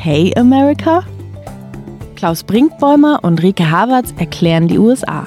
Okay 0.00 0.32
America? 0.36 1.04
Klaus 2.14 2.44
Brinkbäumer 2.44 3.18
und 3.24 3.42
Rike 3.42 3.68
Havertz 3.68 4.14
erklären 4.16 4.68
die 4.68 4.78
USA. 4.78 5.26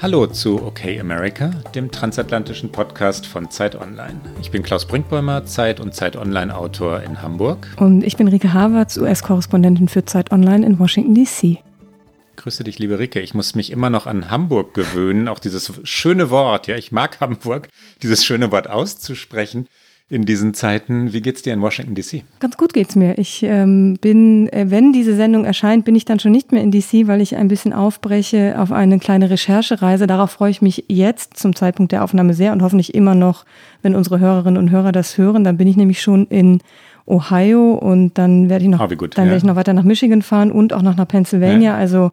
Hallo 0.00 0.26
zu 0.28 0.62
Okay 0.62 0.98
America, 0.98 1.50
dem 1.74 1.90
transatlantischen 1.90 2.72
Podcast 2.72 3.26
von 3.26 3.50
Zeit 3.50 3.74
Online. 3.74 4.18
Ich 4.40 4.50
bin 4.50 4.62
Klaus 4.62 4.86
Brinkbäumer, 4.86 5.44
Zeit 5.44 5.78
und 5.78 5.94
Zeit 5.94 6.16
Online 6.16 6.56
Autor 6.56 7.02
in 7.02 7.20
Hamburg. 7.20 7.68
Und 7.76 8.02
ich 8.02 8.16
bin 8.16 8.28
Rike 8.28 8.54
Havertz, 8.54 8.96
US-Korrespondentin 8.96 9.88
für 9.88 10.06
Zeit 10.06 10.32
Online 10.32 10.64
in 10.64 10.78
Washington 10.78 11.14
DC. 11.14 11.58
Grüße 12.36 12.64
dich, 12.64 12.78
liebe 12.78 12.98
Rike. 12.98 13.20
Ich 13.20 13.34
muss 13.34 13.54
mich 13.54 13.70
immer 13.70 13.90
noch 13.90 14.06
an 14.06 14.30
Hamburg 14.30 14.72
gewöhnen, 14.72 15.28
auch 15.28 15.38
dieses 15.38 15.70
schöne 15.84 16.30
Wort, 16.30 16.66
ja, 16.66 16.76
ich 16.76 16.92
mag 16.92 17.20
Hamburg, 17.20 17.68
dieses 18.02 18.24
schöne 18.24 18.50
Wort 18.50 18.70
auszusprechen 18.70 19.68
in 20.12 20.26
diesen 20.26 20.52
Zeiten. 20.52 21.14
Wie 21.14 21.22
geht's 21.22 21.40
dir 21.40 21.54
in 21.54 21.62
Washington 21.62 21.94
DC? 21.94 22.22
Ganz 22.38 22.58
gut 22.58 22.74
geht's 22.74 22.96
mir. 22.96 23.16
Ich 23.16 23.42
ähm, 23.44 23.96
bin, 23.98 24.46
äh, 24.52 24.66
wenn 24.68 24.92
diese 24.92 25.16
Sendung 25.16 25.46
erscheint, 25.46 25.86
bin 25.86 25.94
ich 25.94 26.04
dann 26.04 26.20
schon 26.20 26.32
nicht 26.32 26.52
mehr 26.52 26.62
in 26.62 26.70
DC, 26.70 27.06
weil 27.06 27.22
ich 27.22 27.34
ein 27.36 27.48
bisschen 27.48 27.72
aufbreche 27.72 28.56
auf 28.58 28.72
eine 28.72 28.98
kleine 28.98 29.30
Recherchereise. 29.30 30.06
Darauf 30.06 30.30
freue 30.30 30.50
ich 30.50 30.60
mich 30.60 30.84
jetzt 30.88 31.38
zum 31.38 31.56
Zeitpunkt 31.56 31.92
der 31.92 32.04
Aufnahme 32.04 32.34
sehr 32.34 32.52
und 32.52 32.60
hoffentlich 32.60 32.94
immer 32.94 33.14
noch, 33.14 33.46
wenn 33.80 33.94
unsere 33.94 34.20
Hörerinnen 34.20 34.58
und 34.58 34.70
Hörer 34.70 34.92
das 34.92 35.16
hören. 35.16 35.44
Dann 35.44 35.56
bin 35.56 35.66
ich 35.66 35.78
nämlich 35.78 36.02
schon 36.02 36.26
in 36.26 36.60
Ohio 37.06 37.72
und 37.72 38.18
dann 38.18 38.50
werde 38.50 38.64
ich 38.64 38.70
noch, 38.70 38.80
oh, 38.80 38.94
gut, 38.94 39.16
dann 39.16 39.24
ja. 39.24 39.30
werde 39.30 39.38
ich 39.38 39.44
noch 39.44 39.56
weiter 39.56 39.72
nach 39.72 39.82
Michigan 39.82 40.20
fahren 40.20 40.52
und 40.52 40.74
auch 40.74 40.82
noch 40.82 40.96
nach 40.96 41.08
Pennsylvania. 41.08 41.72
Ja. 41.72 41.76
Also 41.76 42.10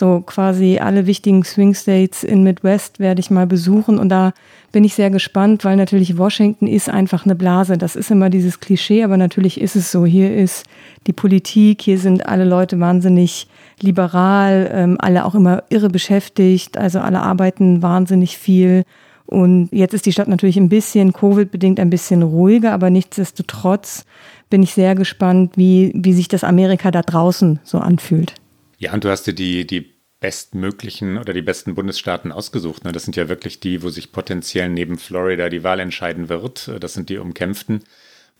so 0.00 0.22
quasi 0.26 0.78
alle 0.78 1.06
wichtigen 1.06 1.44
Swing 1.44 1.74
States 1.74 2.24
in 2.24 2.42
Midwest 2.42 2.98
werde 2.98 3.20
ich 3.20 3.30
mal 3.30 3.46
besuchen 3.46 3.98
und 3.98 4.08
da 4.08 4.32
bin 4.72 4.82
ich 4.82 4.94
sehr 4.94 5.10
gespannt, 5.10 5.64
weil 5.64 5.76
natürlich 5.76 6.16
Washington 6.16 6.66
ist 6.66 6.88
einfach 6.88 7.24
eine 7.24 7.34
Blase. 7.34 7.76
Das 7.76 7.96
ist 7.96 8.10
immer 8.10 8.30
dieses 8.30 8.60
Klischee, 8.60 9.04
aber 9.04 9.16
natürlich 9.16 9.60
ist 9.60 9.76
es 9.76 9.92
so. 9.92 10.06
Hier 10.06 10.34
ist 10.34 10.64
die 11.06 11.12
Politik, 11.12 11.82
hier 11.82 11.98
sind 11.98 12.26
alle 12.26 12.44
Leute 12.44 12.80
wahnsinnig 12.80 13.46
liberal, 13.80 14.70
ähm, 14.72 14.96
alle 14.98 15.24
auch 15.24 15.34
immer 15.34 15.64
irre 15.68 15.90
beschäftigt, 15.90 16.78
also 16.78 16.98
alle 16.98 17.20
arbeiten 17.20 17.82
wahnsinnig 17.82 18.38
viel. 18.38 18.84
Und 19.26 19.68
jetzt 19.70 19.94
ist 19.94 20.06
die 20.06 20.12
Stadt 20.12 20.28
natürlich 20.28 20.56
ein 20.56 20.68
bisschen 20.68 21.12
Covid-bedingt 21.12 21.78
ein 21.78 21.90
bisschen 21.90 22.22
ruhiger, 22.22 22.72
aber 22.72 22.90
nichtsdestotrotz 22.90 24.04
bin 24.48 24.62
ich 24.62 24.72
sehr 24.72 24.94
gespannt, 24.94 25.56
wie, 25.56 25.92
wie 25.94 26.14
sich 26.14 26.26
das 26.26 26.42
Amerika 26.42 26.90
da 26.90 27.02
draußen 27.02 27.60
so 27.62 27.78
anfühlt. 27.78 28.39
Ja, 28.80 28.94
und 28.94 29.04
du 29.04 29.10
hast 29.10 29.26
dir 29.26 29.34
die, 29.34 29.66
die 29.66 29.94
bestmöglichen 30.20 31.18
oder 31.18 31.32
die 31.32 31.42
besten 31.42 31.74
Bundesstaaten 31.74 32.32
ausgesucht. 32.32 32.84
Ne? 32.84 32.92
Das 32.92 33.04
sind 33.04 33.14
ja 33.14 33.28
wirklich 33.28 33.60
die, 33.60 33.82
wo 33.82 33.90
sich 33.90 34.10
potenziell 34.10 34.68
neben 34.70 34.98
Florida 34.98 35.48
die 35.50 35.62
Wahl 35.62 35.80
entscheiden 35.80 36.28
wird. 36.28 36.70
Das 36.80 36.94
sind 36.94 37.10
die 37.10 37.18
umkämpften. 37.18 37.82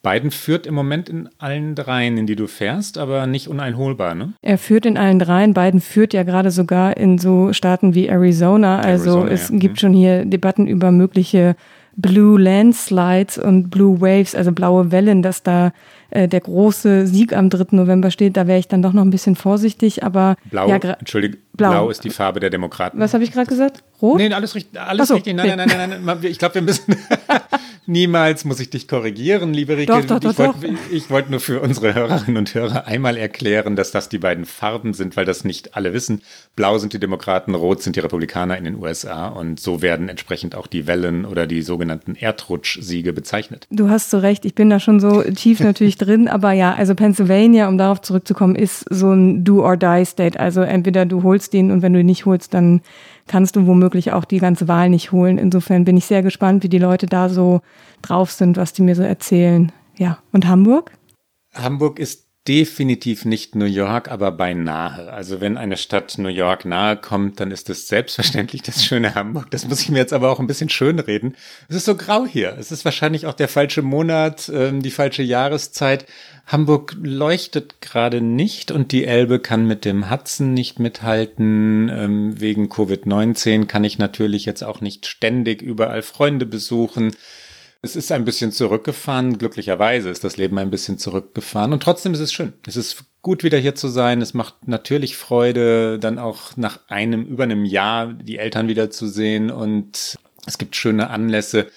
Biden 0.02 0.30
führt 0.30 0.66
im 0.66 0.74
Moment 0.74 1.10
in 1.10 1.28
allen 1.36 1.74
dreien, 1.74 2.16
in 2.16 2.26
die 2.26 2.36
du 2.36 2.46
fährst, 2.46 2.96
aber 2.96 3.26
nicht 3.26 3.48
uneinholbar, 3.48 4.14
ne? 4.14 4.32
Er 4.40 4.56
führt 4.56 4.86
in 4.86 4.96
allen 4.96 5.18
dreien. 5.18 5.52
Biden 5.52 5.82
führt 5.82 6.14
ja 6.14 6.22
gerade 6.22 6.50
sogar 6.50 6.96
in 6.96 7.18
so 7.18 7.52
Staaten 7.52 7.94
wie 7.94 8.06
Arizona. 8.08 8.80
Also 8.80 9.10
Arizona, 9.10 9.30
es 9.30 9.50
ja. 9.50 9.58
gibt 9.58 9.74
mhm. 9.74 9.78
schon 9.78 9.92
hier 9.92 10.24
Debatten 10.24 10.66
über 10.66 10.90
mögliche 10.90 11.54
Blue 11.96 12.40
Landslides 12.40 13.36
und 13.36 13.68
Blue 13.68 14.00
Waves, 14.00 14.34
also 14.34 14.52
blaue 14.52 14.90
Wellen, 14.90 15.20
dass 15.20 15.42
da 15.42 15.72
äh, 16.10 16.28
der 16.28 16.40
große 16.40 17.06
Sieg 17.06 17.32
am 17.32 17.50
3. 17.50 17.76
November 17.76 18.10
steht. 18.10 18.36
Da 18.36 18.46
wäre 18.46 18.58
ich 18.58 18.68
dann 18.68 18.82
doch 18.82 18.92
noch 18.92 19.02
ein 19.02 19.10
bisschen 19.10 19.36
vorsichtig, 19.36 20.04
aber 20.04 20.36
Blau, 20.50 20.68
ja, 20.68 20.76
Entschuldige, 20.76 21.38
blau. 21.54 21.70
blau. 21.70 21.90
ist 21.90 22.04
die 22.04 22.10
Farbe 22.10 22.40
der 22.40 22.50
Demokraten. 22.50 22.98
Was 22.98 23.14
habe 23.14 23.24
ich 23.24 23.32
gerade 23.32 23.46
gesagt? 23.46 23.82
Rot? 24.02 24.18
Nee, 24.18 24.32
alles, 24.32 24.54
richtig. 24.54 24.80
alles 24.80 25.08
so, 25.08 25.14
richtig. 25.14 25.34
Nein, 25.34 25.46
nee. 25.48 25.56
nein, 25.56 25.68
nein, 25.68 25.90
nein, 25.90 26.04
nein. 26.04 26.18
Ich 26.22 26.38
glaube, 26.38 26.56
wir 26.56 26.62
müssen. 26.62 26.96
Niemals 27.86 28.44
muss 28.44 28.60
ich 28.60 28.70
dich 28.70 28.86
korrigieren, 28.86 29.52
liebe 29.52 29.76
Rike. 29.76 29.90
Doch, 30.06 30.20
doch, 30.20 30.20
doch, 30.20 30.54
ich 30.92 31.10
wollte 31.10 31.20
wollt 31.20 31.30
nur 31.30 31.40
für 31.40 31.60
unsere 31.60 31.92
Hörerinnen 31.92 32.36
und 32.36 32.54
Hörer 32.54 32.86
einmal 32.86 33.16
erklären, 33.16 33.74
dass 33.74 33.90
das 33.90 34.08
die 34.08 34.18
beiden 34.18 34.44
Farben 34.44 34.94
sind, 34.94 35.16
weil 35.16 35.24
das 35.24 35.44
nicht 35.44 35.76
alle 35.76 35.92
wissen. 35.92 36.22
Blau 36.56 36.78
sind 36.78 36.92
die 36.92 37.00
Demokraten, 37.00 37.54
rot 37.54 37.82
sind 37.82 37.96
die 37.96 38.00
Republikaner 38.00 38.56
in 38.56 38.64
den 38.64 38.76
USA 38.76 39.28
und 39.28 39.58
so 39.60 39.82
werden 39.82 40.08
entsprechend 40.08 40.54
auch 40.54 40.66
die 40.66 40.86
Wellen 40.86 41.24
oder 41.24 41.46
die 41.46 41.62
sogenannten 41.62 42.14
Erdrutschsiege 42.14 43.12
bezeichnet. 43.12 43.66
Du 43.70 43.90
hast 43.90 44.10
so 44.10 44.18
recht, 44.18 44.44
ich 44.44 44.54
bin 44.54 44.70
da 44.70 44.78
schon 44.80 45.00
so 45.00 45.22
tief 45.22 45.60
natürlich 45.60 45.98
drin, 46.00 46.28
aber 46.28 46.52
ja, 46.52 46.74
also 46.74 46.94
Pennsylvania, 46.94 47.68
um 47.68 47.78
darauf 47.78 48.00
zurückzukommen, 48.00 48.56
ist 48.56 48.84
so 48.90 49.12
ein 49.12 49.44
Do-or-Die-State. 49.44 50.38
Also 50.38 50.62
entweder 50.62 51.06
du 51.06 51.22
holst 51.22 51.52
den 51.52 51.70
und 51.70 51.82
wenn 51.82 51.92
du 51.92 52.00
ihn 52.00 52.06
nicht 52.06 52.26
holst, 52.26 52.54
dann 52.54 52.80
kannst 53.26 53.56
du 53.56 53.66
womöglich 53.66 54.12
auch 54.12 54.24
die 54.24 54.38
ganze 54.38 54.68
Wahl 54.68 54.88
nicht 54.90 55.12
holen. 55.12 55.38
Insofern 55.38 55.84
bin 55.84 55.96
ich 55.96 56.06
sehr 56.06 56.22
gespannt, 56.22 56.62
wie 56.62 56.68
die 56.68 56.78
Leute 56.78 57.06
da 57.06 57.28
so 57.28 57.60
drauf 58.02 58.30
sind, 58.30 58.56
was 58.56 58.72
die 58.72 58.82
mir 58.82 58.96
so 58.96 59.02
erzählen. 59.02 59.72
Ja, 59.96 60.18
und 60.32 60.48
Hamburg? 60.48 60.92
Hamburg 61.54 61.98
ist 61.98 62.29
definitiv 62.50 63.26
nicht 63.26 63.54
New 63.54 63.64
York, 63.64 64.10
aber 64.10 64.32
beinahe. 64.32 65.12
Also 65.12 65.40
wenn 65.40 65.56
eine 65.56 65.76
Stadt 65.76 66.18
New 66.18 66.28
York 66.28 66.64
nahe 66.64 66.96
kommt, 66.96 67.38
dann 67.38 67.52
ist 67.52 67.70
es 67.70 67.86
selbstverständlich 67.86 68.62
das 68.62 68.84
schöne 68.84 69.14
Hamburg. 69.14 69.52
Das 69.52 69.68
muss 69.68 69.80
ich 69.82 69.88
mir 69.88 69.98
jetzt 69.98 70.12
aber 70.12 70.32
auch 70.32 70.40
ein 70.40 70.48
bisschen 70.48 70.68
schön 70.68 70.98
reden. 70.98 71.36
Es 71.68 71.76
ist 71.76 71.84
so 71.84 71.94
grau 71.94 72.26
hier. 72.26 72.56
Es 72.58 72.72
ist 72.72 72.84
wahrscheinlich 72.84 73.26
auch 73.26 73.34
der 73.34 73.46
falsche 73.46 73.82
Monat, 73.82 74.50
ähm, 74.52 74.82
die 74.82 74.90
falsche 74.90 75.22
Jahreszeit. 75.22 76.06
Hamburg 76.44 76.96
leuchtet 77.00 77.80
gerade 77.80 78.20
nicht 78.20 78.72
und 78.72 78.90
die 78.90 79.04
Elbe 79.04 79.38
kann 79.38 79.68
mit 79.68 79.84
dem 79.84 80.10
Hudson 80.10 80.52
nicht 80.52 80.80
mithalten. 80.80 81.88
Ähm, 81.88 82.40
wegen 82.40 82.66
Covid-19 82.66 83.66
kann 83.66 83.84
ich 83.84 83.98
natürlich 83.98 84.44
jetzt 84.44 84.64
auch 84.64 84.80
nicht 84.80 85.06
ständig 85.06 85.62
überall 85.62 86.02
Freunde 86.02 86.46
besuchen. 86.46 87.12
Es 87.82 87.96
ist 87.96 88.12
ein 88.12 88.26
bisschen 88.26 88.52
zurückgefahren. 88.52 89.38
Glücklicherweise 89.38 90.10
ist 90.10 90.22
das 90.22 90.36
Leben 90.36 90.58
ein 90.58 90.70
bisschen 90.70 90.98
zurückgefahren. 90.98 91.72
Und 91.72 91.82
trotzdem 91.82 92.12
ist 92.12 92.20
es 92.20 92.32
schön. 92.32 92.52
Es 92.66 92.76
ist 92.76 93.04
gut, 93.22 93.42
wieder 93.42 93.56
hier 93.56 93.74
zu 93.74 93.88
sein. 93.88 94.20
Es 94.20 94.34
macht 94.34 94.68
natürlich 94.68 95.16
Freude, 95.16 95.98
dann 95.98 96.18
auch 96.18 96.56
nach 96.56 96.80
einem, 96.88 97.24
über 97.24 97.44
einem 97.44 97.64
Jahr 97.64 98.12
die 98.12 98.36
Eltern 98.38 98.68
wiederzusehen. 98.68 99.50
Und 99.50 100.18
es 100.46 100.58
gibt 100.58 100.76
schöne 100.76 101.08
Anlässe. 101.08 101.68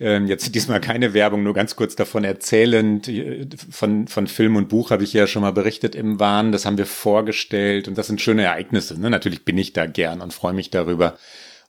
Ähm, 0.00 0.26
jetzt 0.26 0.52
diesmal 0.54 0.80
keine 0.80 1.14
Werbung, 1.14 1.44
nur 1.44 1.54
ganz 1.54 1.76
kurz 1.76 1.94
davon 1.94 2.24
erzählend. 2.24 3.10
Von, 3.70 4.08
von 4.08 4.26
Film 4.26 4.56
und 4.56 4.68
Buch 4.68 4.90
habe 4.90 5.04
ich 5.04 5.12
ja 5.12 5.28
schon 5.28 5.42
mal 5.42 5.52
berichtet 5.52 5.94
im 5.94 6.18
Wahn. 6.18 6.50
Das 6.50 6.66
haben 6.66 6.76
wir 6.76 6.86
vorgestellt 6.86 7.86
und 7.86 7.96
das 7.96 8.08
sind 8.08 8.20
schöne 8.20 8.42
Ereignisse. 8.42 9.00
Ne? 9.00 9.10
Natürlich 9.10 9.44
bin 9.44 9.56
ich 9.58 9.72
da 9.72 9.86
gern 9.86 10.22
und 10.22 10.34
freue 10.34 10.54
mich 10.54 10.70
darüber. 10.70 11.16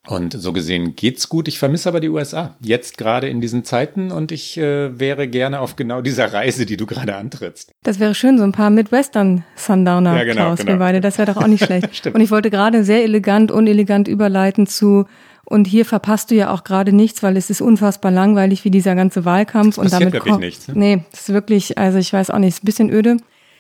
Und 0.07 0.33
so 0.33 0.53
gesehen 0.53 0.95
geht's 0.95 1.27
gut. 1.27 1.47
Ich 1.47 1.59
vermisse 1.59 1.89
aber 1.89 1.99
die 1.99 2.09
USA 2.09 2.55
jetzt 2.61 2.97
gerade 2.97 3.27
in 3.27 3.41
diesen 3.41 3.65
Zeiten 3.65 4.11
und 4.11 4.31
ich 4.31 4.57
äh, 4.57 4.97
wäre 4.97 5.27
gerne 5.27 5.59
auf 5.59 5.75
genau 5.75 6.01
dieser 6.01 6.31
Reise, 6.31 6.65
die 6.65 6.77
du 6.77 6.85
gerade 6.85 7.15
antrittst. 7.15 7.71
Das 7.83 7.99
wäre 7.99 8.15
schön, 8.15 8.37
so 8.37 8.43
ein 8.43 8.53
paar 8.53 8.69
Midwestern 8.69 9.43
Sundowner 9.55 10.17
ja, 10.17 10.23
genau, 10.23 10.45
Klaus, 10.45 10.59
genau. 10.59 10.71
wir 10.73 10.79
beide. 10.79 11.01
Das 11.01 11.17
wäre 11.17 11.33
doch 11.33 11.41
auch 11.41 11.47
nicht 11.47 11.65
schlecht. 11.65 12.07
und 12.13 12.21
ich 12.21 12.31
wollte 12.31 12.49
gerade 12.49 12.83
sehr 12.83 13.03
elegant, 13.03 13.51
unelegant 13.51 14.07
überleiten 14.07 14.65
zu 14.65 15.05
und 15.49 15.65
hier 15.65 15.85
verpasst 15.85 16.29
du 16.31 16.35
ja 16.35 16.51
auch 16.51 16.65
gerade 16.65 16.91
nichts, 16.91 17.23
weil 17.23 17.37
es 17.37 17.49
ist 17.49 17.61
unfassbar 17.61 18.11
langweilig 18.11 18.65
wie 18.65 18.71
dieser 18.71 18.95
ganze 18.95 19.23
Wahlkampf. 19.23 19.75
Das 19.75 19.85
und 19.85 19.93
damit 19.93 20.13
wirklich 20.13 20.37
nichts. 20.37 20.67
Ne? 20.67 20.73
Nee, 20.75 21.03
das 21.11 21.21
ist 21.21 21.33
wirklich, 21.33 21.77
also 21.77 21.99
ich 21.99 22.11
weiß 22.11 22.31
auch 22.31 22.39
nicht, 22.39 22.49
ist 22.49 22.63
ein 22.63 22.65
bisschen 22.65 22.89
öde. 22.89 23.17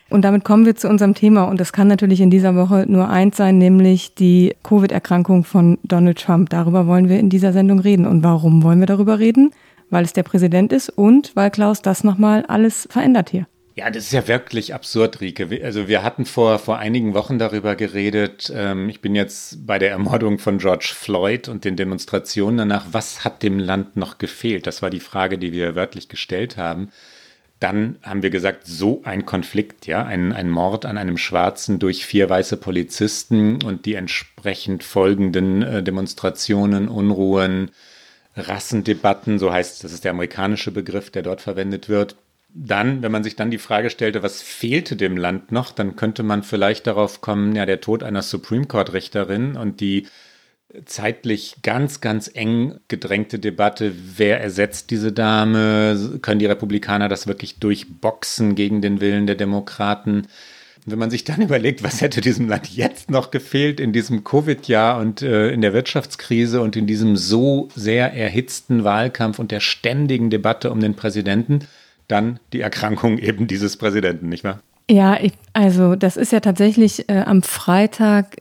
Und 0.09 0.21
damit 0.23 0.43
kommen 0.43 0.65
wir 0.65 0.75
zu 0.75 0.87
unserem 0.87 1.13
Thema. 1.13 1.43
Und 1.43 1.59
das 1.59 1.73
kann 1.73 1.87
natürlich 1.87 2.21
in 2.21 2.29
dieser 2.29 2.55
Woche 2.55 2.85
nur 2.87 3.09
eins 3.09 3.37
sein, 3.37 3.57
nämlich 3.57 4.15
die 4.15 4.55
Covid-Erkrankung 4.63 5.43
von 5.43 5.77
Donald 5.83 6.19
Trump. 6.19 6.49
Darüber 6.49 6.87
wollen 6.87 7.09
wir 7.09 7.19
in 7.19 7.29
dieser 7.29 7.53
Sendung 7.53 7.79
reden. 7.79 8.05
Und 8.05 8.23
warum 8.23 8.63
wollen 8.63 8.79
wir 8.79 8.87
darüber 8.87 9.19
reden? 9.19 9.51
Weil 9.89 10.05
es 10.05 10.13
der 10.13 10.23
Präsident 10.23 10.71
ist 10.73 10.89
und 10.89 11.35
weil 11.35 11.51
Klaus 11.51 11.81
das 11.81 12.03
nochmal 12.03 12.45
alles 12.47 12.87
verändert 12.91 13.29
hier. 13.29 13.47
Ja, 13.77 13.91
das 13.91 14.05
ist 14.05 14.11
ja 14.11 14.27
wirklich 14.27 14.73
absurd, 14.73 15.21
Rike. 15.21 15.61
Also 15.63 15.87
wir 15.87 16.01
hatten 16.01 16.25
vor, 16.25 16.57
vor 16.57 16.79
einigen 16.79 17.13
Wochen 17.13 17.37
darüber 17.37 17.75
geredet. 17.75 18.51
Ähm, 18.53 18.89
ich 18.89 19.01
bin 19.01 19.13
jetzt 19.13 19.67
bei 19.67 19.77
der 19.77 19.91
Ermordung 19.91 20.39
von 20.39 20.57
George 20.57 20.93
Floyd 20.95 21.47
und 21.47 21.63
den 21.63 21.75
Demonstrationen 21.75 22.57
danach. 22.57 22.87
Was 22.91 23.23
hat 23.23 23.43
dem 23.43 23.59
Land 23.59 23.95
noch 23.95 24.17
gefehlt? 24.17 24.65
Das 24.65 24.81
war 24.81 24.89
die 24.89 24.99
Frage, 24.99 25.37
die 25.37 25.51
wir 25.51 25.75
wörtlich 25.75 26.09
gestellt 26.09 26.57
haben. 26.57 26.89
Dann 27.59 27.97
haben 28.03 28.21
wir 28.21 28.29
gesagt, 28.29 28.67
so 28.67 29.01
ein 29.03 29.25
Konflikt, 29.25 29.87
ja, 29.87 30.05
ein, 30.05 30.31
ein 30.31 30.49
Mord 30.49 30.85
an 30.85 30.97
einem 30.97 31.17
Schwarzen 31.17 31.79
durch 31.79 32.05
vier 32.05 32.29
weiße 32.29 32.57
Polizisten 32.57 33.63
und 33.63 33.85
die 33.85 33.95
entsprechend 33.95 34.83
folgenden 34.83 35.63
äh, 35.63 35.81
Demonstrationen, 35.81 36.87
Unruhen, 36.87 37.71
Rassendebatten, 38.35 39.39
so 39.39 39.51
heißt, 39.51 39.83
das 39.83 39.91
ist 39.91 40.03
der 40.03 40.11
amerikanische 40.11 40.71
Begriff, 40.71 41.09
der 41.09 41.23
dort 41.23 41.41
verwendet 41.41 41.89
wird. 41.89 42.15
Dann, 42.53 43.01
wenn 43.01 43.11
man 43.11 43.23
sich 43.23 43.35
dann 43.35 43.51
die 43.51 43.57
Frage 43.57 43.89
stellte, 43.89 44.23
was 44.23 44.41
fehlte 44.41 44.95
dem 44.95 45.17
Land 45.17 45.51
noch, 45.51 45.71
dann 45.71 45.95
könnte 45.95 46.23
man 46.23 46.43
vielleicht 46.43 46.85
darauf 46.85 47.21
kommen, 47.21 47.55
ja, 47.55 47.65
der 47.65 47.81
Tod 47.81 48.03
einer 48.03 48.21
Supreme 48.21 48.65
Court 48.65 48.93
Richterin 48.93 49.57
und 49.57 49.81
die 49.81 50.07
zeitlich 50.85 51.57
ganz, 51.63 52.01
ganz 52.01 52.29
eng 52.33 52.79
gedrängte 52.87 53.39
Debatte, 53.39 53.93
wer 54.17 54.41
ersetzt 54.41 54.91
diese 54.91 55.11
Dame? 55.11 56.19
Können 56.21 56.39
die 56.39 56.45
Republikaner 56.45 57.07
das 57.07 57.27
wirklich 57.27 57.59
durchboxen 57.59 58.55
gegen 58.55 58.81
den 58.81 58.99
Willen 58.99 59.27
der 59.27 59.35
Demokraten? 59.35 60.27
Wenn 60.85 60.99
man 60.99 61.09
sich 61.09 61.23
dann 61.23 61.41
überlegt, 61.41 61.83
was 61.83 62.01
hätte 62.01 62.21
diesem 62.21 62.49
Land 62.49 62.69
jetzt 62.69 63.09
noch 63.09 63.31
gefehlt 63.31 63.79
in 63.79 63.93
diesem 63.93 64.23
Covid-Jahr 64.23 64.99
und 64.99 65.21
äh, 65.21 65.49
in 65.49 65.61
der 65.61 65.73
Wirtschaftskrise 65.73 66.61
und 66.61 66.75
in 66.75 66.85
diesem 66.85 67.15
so 67.15 67.69
sehr 67.75 68.13
erhitzten 68.13 68.83
Wahlkampf 68.83 69.39
und 69.39 69.51
der 69.51 69.61
ständigen 69.61 70.29
Debatte 70.29 70.71
um 70.71 70.79
den 70.79 70.95
Präsidenten, 70.95 71.59
dann 72.07 72.39
die 72.53 72.61
Erkrankung 72.61 73.17
eben 73.19 73.47
dieses 73.47 73.77
Präsidenten, 73.77 74.29
nicht 74.29 74.43
wahr? 74.43 74.59
Ja, 74.89 75.19
ich, 75.19 75.33
also 75.51 75.95
das 75.95 76.15
ist 76.15 76.31
ja 76.31 76.39
tatsächlich 76.39 77.09
äh, 77.09 77.19
am 77.19 77.43
Freitag 77.43 78.37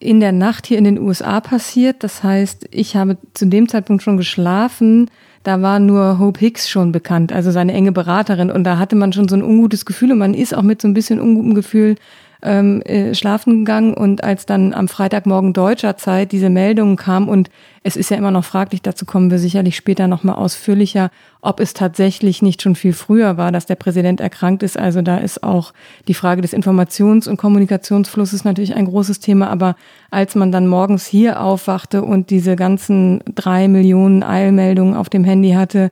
in 0.00 0.18
der 0.18 0.32
Nacht 0.32 0.66
hier 0.66 0.78
in 0.78 0.84
den 0.84 0.98
USA 0.98 1.40
passiert. 1.40 2.02
Das 2.02 2.24
heißt, 2.24 2.68
ich 2.70 2.96
habe 2.96 3.18
zu 3.34 3.46
dem 3.46 3.68
Zeitpunkt 3.68 4.02
schon 4.02 4.16
geschlafen. 4.16 5.10
Da 5.42 5.62
war 5.62 5.78
nur 5.78 6.18
Hope 6.18 6.40
Hicks 6.40 6.68
schon 6.68 6.90
bekannt, 6.90 7.32
also 7.32 7.50
seine 7.50 7.72
enge 7.72 7.92
Beraterin. 7.92 8.50
Und 8.50 8.64
da 8.64 8.78
hatte 8.78 8.96
man 8.96 9.12
schon 9.12 9.28
so 9.28 9.36
ein 9.36 9.42
ungutes 9.42 9.84
Gefühl 9.84 10.12
und 10.12 10.18
man 10.18 10.34
ist 10.34 10.54
auch 10.54 10.62
mit 10.62 10.82
so 10.82 10.88
ein 10.88 10.94
bisschen 10.94 11.20
ungutem 11.20 11.54
Gefühl 11.54 11.96
ähm, 12.42 12.82
äh, 12.82 13.14
schlafen 13.14 13.64
gegangen 13.64 13.94
und 13.94 14.24
als 14.24 14.46
dann 14.46 14.74
am 14.74 14.88
Freitagmorgen 14.88 15.52
deutscher 15.52 15.96
Zeit 15.96 16.32
diese 16.32 16.50
Meldungen 16.50 16.96
kam 16.96 17.28
und 17.28 17.50
es 17.82 17.96
ist 17.96 18.10
ja 18.10 18.18
immer 18.18 18.30
noch 18.30 18.44
fraglich, 18.44 18.82
dazu 18.82 19.06
kommen 19.06 19.30
wir 19.30 19.38
sicherlich 19.38 19.74
später 19.74 20.06
nochmal 20.06 20.34
ausführlicher, 20.34 21.10
ob 21.40 21.60
es 21.60 21.72
tatsächlich 21.72 22.42
nicht 22.42 22.60
schon 22.60 22.74
viel 22.74 22.92
früher 22.92 23.38
war, 23.38 23.52
dass 23.52 23.64
der 23.64 23.76
Präsident 23.76 24.20
erkrankt 24.20 24.62
ist. 24.62 24.78
Also 24.78 25.00
da 25.00 25.16
ist 25.16 25.42
auch 25.42 25.72
die 26.06 26.12
Frage 26.12 26.42
des 26.42 26.52
Informations- 26.52 27.26
und 27.26 27.38
Kommunikationsflusses 27.38 28.44
natürlich 28.44 28.74
ein 28.74 28.84
großes 28.84 29.20
Thema. 29.20 29.48
Aber 29.48 29.76
als 30.10 30.34
man 30.34 30.52
dann 30.52 30.66
morgens 30.66 31.06
hier 31.06 31.40
aufwachte 31.40 32.02
und 32.02 32.28
diese 32.28 32.54
ganzen 32.54 33.22
drei 33.34 33.66
Millionen 33.66 34.22
Eilmeldungen 34.22 34.94
auf 34.94 35.08
dem 35.08 35.24
Handy 35.24 35.52
hatte, 35.52 35.90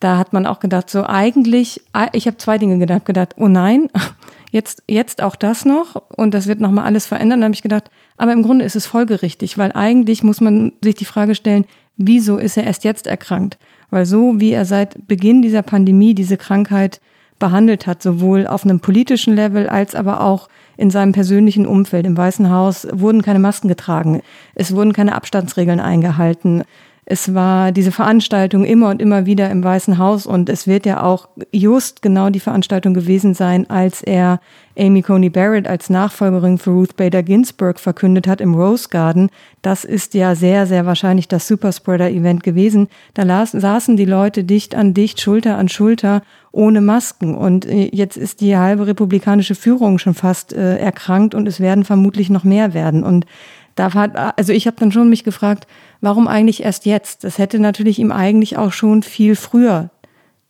da 0.00 0.16
hat 0.16 0.32
man 0.32 0.46
auch 0.46 0.60
gedacht, 0.60 0.90
so 0.90 1.04
eigentlich, 1.04 1.82
ich 2.12 2.26
habe 2.26 2.38
zwei 2.38 2.58
Dinge 2.58 2.78
gedacht, 2.78 3.04
gedacht, 3.04 3.34
oh 3.36 3.48
nein, 3.48 3.88
jetzt, 4.50 4.82
jetzt 4.88 5.22
auch 5.22 5.36
das 5.36 5.64
noch 5.64 6.02
und 6.16 6.34
das 6.34 6.46
wird 6.46 6.60
nochmal 6.60 6.84
alles 6.84 7.06
verändern. 7.06 7.40
Da 7.40 7.44
habe 7.44 7.54
ich 7.54 7.62
gedacht, 7.62 7.90
aber 8.16 8.32
im 8.32 8.42
Grunde 8.42 8.64
ist 8.64 8.76
es 8.76 8.86
folgerichtig, 8.86 9.58
weil 9.58 9.72
eigentlich 9.72 10.22
muss 10.22 10.40
man 10.40 10.72
sich 10.82 10.94
die 10.94 11.04
Frage 11.04 11.34
stellen, 11.34 11.64
wieso 11.96 12.36
ist 12.36 12.56
er 12.56 12.64
erst 12.64 12.84
jetzt 12.84 13.06
erkrankt? 13.06 13.58
Weil 13.90 14.06
so 14.06 14.40
wie 14.40 14.52
er 14.52 14.64
seit 14.64 15.06
Beginn 15.08 15.42
dieser 15.42 15.62
Pandemie 15.62 16.14
diese 16.14 16.36
Krankheit 16.36 17.00
behandelt 17.38 17.86
hat, 17.86 18.02
sowohl 18.02 18.46
auf 18.46 18.64
einem 18.64 18.80
politischen 18.80 19.34
Level 19.34 19.68
als 19.68 19.94
aber 19.96 20.20
auch 20.20 20.48
in 20.76 20.90
seinem 20.90 21.12
persönlichen 21.12 21.66
Umfeld. 21.66 22.06
Im 22.06 22.16
Weißen 22.16 22.50
Haus 22.50 22.86
wurden 22.92 23.22
keine 23.22 23.38
Masken 23.38 23.68
getragen, 23.68 24.22
es 24.54 24.74
wurden 24.74 24.92
keine 24.92 25.14
Abstandsregeln 25.14 25.80
eingehalten. 25.80 26.62
Es 27.12 27.34
war 27.34 27.72
diese 27.72 27.90
Veranstaltung 27.90 28.64
immer 28.64 28.88
und 28.88 29.02
immer 29.02 29.26
wieder 29.26 29.50
im 29.50 29.64
Weißen 29.64 29.98
Haus 29.98 30.26
und 30.26 30.48
es 30.48 30.68
wird 30.68 30.86
ja 30.86 31.02
auch 31.02 31.28
just 31.50 32.02
genau 32.02 32.30
die 32.30 32.38
Veranstaltung 32.38 32.94
gewesen 32.94 33.34
sein, 33.34 33.68
als 33.68 34.00
er 34.00 34.38
Amy 34.78 35.02
Coney 35.02 35.28
Barrett 35.28 35.66
als 35.66 35.90
Nachfolgerin 35.90 36.58
für 36.58 36.70
Ruth 36.70 36.96
Bader 36.96 37.24
Ginsburg 37.24 37.80
verkündet 37.80 38.28
hat 38.28 38.40
im 38.40 38.54
Rose 38.54 38.88
Garden. 38.90 39.28
Das 39.60 39.84
ist 39.84 40.14
ja 40.14 40.36
sehr, 40.36 40.68
sehr 40.68 40.86
wahrscheinlich 40.86 41.26
das 41.26 41.48
Superspreader-Event 41.48 42.44
gewesen. 42.44 42.86
Da 43.14 43.24
las, 43.24 43.50
saßen 43.50 43.96
die 43.96 44.04
Leute 44.04 44.44
dicht 44.44 44.76
an 44.76 44.94
dicht, 44.94 45.20
Schulter 45.20 45.58
an 45.58 45.68
Schulter, 45.68 46.22
ohne 46.52 46.80
Masken. 46.80 47.34
Und 47.34 47.66
äh, 47.66 47.90
jetzt 47.92 48.16
ist 48.16 48.40
die 48.40 48.56
halbe 48.56 48.86
republikanische 48.86 49.56
Führung 49.56 49.98
schon 49.98 50.14
fast 50.14 50.52
äh, 50.52 50.78
erkrankt 50.78 51.34
und 51.34 51.48
es 51.48 51.58
werden 51.58 51.84
vermutlich 51.84 52.30
noch 52.30 52.44
mehr 52.44 52.72
werden. 52.72 53.02
Und 53.02 53.26
da 53.74 53.94
hat, 53.94 54.16
also 54.38 54.52
ich 54.52 54.66
habe 54.66 54.76
dann 54.78 54.92
schon 54.92 55.08
mich 55.08 55.24
gefragt, 55.24 55.66
warum 56.00 56.28
eigentlich 56.28 56.62
erst 56.62 56.86
jetzt? 56.86 57.24
Das 57.24 57.38
hätte 57.38 57.58
natürlich 57.58 57.98
ihm 57.98 58.12
eigentlich 58.12 58.56
auch 58.56 58.72
schon 58.72 59.02
viel 59.02 59.36
früher 59.36 59.90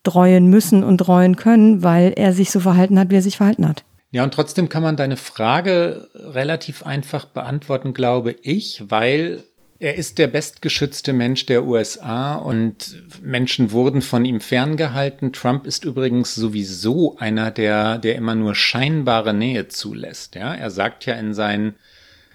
dreuen 0.03 0.47
müssen 0.47 0.83
und 0.83 0.99
dreuen 0.99 1.37
können, 1.37 1.83
weil 1.83 2.13
er 2.17 2.33
sich 2.33 2.51
so 2.51 2.61
verhalten 2.61 2.99
hat, 2.99 3.11
wie 3.11 3.17
er 3.17 3.23
sich 3.23 3.37
verhalten 3.37 3.69
hat. 3.69 3.85
Ja, 4.13 4.25
und 4.25 4.35
trotzdem 4.35 4.69
kann 4.69 4.83
man 4.83 4.97
deine 4.97 5.17
Frage 5.17 6.09
relativ 6.15 6.85
einfach 6.85 7.27
beantworten, 7.27 7.95
glaube 7.95 8.35
ich, 8.43 8.83
weil 8.89 9.45
er 9.79 9.95
ist 9.95 10.19
der 10.19 10.27
bestgeschützte 10.27 11.15
Mensch 11.15 11.47
der 11.47 11.65
USA 11.65 12.35
und 12.35 13.03
Menschen 13.23 13.73
wurden 13.73 14.03
von 14.03 14.27
ihm 14.27 14.41
ferngehalten. 14.41 15.33
Trump 15.33 15.65
ist 15.65 15.87
übrigens 15.87 16.35
sowieso 16.35 17.17
einer, 17.17 17.51
der, 17.51 17.97
der 17.97 18.17
immer 18.17 18.35
nur 18.35 18.55
scheinbare 18.55 19.33
Nähe 19.33 19.69
zulässt. 19.69 20.35
Ja, 20.35 20.55
er 20.55 20.71
sagt 20.71 21.07
ja 21.07 21.15
in 21.15 21.33
seinen 21.33 21.77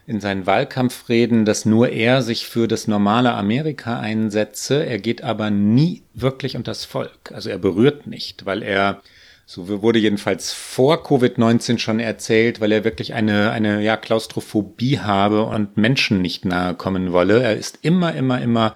in 0.07 0.19
seinen 0.19 0.46
Wahlkampfreden, 0.46 1.46
dass 1.46 1.66
nur 1.66 1.90
er 1.90 2.22
sich 2.22 2.46
für 2.46 2.68
das 2.68 2.88
normale 2.88 3.34
Amerika 3.34 4.00
einsetze. 4.00 4.86
Er 4.86 5.00
geht 5.00 5.24
aber 5.24 5.50
nie 5.50 6.04
wirklich 6.13 6.56
unter 6.56 6.72
das 6.72 6.86
Volk. 6.86 7.31
Also 7.34 7.50
er 7.50 7.57
berührt 7.57 8.06
nicht, 8.06 8.46
weil 8.46 8.62
er, 8.62 9.02
so 9.48 9.81
wurde 9.81 9.98
jedenfalls 10.00 10.54
vor 10.54 11.04
Covid-19 11.04 11.80
schon 11.80 12.00
erzählt, 12.00 12.62
weil 12.62 12.72
er 12.72 12.84
wirklich 12.84 13.13
eine, 13.16 13.50
eine, 13.52 13.81
ja, 13.81 13.98
Klaustrophobie 13.98 15.00
habe 15.00 15.44
und 15.44 15.78
Menschen 15.78 16.22
nicht 16.22 16.46
nahe 16.46 16.75
kommen 16.75 17.12
wolle. 17.12 17.42
Er 17.42 17.56
ist 17.56 17.80
immer, 17.81 18.13
immer, 18.13 18.40
immer 18.42 18.75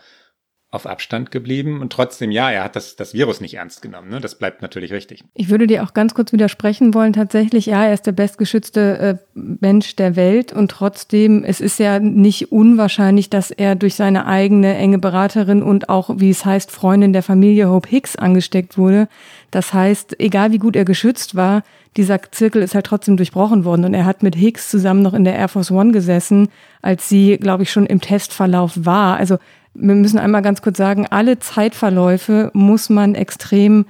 auf 0.71 0.85
Abstand 0.85 1.31
geblieben 1.31 1.81
und 1.81 1.91
trotzdem, 1.91 2.29
ja, 2.29 2.51
er 2.51 2.63
hat 2.63 2.75
das, 2.75 2.95
das 2.95 3.15
Virus 3.15 3.41
nicht 3.41 3.55
ernst 3.55 3.81
genommen. 3.81 4.09
Ne? 4.09 4.19
Das 4.19 4.35
bleibt 4.35 4.61
natürlich 4.61 4.93
richtig. 4.93 5.23
Ich 5.33 5.49
würde 5.49 5.65
dir 5.65 5.83
auch 5.83 5.95
ganz 5.95 6.13
kurz 6.13 6.31
widersprechen 6.31 6.93
wollen. 6.93 7.13
Tatsächlich, 7.13 7.65
ja, 7.65 7.85
er 7.85 7.93
ist 7.93 8.05
der 8.05 8.11
bestgeschützte 8.11 8.99
äh, 8.99 9.17
Mensch 9.33 9.95
der 9.95 10.15
Welt 10.15 10.53
und 10.53 10.69
trotzdem, 10.69 11.43
es 11.43 11.59
ist 11.59 11.79
ja 11.79 11.97
nicht 11.97 12.51
unwahrscheinlich, 12.51 13.31
dass 13.31 13.49
er 13.49 13.73
durch 13.73 13.95
seine 13.95 14.27
eigene 14.27 14.75
enge 14.75 14.99
Beraterin 14.99 15.63
und 15.63 15.89
auch, 15.89 16.11
wie 16.17 16.29
es 16.29 16.45
heißt, 16.45 16.69
Freundin 16.69 17.13
der 17.13 17.23
Familie 17.23 17.69
Hope 17.69 17.89
Hicks 17.89 18.15
angesteckt 18.15 18.77
wurde. 18.77 19.07
Das 19.49 19.73
heißt, 19.73 20.19
egal 20.19 20.51
wie 20.51 20.59
gut 20.59 20.75
er 20.75 20.85
geschützt 20.85 21.35
war, 21.35 21.63
dieser 21.97 22.21
Zirkel 22.31 22.61
ist 22.61 22.75
halt 22.75 22.85
trotzdem 22.85 23.17
durchbrochen 23.17 23.65
worden 23.65 23.85
und 23.85 23.95
er 23.95 24.05
hat 24.05 24.21
mit 24.21 24.35
Hicks 24.35 24.69
zusammen 24.69 25.01
noch 25.01 25.15
in 25.15 25.23
der 25.23 25.35
Air 25.35 25.47
Force 25.47 25.71
One 25.71 25.91
gesessen, 25.91 26.49
als 26.83 27.09
sie, 27.09 27.37
glaube 27.37 27.63
ich, 27.63 27.71
schon 27.71 27.87
im 27.87 27.99
Testverlauf 27.99 28.73
war. 28.85 29.17
Also 29.17 29.39
wir 29.73 29.95
müssen 29.95 30.19
einmal 30.19 30.41
ganz 30.41 30.61
kurz 30.61 30.77
sagen, 30.77 31.07
alle 31.09 31.39
Zeitverläufe 31.39 32.51
muss 32.53 32.89
man 32.89 33.15
extrem 33.15 33.85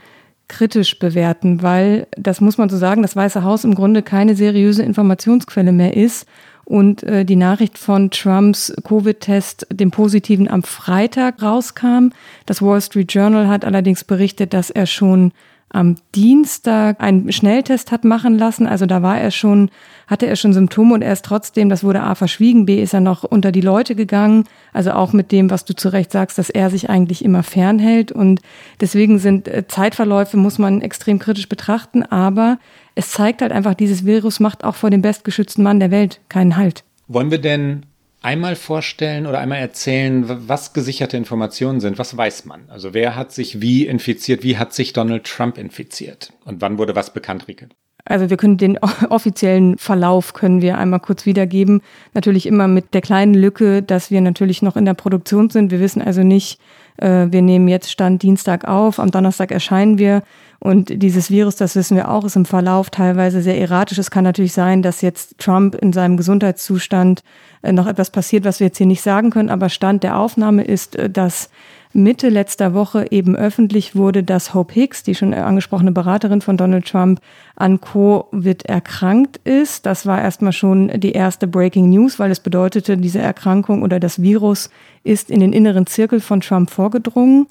kritisch 0.48 1.00
bewerten, 1.00 1.62
weil, 1.62 2.08
das 2.18 2.42
muss 2.42 2.58
man 2.58 2.70
so 2.70 2.78
sagen, 2.78 3.02
das 3.02 3.16
Weiße 3.16 3.44
Haus 3.44 3.64
im 3.64 3.76
Grunde 3.76 4.02
keine 4.02 4.36
seriöse 4.36 4.84
Informationsquelle 4.84 5.72
mehr 5.72 5.96
ist. 5.96 6.28
Und 6.66 7.02
äh, 7.04 7.26
die 7.26 7.36
Nachricht 7.36 7.80
von 7.80 8.12
Trumps 8.12 8.72
Covid-Test, 8.84 9.68
dem 9.72 9.90
positiven 9.90 10.48
am 10.48 10.62
Freitag 10.62 11.42
rauskam. 11.42 12.10
Das 12.46 12.62
Wall 12.62 12.80
Street 12.82 13.12
Journal 13.12 13.48
hat 13.48 13.66
allerdings 13.66 14.04
berichtet, 14.04 14.54
dass 14.54 14.70
er 14.70 14.86
schon 14.86 15.32
am 15.70 15.96
Dienstag 16.16 17.00
einen 17.00 17.32
Schnelltest 17.32 17.92
hat 17.92 18.04
machen 18.04 18.38
lassen. 18.38 18.66
Also 18.66 18.86
da 18.86 19.02
war 19.02 19.20
er 19.20 19.32
schon, 19.32 19.70
hatte 20.08 20.26
er 20.26 20.36
schon 20.36 20.54
Symptome 20.54 20.96
und 20.96 21.02
er 21.02 21.14
ist 21.14 21.26
trotzdem, 21.26 21.70
das 21.70 21.84
wurde 21.84 22.02
A 22.02 22.16
verschwiegen, 22.16 22.66
B 22.66 22.82
ist 22.82 22.94
er 22.94 23.02
noch 23.02 23.24
unter 23.24 23.52
die 23.52 23.62
Leute 23.62 23.96
gegangen. 23.96 24.46
Also 24.74 24.92
auch 24.92 25.14
mit 25.14 25.32
dem, 25.32 25.50
was 25.52 25.66
du 25.66 25.76
zu 25.76 25.90
Recht 25.90 26.12
sagst, 26.12 26.38
dass 26.38 26.50
er 26.50 26.70
sich 26.70 26.90
eigentlich 26.90 27.24
immer 27.24 27.44
fernhält. 27.44 28.12
Und 28.12 28.42
deswegen 28.82 29.20
sind 29.20 29.48
äh, 29.48 29.68
Zeitverläufe, 29.68 30.38
muss 30.38 30.58
man 30.58 30.82
extrem 30.82 31.20
kritisch 31.20 31.50
betrachten. 31.50 32.04
Aber 32.04 32.58
es 32.96 33.12
zeigt 33.12 33.42
halt 33.42 33.52
einfach, 33.52 33.76
dieses 33.76 34.06
Virus 34.06 34.40
macht 34.40 34.64
auch 34.64 34.76
vor 34.76 34.90
dem 34.90 35.02
bestgeschützten 35.02 35.64
Mann 35.64 35.80
der 35.80 35.92
Welt 35.92 36.22
keinen 36.30 36.58
Halt. 36.58 36.84
Wollen 37.08 37.32
wir 37.32 37.40
denn 37.40 37.86
einmal 38.22 38.56
vorstellen 38.56 39.26
oder 39.26 39.40
einmal 39.40 39.60
erzählen, 39.60 40.48
was 40.48 40.74
gesicherte 40.74 41.18
Informationen 41.18 41.80
sind? 41.80 41.98
Was 41.98 42.16
weiß 42.16 42.46
man? 42.46 42.70
Also 42.70 42.94
wer 42.94 43.16
hat 43.16 43.32
sich 43.32 43.62
wie 43.62 43.88
infiziert? 43.88 44.44
Wie 44.44 44.58
hat 44.58 44.74
sich 44.74 44.94
Donald 44.94 45.26
Trump 45.26 45.58
infiziert? 45.58 46.34
Und 46.46 46.62
wann 46.62 46.78
wurde 46.78 46.96
was 46.96 47.14
bekannt, 47.14 47.48
Rike? 47.48 47.70
Also 48.06 48.30
wir 48.30 48.38
können 48.38 48.58
den 48.58 48.78
offiziellen 49.10 49.78
Verlauf 49.78 50.34
können 50.34 50.62
wir 50.62 50.78
einmal 50.78 51.00
kurz 51.00 51.26
wiedergeben. 51.26 51.82
Natürlich 52.14 52.46
immer 52.46 52.68
mit 52.68 52.94
der 52.94 53.02
kleinen 53.02 53.34
Lücke, 53.34 53.82
dass 53.82 54.12
wir 54.12 54.22
natürlich 54.22 54.62
noch 54.62 54.76
in 54.76 54.86
der 54.86 54.94
Produktion 54.94 55.50
sind. 55.50 55.72
Wir 55.72 55.80
wissen 55.80 56.02
also 56.02 56.24
nicht, 56.24 56.60
äh, 56.98 57.28
wir 57.30 57.42
nehmen 57.42 57.68
jetzt 57.68 57.92
Stand 57.92 58.24
Dienstag 58.24 58.66
auf, 58.66 59.00
am 59.00 59.12
Donnerstag 59.12 59.52
erscheinen 59.52 59.98
wir. 59.98 60.24
Und 60.60 61.02
dieses 61.02 61.32
Virus, 61.32 61.56
das 61.56 61.76
wissen 61.78 61.96
wir 61.96 62.10
auch, 62.10 62.26
ist 62.26 62.36
im 62.36 62.46
Verlauf 62.46 62.90
teilweise 62.90 63.42
sehr 63.42 63.58
erratisch. 63.58 63.98
Es 63.98 64.12
kann 64.12 64.26
natürlich 64.26 64.52
sein, 64.52 64.82
dass 64.82 65.02
jetzt 65.02 65.38
Trump 65.40 65.76
in 65.76 65.94
seinem 65.94 66.18
Gesundheitszustand 66.18 67.24
äh, 67.62 67.72
noch 67.72 67.88
etwas 67.88 68.10
passiert, 68.10 68.44
was 68.44 68.60
wir 68.60 68.68
jetzt 68.68 68.78
hier 68.78 68.88
nicht 68.88 69.02
sagen 69.02 69.30
können. 69.30 69.50
Aber 69.50 69.70
Stand 69.70 70.04
der 70.04 70.18
Aufnahme 70.18 70.64
ist, 70.64 70.96
äh, 70.96 71.10
dass 71.10 71.50
Mitte 71.92 72.30
letzter 72.30 72.76
Woche 72.76 73.08
eben 73.10 73.36
öffentlich 73.36 73.96
wurde, 73.96 74.22
dass 74.22 74.54
Hope 74.54 74.74
Hicks, 74.74 75.02
die 75.02 75.16
schon 75.16 75.34
angesprochene 75.34 75.92
Beraterin 75.92 76.42
von 76.42 76.56
Donald 76.56 76.88
Trump, 76.88 77.20
an 77.56 77.82
Covid 77.82 78.64
erkrankt 78.66 79.38
ist. 79.44 79.88
Das 79.88 80.06
war 80.06 80.22
erstmal 80.22 80.54
schon 80.54 80.90
die 81.00 81.14
erste 81.14 81.48
Breaking 81.48 81.90
News, 81.90 82.20
weil 82.20 82.30
es 82.30 82.42
bedeutete, 82.42 82.96
diese 82.96 83.20
Erkrankung 83.20 83.82
oder 83.82 84.00
das 84.00 84.22
Virus 84.22 84.70
ist 85.04 85.32
in 85.32 85.40
den 85.40 85.52
inneren 85.52 85.88
Zirkel 85.88 86.20
von 86.20 86.42
Trump 86.42 86.70
vorgedrungen. 86.70 87.48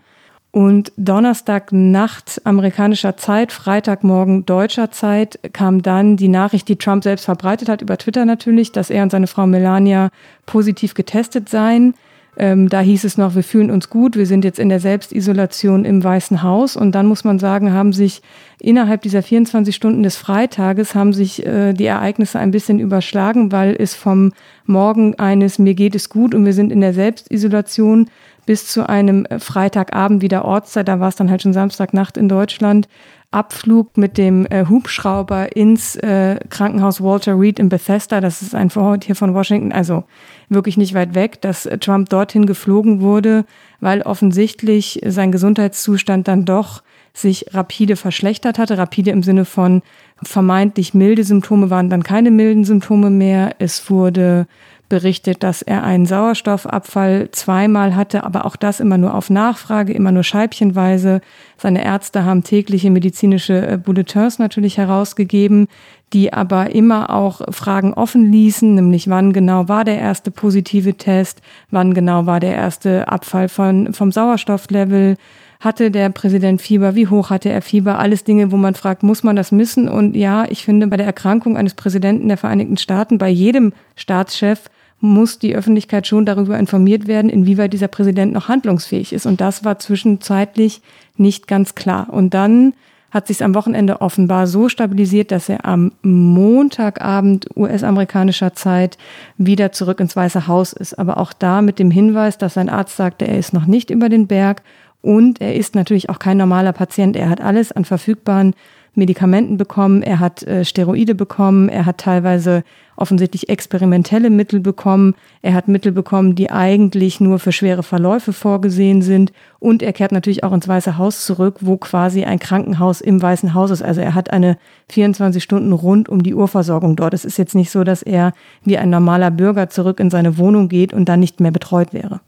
Und 0.51 0.93
Donnerstagnacht 0.97 2.41
amerikanischer 2.45 3.17
Zeit, 3.17 3.53
Freitagmorgen 3.53 4.47
deutscher 4.47 4.91
Zeit, 4.91 5.39
kam 5.53 5.83
dann 5.83 6.17
die 6.17 6.29
Nachricht, 6.29 6.69
die 6.69 6.77
Trump 6.77 7.03
selbst 7.03 7.27
verbreitet 7.27 7.69
hat, 7.69 7.83
über 7.83 7.99
Twitter 7.99 8.25
natürlich, 8.25 8.73
dass 8.73 8.89
er 8.89 9.03
und 9.03 9.11
seine 9.11 9.27
Frau 9.27 9.47
Melania 9.47 10.11
positiv 10.47 10.95
getestet 10.95 11.49
seien. 11.49 11.95
Ähm, 12.41 12.69
da 12.69 12.81
hieß 12.81 13.03
es 13.03 13.19
noch, 13.19 13.35
wir 13.35 13.43
fühlen 13.43 13.69
uns 13.69 13.91
gut, 13.91 14.17
wir 14.17 14.25
sind 14.25 14.45
jetzt 14.45 14.61
in 14.61 14.69
der 14.69 14.79
Selbstisolation 14.79 15.85
im 15.85 16.05
Weißen 16.05 16.45
Haus. 16.45 16.77
Und 16.77 16.93
dann 16.93 17.07
muss 17.07 17.25
man 17.25 17.41
sagen, 17.41 17.73
haben 17.73 17.93
sich 17.93 18.23
innerhalb 18.61 19.03
dieser 19.03 19.25
24 19.25 19.75
Stunden 19.75 20.05
des 20.05 20.17
Freitages 20.17 20.95
haben 20.95 21.13
sich 21.13 21.45
äh, 21.45 21.73
die 21.73 21.87
Ereignisse 21.87 22.39
ein 22.39 22.53
bisschen 22.53 22.79
überschlagen, 22.79 23.51
weil 23.51 23.75
es 23.77 23.95
vom 23.95 24.33
Morgen 24.67 25.17
eines 25.17 25.59
mir 25.59 25.75
geht 25.75 25.97
es 25.97 26.11
gut 26.11 26.33
und 26.33 26.45
wir 26.45 26.53
sind 26.53 26.71
in 26.71 26.81
der 26.81 26.95
Selbstisolation 26.95 28.09
bis 28.49 28.67
zu 28.67 28.89
einem 28.89 29.27
äh, 29.27 29.39
Freitagabend 29.41 30.23
wieder 30.23 30.47
Ortszeit, 30.47 30.89
da 30.89 31.01
war 31.01 31.11
es 31.11 31.17
dann 31.17 31.29
halt 31.31 31.43
schon 31.43 31.53
Samstagnacht 31.53 32.17
in 32.17 32.31
Deutschland, 32.31 32.89
Abflug 33.31 33.99
mit 33.99 34.17
dem 34.17 34.47
äh, 34.47 34.65
Hubschrauber 34.65 35.55
ins 35.55 35.97
äh, 35.97 36.41
Krankenhaus 36.49 37.03
Walter 37.03 37.39
Reed 37.39 37.59
in 37.59 37.69
Bethesda, 37.69 38.23
das 38.23 38.41
ist 38.41 38.55
ein 38.55 38.71
Vorort 38.71 39.05
hier 39.05 39.17
von 39.17 39.35
Washington, 39.35 39.71
also 39.71 40.05
wirklich 40.49 40.79
nicht 40.79 40.95
weit 40.95 41.15
weg, 41.15 41.43
dass 41.43 41.67
äh, 41.67 41.77
Trump 41.77 42.09
dorthin 42.09 42.47
geflogen 42.47 43.03
wurde, 43.03 43.45
weil 43.81 44.01
offensichtlich 44.01 44.99
sein 45.05 45.31
Gesundheitszustand 45.31 46.27
dann 46.27 46.47
doch 46.47 46.83
sich 47.13 47.53
rapide 47.53 47.97
verschlechtert 47.97 48.59
hatte. 48.59 48.79
Rapide 48.79 49.11
im 49.11 49.23
Sinne 49.23 49.45
von 49.45 49.83
vermeintlich 50.23 50.95
milde 50.95 51.23
Symptome 51.23 51.69
waren 51.69 51.91
dann 51.91 52.03
keine 52.03 52.31
milden 52.31 52.65
Symptome 52.65 53.11
mehr. 53.11 53.57
Es 53.59 53.91
wurde 53.91 54.47
berichtet, 54.89 55.43
dass 55.43 55.63
er 55.63 55.83
einen 55.85 56.07
Sauerstoffabfall 56.07 57.31
zweimal 57.33 57.95
hatte, 57.95 58.25
aber 58.25 58.47
auch 58.47 58.57
das 58.57 58.81
immer 58.81 58.99
nur 58.99 59.15
auf 59.15 59.31
Nachfrage, 59.31 59.93
immer 59.93 60.13
nur 60.13 60.23
scheibchenweise. 60.23 61.21
Seine 61.57 61.85
Ärzte 61.85 62.25
haben 62.25 62.45
tägliche 62.45 62.91
medizinische 62.91 63.67
äh, 63.67 63.77
Bulletins 63.77 64.39
natürlich 64.39 64.79
herausgegeben, 64.79 65.69
die 66.13 66.33
aber 66.33 66.71
immer 66.75 67.11
auch 67.11 67.43
Fragen 67.53 67.93
offen 67.93 68.33
ließen, 68.33 68.75
nämlich 68.75 69.09
wann 69.11 69.33
genau 69.33 69.69
war 69.69 69.85
der 69.85 69.99
erste 69.99 70.31
positive 70.31 70.95
Test, 70.95 71.43
wann 71.71 71.93
genau 71.93 72.27
war 72.27 72.41
der 72.41 72.55
erste 72.55 73.09
Abfall 73.09 73.49
von, 73.49 73.93
vom 73.93 74.11
Sauerstofflevel, 74.11 75.17
hatte 75.61 75.91
der 75.91 76.09
Präsident 76.11 76.63
Fieber? 76.63 76.95
Wie 76.95 77.09
hoch 77.09 77.31
hatte 77.31 77.51
er 77.51 77.63
Fieber? 77.63 77.99
Alles 77.99 78.23
Dinge, 78.25 78.53
wo 78.53 78.57
man 78.57 78.75
fragt, 78.75 79.03
muss 79.03 79.25
man 79.25 79.35
das 79.35 79.51
missen? 79.51 79.89
Und 79.89 80.15
ja, 80.15 80.45
ich 80.49 80.65
finde, 80.65 80.87
bei 80.87 80.97
der 80.97 81.07
Erkrankung 81.07 81.57
eines 81.57 81.75
Präsidenten 81.75 82.29
der 82.29 82.37
Vereinigten 82.37 82.77
Staaten, 82.77 83.19
bei 83.19 83.29
jedem 83.29 83.73
Staatschef, 83.97 84.71
muss 85.01 85.39
die 85.39 85.55
Öffentlichkeit 85.55 86.07
schon 86.07 86.27
darüber 86.27 86.59
informiert 86.59 87.07
werden, 87.07 87.31
inwieweit 87.31 87.73
dieser 87.73 87.89
Präsident 87.89 88.33
noch 88.33 88.49
handlungsfähig 88.49 89.13
ist. 89.13 89.27
Und 89.27 89.41
das 89.41 89.65
war 89.65 89.79
zwischenzeitlich 89.79 90.81
nicht 91.17 91.47
ganz 91.47 91.75
klar. 91.75 92.09
Und 92.11 92.35
dann 92.35 92.75
hat 93.11 93.27
sich 93.27 93.43
am 93.43 93.55
Wochenende 93.55 94.01
offenbar 94.01 94.47
so 94.47 94.69
stabilisiert, 94.69 95.31
dass 95.31 95.49
er 95.49 95.65
am 95.65 95.93
Montagabend 96.03 97.47
US-amerikanischer 97.57 98.55
Zeit 98.55 98.99
wieder 99.39 99.73
zurück 99.73 100.01
ins 100.01 100.15
Weiße 100.15 100.47
Haus 100.47 100.73
ist. 100.73 100.99
Aber 100.99 101.17
auch 101.17 101.33
da 101.33 101.63
mit 101.63 101.79
dem 101.79 101.91
Hinweis, 101.91 102.37
dass 102.37 102.55
sein 102.55 102.69
Arzt 102.69 102.97
sagte, 102.97 103.27
er 103.27 103.39
ist 103.39 103.55
noch 103.55 103.67
nicht 103.67 103.91
über 103.91 104.09
den 104.09 104.27
Berg 104.27 104.63
und 105.01 105.41
er 105.41 105.55
ist 105.55 105.75
natürlich 105.75 106.11
auch 106.11 106.19
kein 106.19 106.37
normaler 106.37 106.73
Patient. 106.73 107.17
Er 107.17 107.31
hat 107.31 107.41
alles 107.41 107.73
an 107.73 107.85
verfügbaren 107.85 108.55
Medikamenten 108.95 109.57
bekommen, 109.57 110.03
er 110.03 110.21
hat 110.21 110.43
äh, 110.43 110.65
Steroide 110.65 111.15
bekommen, 111.15 111.69
er 111.69 111.87
hat 111.87 111.99
teilweise 111.99 112.65
offensichtlich 112.97 113.49
experimentelle 113.49 114.29
Mittel 114.29 114.61
bekommen, 114.61 115.15
er 115.41 115.55
hat 115.55 115.69
Mittel 115.69 115.93
bekommen, 115.93 116.35
die 116.35 116.51
eigentlich 116.51 117.21
nur 117.21 117.39
für 117.39 117.53
schwere 117.53 117.83
Verläufe 117.83 118.33
vorgesehen 118.33 119.03
sind 119.03 119.33
und 119.61 119.83
er 119.83 119.93
kehrt 119.93 120.13
natürlich 120.13 120.43
auch 120.43 120.53
ins 120.53 120.67
Weiße 120.67 120.99
Haus 120.99 121.25
zurück, 121.25 121.59
wo 121.61 121.77
quasi 121.77 122.25
ein 122.25 122.39
Krankenhaus 122.39 123.01
im 123.01 123.23
Weißen 123.23 123.55
Haus 123.55 123.71
ist. 123.71 123.83
Also 123.83 124.01
er 124.01 124.15
hat 124.15 124.31
eine 124.31 124.59
24 124.89 125.43
Stunden 125.43 125.73
rund 125.73 126.09
um 126.09 126.23
die 126.23 126.35
Uhr 126.35 126.49
Versorgung 126.49 126.97
dort. 126.97 127.15
Es 127.15 127.25
ist 127.25 127.39
jetzt 127.39 127.55
nicht 127.55 127.71
so, 127.71 127.85
dass 127.85 128.03
er 128.03 128.33
wie 128.65 128.79
ein 128.79 128.91
normaler 128.91 129.31
Bürger 129.31 129.71
zurück 129.71 130.01
in 130.01 130.11
seine 130.11 130.39
Wohnung 130.39 130.69
geht 130.69 130.93
und 130.93 131.09
dann 131.09 131.21
nicht 131.21 131.41
mehr 131.41 131.53
betreut 131.53 131.93
wäre. 131.93 132.21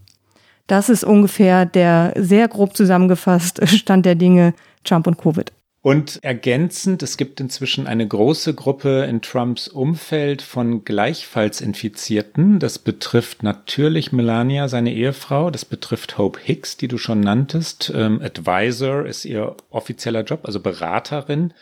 Das 0.69 0.89
ist 0.89 1.03
ungefähr 1.03 1.67
der 1.67 2.13
sehr 2.17 2.47
grob 2.47 2.77
zusammengefasst 2.77 3.61
Stand 3.69 4.07
der 4.07 4.15
Dinge 4.15 4.55
Trump 4.85 5.09
und 5.09 5.19
Covid. 5.19 5.53
Und 5.83 6.23
ergänzend, 6.23 7.03
es 7.03 7.17
gibt 7.17 7.41
inzwischen 7.41 7.87
eine 7.87 8.07
große 8.07 8.53
Gruppe 8.53 9.05
in 9.05 9.23
Trumps 9.23 9.67
Umfeld 9.67 10.43
von 10.43 10.85
gleichfalls 10.85 11.63
Infizierten. 11.63 12.59
Das 12.59 12.79
betrifft 12.79 13.43
natürlich 13.43 14.13
Melania, 14.13 14.69
seine 14.69 14.93
Ehefrau. 14.93 15.51
Das 15.51 15.65
betrifft 15.65 16.19
Hope 16.19 16.39
Hicks, 16.43 16.77
die 16.77 16.89
du 16.89 16.99
schon 16.99 17.21
nanntest. 17.21 17.91
Ähm, 17.95 18.21
Advisor 18.21 19.07
ist 19.07 19.25
ihr 19.25 19.57
offizieller 19.71 20.23
Job, 20.23 20.41
also 20.45 20.61
Beraterin. 20.61 21.55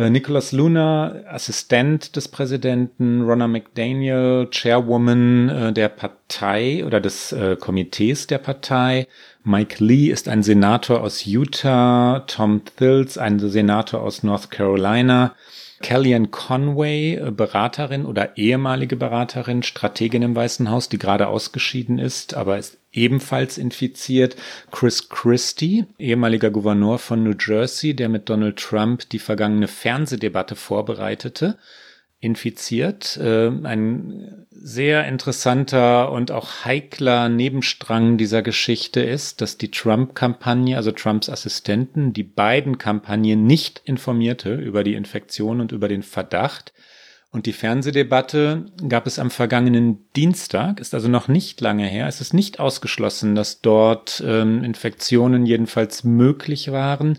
Äh, 0.00 0.08
Nicholas 0.08 0.52
Luna, 0.52 1.14
Assistent 1.28 2.16
des 2.16 2.28
Präsidenten, 2.28 3.20
Ronna 3.20 3.46
McDaniel, 3.46 4.48
Chairwoman 4.50 5.50
äh, 5.50 5.72
der 5.74 5.90
Partei 5.90 6.86
oder 6.86 7.00
des 7.00 7.32
äh, 7.32 7.56
Komitees 7.56 8.26
der 8.26 8.38
Partei. 8.38 9.06
Mike 9.44 9.84
Lee 9.84 10.06
ist 10.06 10.26
ein 10.26 10.42
Senator 10.42 11.02
aus 11.02 11.26
Utah, 11.26 12.20
Tom 12.20 12.62
Thills 12.76 13.18
ein 13.18 13.38
Senator 13.40 14.00
aus 14.00 14.22
North 14.22 14.50
Carolina. 14.50 15.34
Kellyanne 15.82 16.28
Conway, 16.28 17.30
Beraterin 17.30 18.04
oder 18.04 18.36
ehemalige 18.36 18.96
Beraterin, 18.96 19.62
Strategin 19.62 20.20
im 20.20 20.36
Weißen 20.36 20.70
Haus, 20.70 20.90
die 20.90 20.98
gerade 20.98 21.28
ausgeschieden 21.28 21.98
ist, 21.98 22.34
aber 22.34 22.58
ist 22.58 22.79
ebenfalls 22.92 23.58
infiziert. 23.58 24.36
Chris 24.70 25.08
Christie, 25.08 25.84
ehemaliger 25.98 26.50
Gouverneur 26.50 26.98
von 26.98 27.22
New 27.22 27.34
Jersey, 27.38 27.94
der 27.94 28.08
mit 28.08 28.28
Donald 28.28 28.56
Trump 28.56 29.08
die 29.10 29.18
vergangene 29.18 29.68
Fernsehdebatte 29.68 30.56
vorbereitete 30.56 31.58
infiziert. 32.20 33.16
Äh, 33.16 33.48
ein 33.48 34.46
sehr 34.50 35.06
interessanter 35.08 36.12
und 36.12 36.30
auch 36.30 36.66
heikler 36.66 37.30
Nebenstrang 37.30 38.18
dieser 38.18 38.42
Geschichte 38.42 39.00
ist, 39.00 39.40
dass 39.40 39.56
die 39.56 39.70
Trump-Kampagne, 39.70 40.76
also 40.76 40.92
Trumps 40.92 41.30
Assistenten, 41.30 42.12
die 42.12 42.22
beiden 42.22 42.76
Kampagnen 42.76 43.46
nicht 43.46 43.80
informierte 43.84 44.54
über 44.54 44.84
die 44.84 44.94
Infektion 44.94 45.60
und 45.60 45.72
über 45.72 45.88
den 45.88 46.02
Verdacht. 46.02 46.74
Und 47.32 47.46
die 47.46 47.52
Fernsehdebatte 47.52 48.66
gab 48.88 49.06
es 49.06 49.20
am 49.20 49.30
vergangenen 49.30 50.04
Dienstag, 50.16 50.80
ist 50.80 50.94
also 50.94 51.08
noch 51.08 51.28
nicht 51.28 51.60
lange 51.60 51.86
her. 51.86 52.08
Es 52.08 52.20
ist 52.20 52.34
nicht 52.34 52.58
ausgeschlossen, 52.58 53.36
dass 53.36 53.60
dort 53.60 54.22
ähm, 54.26 54.64
Infektionen 54.64 55.46
jedenfalls 55.46 56.02
möglich 56.02 56.72
waren. 56.72 57.18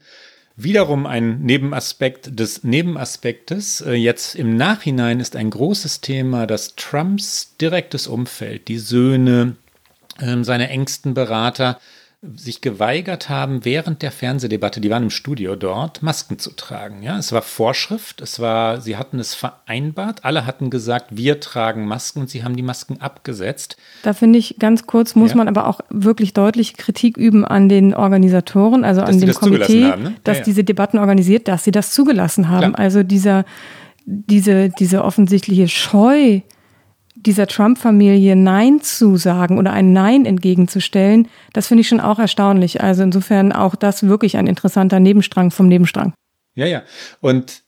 Wiederum 0.58 1.06
ein 1.06 1.40
Nebenaspekt 1.42 2.38
des 2.38 2.66
Nebenaspektes. 2.66 3.80
Äh, 3.82 3.94
jetzt 3.94 4.36
im 4.36 4.58
Nachhinein 4.58 5.22
ist 5.22 5.38
ein 5.38 5.50
großes 5.50 6.02
Thema, 6.02 6.46
dass 6.46 6.76
Trumps 6.76 7.56
direktes 7.56 8.08
Umfeld, 8.08 8.68
die 8.68 8.80
Söhne, 8.80 9.56
ähm, 10.20 10.44
seine 10.44 10.70
engsten 10.70 11.14
Berater, 11.14 11.80
sich 12.36 12.62
geweigert 12.62 13.30
haben, 13.30 13.66
während 13.66 14.04
der 14.04 14.12
Fernsehdebatte, 14.12 14.80
die 14.80 14.92
waren 14.92 15.04
im 15.04 15.10
Studio 15.10 15.56
dort, 15.56 16.04
Masken 16.04 16.38
zu 16.38 16.52
tragen. 16.52 17.02
Ja, 17.02 17.18
es 17.18 17.32
war 17.32 17.42
Vorschrift, 17.42 18.22
es 18.22 18.40
war, 18.40 18.80
sie 18.80 18.96
hatten 18.96 19.18
es 19.18 19.34
vereinbart, 19.34 20.24
alle 20.24 20.46
hatten 20.46 20.70
gesagt, 20.70 21.08
wir 21.10 21.40
tragen 21.40 21.88
Masken 21.88 22.22
und 22.22 22.30
sie 22.30 22.44
haben 22.44 22.56
die 22.56 22.62
Masken 22.62 23.02
abgesetzt. 23.02 23.76
Da 24.04 24.14
finde 24.14 24.38
ich 24.38 24.58
ganz 24.60 24.86
kurz, 24.86 25.16
muss 25.16 25.32
ja. 25.32 25.38
man 25.38 25.48
aber 25.48 25.66
auch 25.66 25.80
wirklich 25.90 26.34
deutliche 26.34 26.76
Kritik 26.76 27.18
üben 27.18 27.44
an 27.44 27.70
den 27.70 27.96
Organisatoren, 27.96 28.84
also 28.84 29.02
dass 29.02 29.10
an 29.10 29.20
dem 29.20 29.34
Komitee, 29.34 29.86
haben, 29.86 30.04
ne? 30.04 30.16
dass 30.24 30.38
ja, 30.38 30.42
ja. 30.42 30.46
diese 30.46 30.64
Debatten 30.64 31.00
organisiert, 31.00 31.48
dass 31.48 31.64
sie 31.64 31.72
das 31.72 31.92
zugelassen 31.92 32.50
haben. 32.50 32.74
Klar. 32.74 32.80
Also 32.80 33.02
dieser, 33.02 33.46
diese, 34.06 34.70
diese 34.70 35.04
offensichtliche 35.04 35.68
Scheu, 35.68 36.42
dieser 37.26 37.48
Trump-Familie 37.48 38.36
Nein 38.36 38.82
zu 38.82 39.18
sagen 39.18 39.58
oder 39.58 39.74
ein 39.74 39.94
Nein 39.94 40.26
entgegenzustellen, 40.26 41.28
das 41.54 41.68
finde 41.68 41.82
ich 41.82 41.88
schon 41.88 42.00
auch 42.00 42.20
erstaunlich. 42.20 42.82
Also 42.82 43.04
insofern 43.04 43.52
auch 43.52 43.76
das 43.76 44.04
wirklich 44.04 44.38
ein 44.38 44.48
interessanter 44.48 45.00
Nebenstrang 45.00 45.52
vom 45.52 45.68
Nebenstrang. 45.68 46.14
Ja, 46.56 46.66
ja. 46.66 46.84
Und 47.22 47.64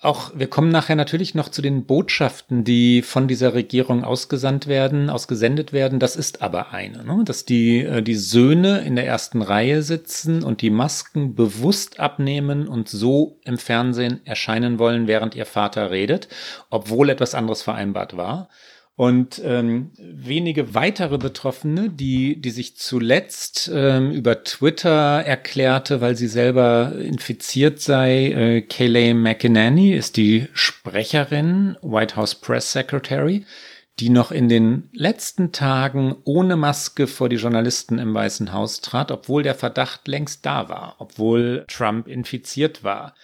auch, 0.00 0.30
wir 0.36 0.46
kommen 0.46 0.70
nachher 0.70 0.94
natürlich 0.94 1.34
noch 1.34 1.48
zu 1.48 1.60
den 1.60 1.84
Botschaften, 1.84 2.62
die 2.62 3.02
von 3.02 3.26
dieser 3.26 3.54
Regierung 3.54 4.04
ausgesandt 4.04 4.68
werden, 4.68 5.10
ausgesendet 5.10 5.72
werden. 5.72 5.98
Das 5.98 6.14
ist 6.14 6.40
aber 6.40 6.70
eine, 6.70 7.02
ne? 7.02 7.24
dass 7.24 7.44
die, 7.44 7.80
äh, 7.80 8.00
die 8.00 8.14
Söhne 8.14 8.82
in 8.82 8.94
der 8.94 9.06
ersten 9.06 9.42
Reihe 9.42 9.82
sitzen 9.82 10.44
und 10.44 10.62
die 10.62 10.70
Masken 10.70 11.34
bewusst 11.34 11.98
abnehmen 11.98 12.68
und 12.68 12.88
so 12.88 13.40
im 13.44 13.58
Fernsehen 13.58 14.20
erscheinen 14.24 14.78
wollen, 14.78 15.08
während 15.08 15.34
ihr 15.34 15.46
Vater 15.46 15.90
redet, 15.90 16.28
obwohl 16.70 17.10
etwas 17.10 17.34
anderes 17.34 17.62
vereinbart 17.62 18.16
war. 18.16 18.50
Und 18.98 19.40
ähm, 19.44 19.92
wenige 19.96 20.74
weitere 20.74 21.18
Betroffene, 21.18 21.88
die, 21.88 22.40
die 22.40 22.50
sich 22.50 22.76
zuletzt 22.76 23.70
ähm, 23.72 24.10
über 24.10 24.42
Twitter 24.42 25.22
erklärte, 25.24 26.00
weil 26.00 26.16
sie 26.16 26.26
selber 26.26 26.94
infiziert 26.98 27.80
sei, 27.80 28.32
äh, 28.32 28.62
Kayleigh 28.62 29.14
McEnany 29.14 29.92
ist 29.92 30.16
die 30.16 30.48
Sprecherin, 30.52 31.76
White 31.80 32.16
House 32.16 32.34
Press 32.34 32.72
Secretary, 32.72 33.46
die 34.00 34.10
noch 34.10 34.32
in 34.32 34.48
den 34.48 34.88
letzten 34.92 35.52
Tagen 35.52 36.16
ohne 36.24 36.56
Maske 36.56 37.06
vor 37.06 37.28
die 37.28 37.36
Journalisten 37.36 38.00
im 38.00 38.12
Weißen 38.12 38.52
Haus 38.52 38.80
trat, 38.80 39.12
obwohl 39.12 39.44
der 39.44 39.54
Verdacht 39.54 40.08
längst 40.08 40.44
da 40.44 40.68
war, 40.68 40.96
obwohl 40.98 41.64
Trump 41.68 42.08
infiziert 42.08 42.82
war. 42.82 43.14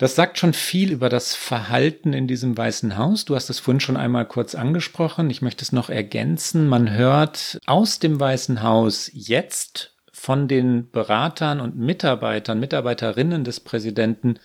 Das 0.00 0.14
sagt 0.14 0.38
schon 0.38 0.54
viel 0.54 0.92
über 0.92 1.10
das 1.10 1.34
Verhalten 1.34 2.14
in 2.14 2.26
diesem 2.26 2.56
Weißen 2.56 2.96
Haus. 2.96 3.26
Du 3.26 3.34
hast 3.34 3.50
es 3.50 3.58
vorhin 3.58 3.80
schon 3.80 3.98
einmal 3.98 4.24
kurz 4.24 4.54
angesprochen. 4.54 5.28
Ich 5.28 5.42
möchte 5.42 5.62
es 5.62 5.72
noch 5.72 5.90
ergänzen. 5.90 6.68
Man 6.68 6.90
hört 6.90 7.58
aus 7.66 7.98
dem 7.98 8.18
Weißen 8.18 8.62
Haus 8.62 9.10
jetzt 9.12 9.94
von 10.10 10.48
den 10.48 10.90
Beratern 10.90 11.60
und 11.60 11.76
Mitarbeitern, 11.76 12.58
Mitarbeiterinnen 12.58 13.44
des 13.44 13.60
Präsidenten 13.60 14.38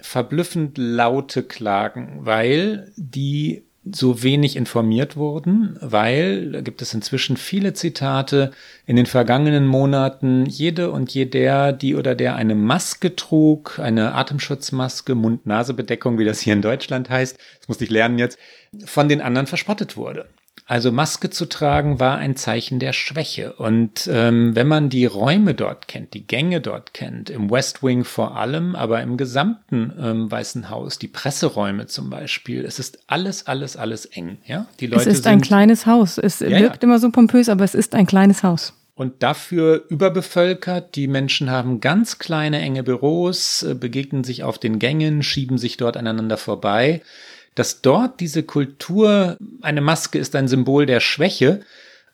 verblüffend 0.00 0.78
laute 0.78 1.42
Klagen, 1.42 2.20
weil 2.24 2.90
die 2.96 3.66
so 3.84 4.22
wenig 4.22 4.56
informiert 4.56 5.16
wurden, 5.16 5.78
weil 5.80 6.52
da 6.52 6.60
gibt 6.60 6.82
es 6.82 6.92
inzwischen 6.92 7.36
viele 7.36 7.72
Zitate 7.72 8.50
in 8.84 8.96
den 8.96 9.06
vergangenen 9.06 9.66
Monaten, 9.66 10.44
jede 10.44 10.90
und 10.90 11.12
jeder, 11.12 11.72
die 11.72 11.94
oder 11.94 12.14
der 12.14 12.36
eine 12.36 12.54
Maske 12.54 13.16
trug, 13.16 13.78
eine 13.78 14.14
Atemschutzmaske, 14.14 15.14
Mund-Nase-Bedeckung, 15.14 16.18
wie 16.18 16.26
das 16.26 16.40
hier 16.40 16.52
in 16.52 16.62
Deutschland 16.62 17.08
heißt, 17.08 17.38
das 17.58 17.68
musste 17.68 17.84
ich 17.84 17.90
lernen 17.90 18.18
jetzt, 18.18 18.38
von 18.84 19.08
den 19.08 19.22
anderen 19.22 19.46
verspottet 19.46 19.96
wurde. 19.96 20.26
Also 20.70 20.92
Maske 20.92 21.30
zu 21.30 21.46
tragen 21.46 21.98
war 21.98 22.18
ein 22.18 22.36
Zeichen 22.36 22.78
der 22.78 22.92
Schwäche. 22.92 23.54
Und 23.54 24.08
ähm, 24.08 24.54
wenn 24.54 24.68
man 24.68 24.88
die 24.88 25.04
Räume 25.04 25.54
dort 25.54 25.88
kennt, 25.88 26.14
die 26.14 26.24
Gänge 26.24 26.60
dort 26.60 26.94
kennt, 26.94 27.28
im 27.28 27.50
West 27.50 27.82
Wing 27.82 28.04
vor 28.04 28.36
allem, 28.36 28.76
aber 28.76 29.02
im 29.02 29.16
gesamten 29.16 29.92
ähm, 30.00 30.30
Weißen 30.30 30.70
Haus, 30.70 31.00
die 31.00 31.08
Presseräume 31.08 31.86
zum 31.86 32.08
Beispiel, 32.08 32.64
es 32.64 32.78
ist 32.78 33.00
alles, 33.08 33.48
alles, 33.48 33.76
alles 33.76 34.04
eng. 34.06 34.38
Ja, 34.46 34.66
die 34.78 34.86
Leute 34.86 35.10
es 35.10 35.18
ist 35.18 35.26
ein 35.26 35.40
kleines 35.40 35.86
Haus. 35.86 36.18
Es 36.18 36.38
ja, 36.38 36.50
wirkt 36.50 36.84
ja. 36.84 36.86
immer 36.86 37.00
so 37.00 37.10
pompös, 37.10 37.48
aber 37.48 37.64
es 37.64 37.74
ist 37.74 37.96
ein 37.96 38.06
kleines 38.06 38.44
Haus 38.44 38.72
und 38.94 39.24
dafür 39.24 39.86
überbevölkert. 39.88 40.94
Die 40.94 41.08
Menschen 41.08 41.50
haben 41.50 41.80
ganz 41.80 42.18
kleine, 42.18 42.60
enge 42.60 42.84
Büros, 42.84 43.64
äh, 43.64 43.74
begegnen 43.74 44.22
sich 44.22 44.44
auf 44.44 44.58
den 44.58 44.78
Gängen, 44.78 45.24
schieben 45.24 45.58
sich 45.58 45.78
dort 45.78 45.96
aneinander 45.96 46.36
vorbei 46.36 47.02
dass 47.60 47.82
dort 47.82 48.20
diese 48.20 48.42
Kultur, 48.42 49.36
eine 49.60 49.82
Maske 49.82 50.18
ist 50.18 50.34
ein 50.34 50.48
Symbol 50.48 50.86
der 50.86 51.00
Schwäche, 51.00 51.60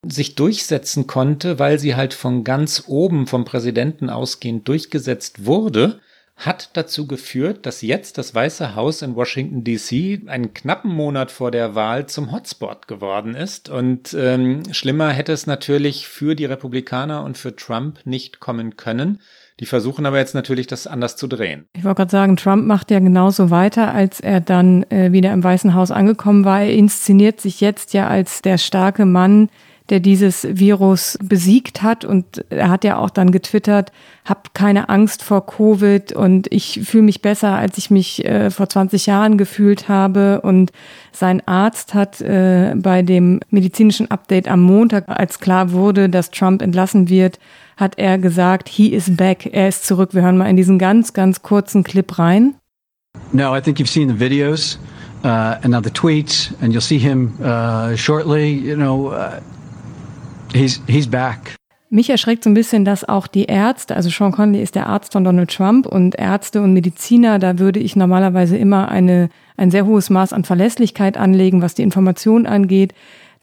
sich 0.02 0.34
durchsetzen 0.34 1.06
konnte, 1.06 1.60
weil 1.60 1.78
sie 1.78 1.94
halt 1.94 2.14
von 2.14 2.42
ganz 2.42 2.82
oben 2.88 3.28
vom 3.28 3.44
Präsidenten 3.44 4.10
ausgehend 4.10 4.66
durchgesetzt 4.66 5.46
wurde, 5.46 6.00
hat 6.34 6.70
dazu 6.72 7.06
geführt, 7.06 7.64
dass 7.64 7.80
jetzt 7.80 8.18
das 8.18 8.34
Weiße 8.34 8.74
Haus 8.74 9.02
in 9.02 9.14
Washington 9.14 9.62
DC 9.62 10.28
einen 10.28 10.52
knappen 10.52 10.90
Monat 10.90 11.30
vor 11.30 11.52
der 11.52 11.76
Wahl 11.76 12.06
zum 12.06 12.32
Hotspot 12.32 12.88
geworden 12.88 13.36
ist. 13.36 13.68
Und 13.68 14.14
ähm, 14.14 14.64
schlimmer 14.72 15.10
hätte 15.10 15.32
es 15.32 15.46
natürlich 15.46 16.08
für 16.08 16.34
die 16.34 16.46
Republikaner 16.46 17.22
und 17.22 17.38
für 17.38 17.54
Trump 17.54 18.00
nicht 18.04 18.40
kommen 18.40 18.76
können. 18.76 19.20
Die 19.60 19.66
versuchen 19.66 20.04
aber 20.04 20.18
jetzt 20.18 20.34
natürlich, 20.34 20.66
das 20.66 20.86
anders 20.86 21.16
zu 21.16 21.26
drehen. 21.26 21.66
Ich 21.74 21.84
wollte 21.84 21.96
gerade 21.96 22.10
sagen, 22.10 22.36
Trump 22.36 22.66
macht 22.66 22.90
ja 22.90 22.98
genauso 22.98 23.50
weiter, 23.50 23.94
als 23.94 24.20
er 24.20 24.40
dann 24.40 24.82
äh, 24.90 25.12
wieder 25.12 25.32
im 25.32 25.42
Weißen 25.42 25.72
Haus 25.74 25.90
angekommen 25.90 26.44
war. 26.44 26.60
Er 26.60 26.74
inszeniert 26.74 27.40
sich 27.40 27.62
jetzt 27.62 27.94
ja 27.94 28.06
als 28.06 28.42
der 28.42 28.58
starke 28.58 29.06
Mann, 29.06 29.48
der 29.88 30.00
dieses 30.00 30.46
Virus 30.50 31.16
besiegt 31.22 31.82
hat. 31.82 32.04
Und 32.04 32.44
er 32.50 32.68
hat 32.68 32.84
ja 32.84 32.98
auch 32.98 33.08
dann 33.08 33.30
getwittert, 33.30 33.92
hab 34.24 34.52
keine 34.52 34.88
Angst 34.88 35.22
vor 35.22 35.46
Covid 35.46 36.12
und 36.12 36.48
ich 36.52 36.80
fühle 36.84 37.04
mich 37.04 37.22
besser, 37.22 37.54
als 37.54 37.78
ich 37.78 37.90
mich 37.90 38.24
äh, 38.24 38.50
vor 38.50 38.68
20 38.68 39.06
Jahren 39.06 39.38
gefühlt 39.38 39.88
habe. 39.88 40.40
Und 40.42 40.72
sein 41.12 41.46
Arzt 41.46 41.94
hat 41.94 42.20
äh, 42.20 42.74
bei 42.76 43.02
dem 43.02 43.40
medizinischen 43.50 44.10
Update 44.10 44.48
am 44.48 44.60
Montag, 44.60 45.08
als 45.08 45.38
klar 45.38 45.72
wurde, 45.72 46.08
dass 46.08 46.30
Trump 46.30 46.62
entlassen 46.62 47.08
wird, 47.08 47.38
hat 47.76 47.98
er 47.98 48.18
gesagt, 48.18 48.68
he 48.68 48.92
is 48.92 49.14
back, 49.16 49.46
er 49.52 49.68
ist 49.68 49.86
zurück. 49.86 50.14
Wir 50.14 50.22
hören 50.22 50.38
mal 50.38 50.48
in 50.48 50.56
diesen 50.56 50.78
ganz, 50.78 51.12
ganz 51.12 51.42
kurzen 51.42 51.84
Clip 51.84 52.18
rein. 52.18 52.54
No, 53.32 53.56
I 53.56 53.60
think 53.60 53.78
you've 53.78 53.90
seen 53.90 54.08
the 54.08 54.18
videos 54.18 54.78
uh, 55.24 55.58
and 55.62 55.68
now 55.68 55.80
the 55.80 55.90
tweets, 55.90 56.52
and 56.60 56.72
you'll 56.72 56.80
see 56.80 56.98
him 56.98 57.34
uh, 57.42 57.96
shortly. 57.96 58.52
You 58.52 58.76
know, 58.76 59.12
uh, 59.12 59.40
he's 60.52 60.80
he's 60.86 61.06
back. 61.06 61.56
Mich 61.88 62.10
erschreckt 62.10 62.42
so 62.42 62.50
ein 62.50 62.54
bisschen, 62.54 62.84
dass 62.84 63.08
auch 63.08 63.28
die 63.28 63.44
Ärzte, 63.44 63.94
also 63.94 64.10
Sean 64.10 64.32
Conley 64.32 64.60
ist 64.60 64.74
der 64.74 64.88
Arzt 64.88 65.12
von 65.12 65.22
Donald 65.22 65.54
Trump 65.54 65.86
und 65.86 66.16
Ärzte 66.16 66.60
und 66.60 66.72
Mediziner, 66.72 67.38
da 67.38 67.60
würde 67.60 67.78
ich 67.78 67.94
normalerweise 67.94 68.56
immer 68.56 68.88
eine, 68.88 69.28
ein 69.56 69.70
sehr 69.70 69.86
hohes 69.86 70.10
Maß 70.10 70.32
an 70.32 70.42
Verlässlichkeit 70.42 71.16
anlegen, 71.16 71.62
was 71.62 71.74
die 71.74 71.84
Information 71.84 72.44
angeht. 72.44 72.92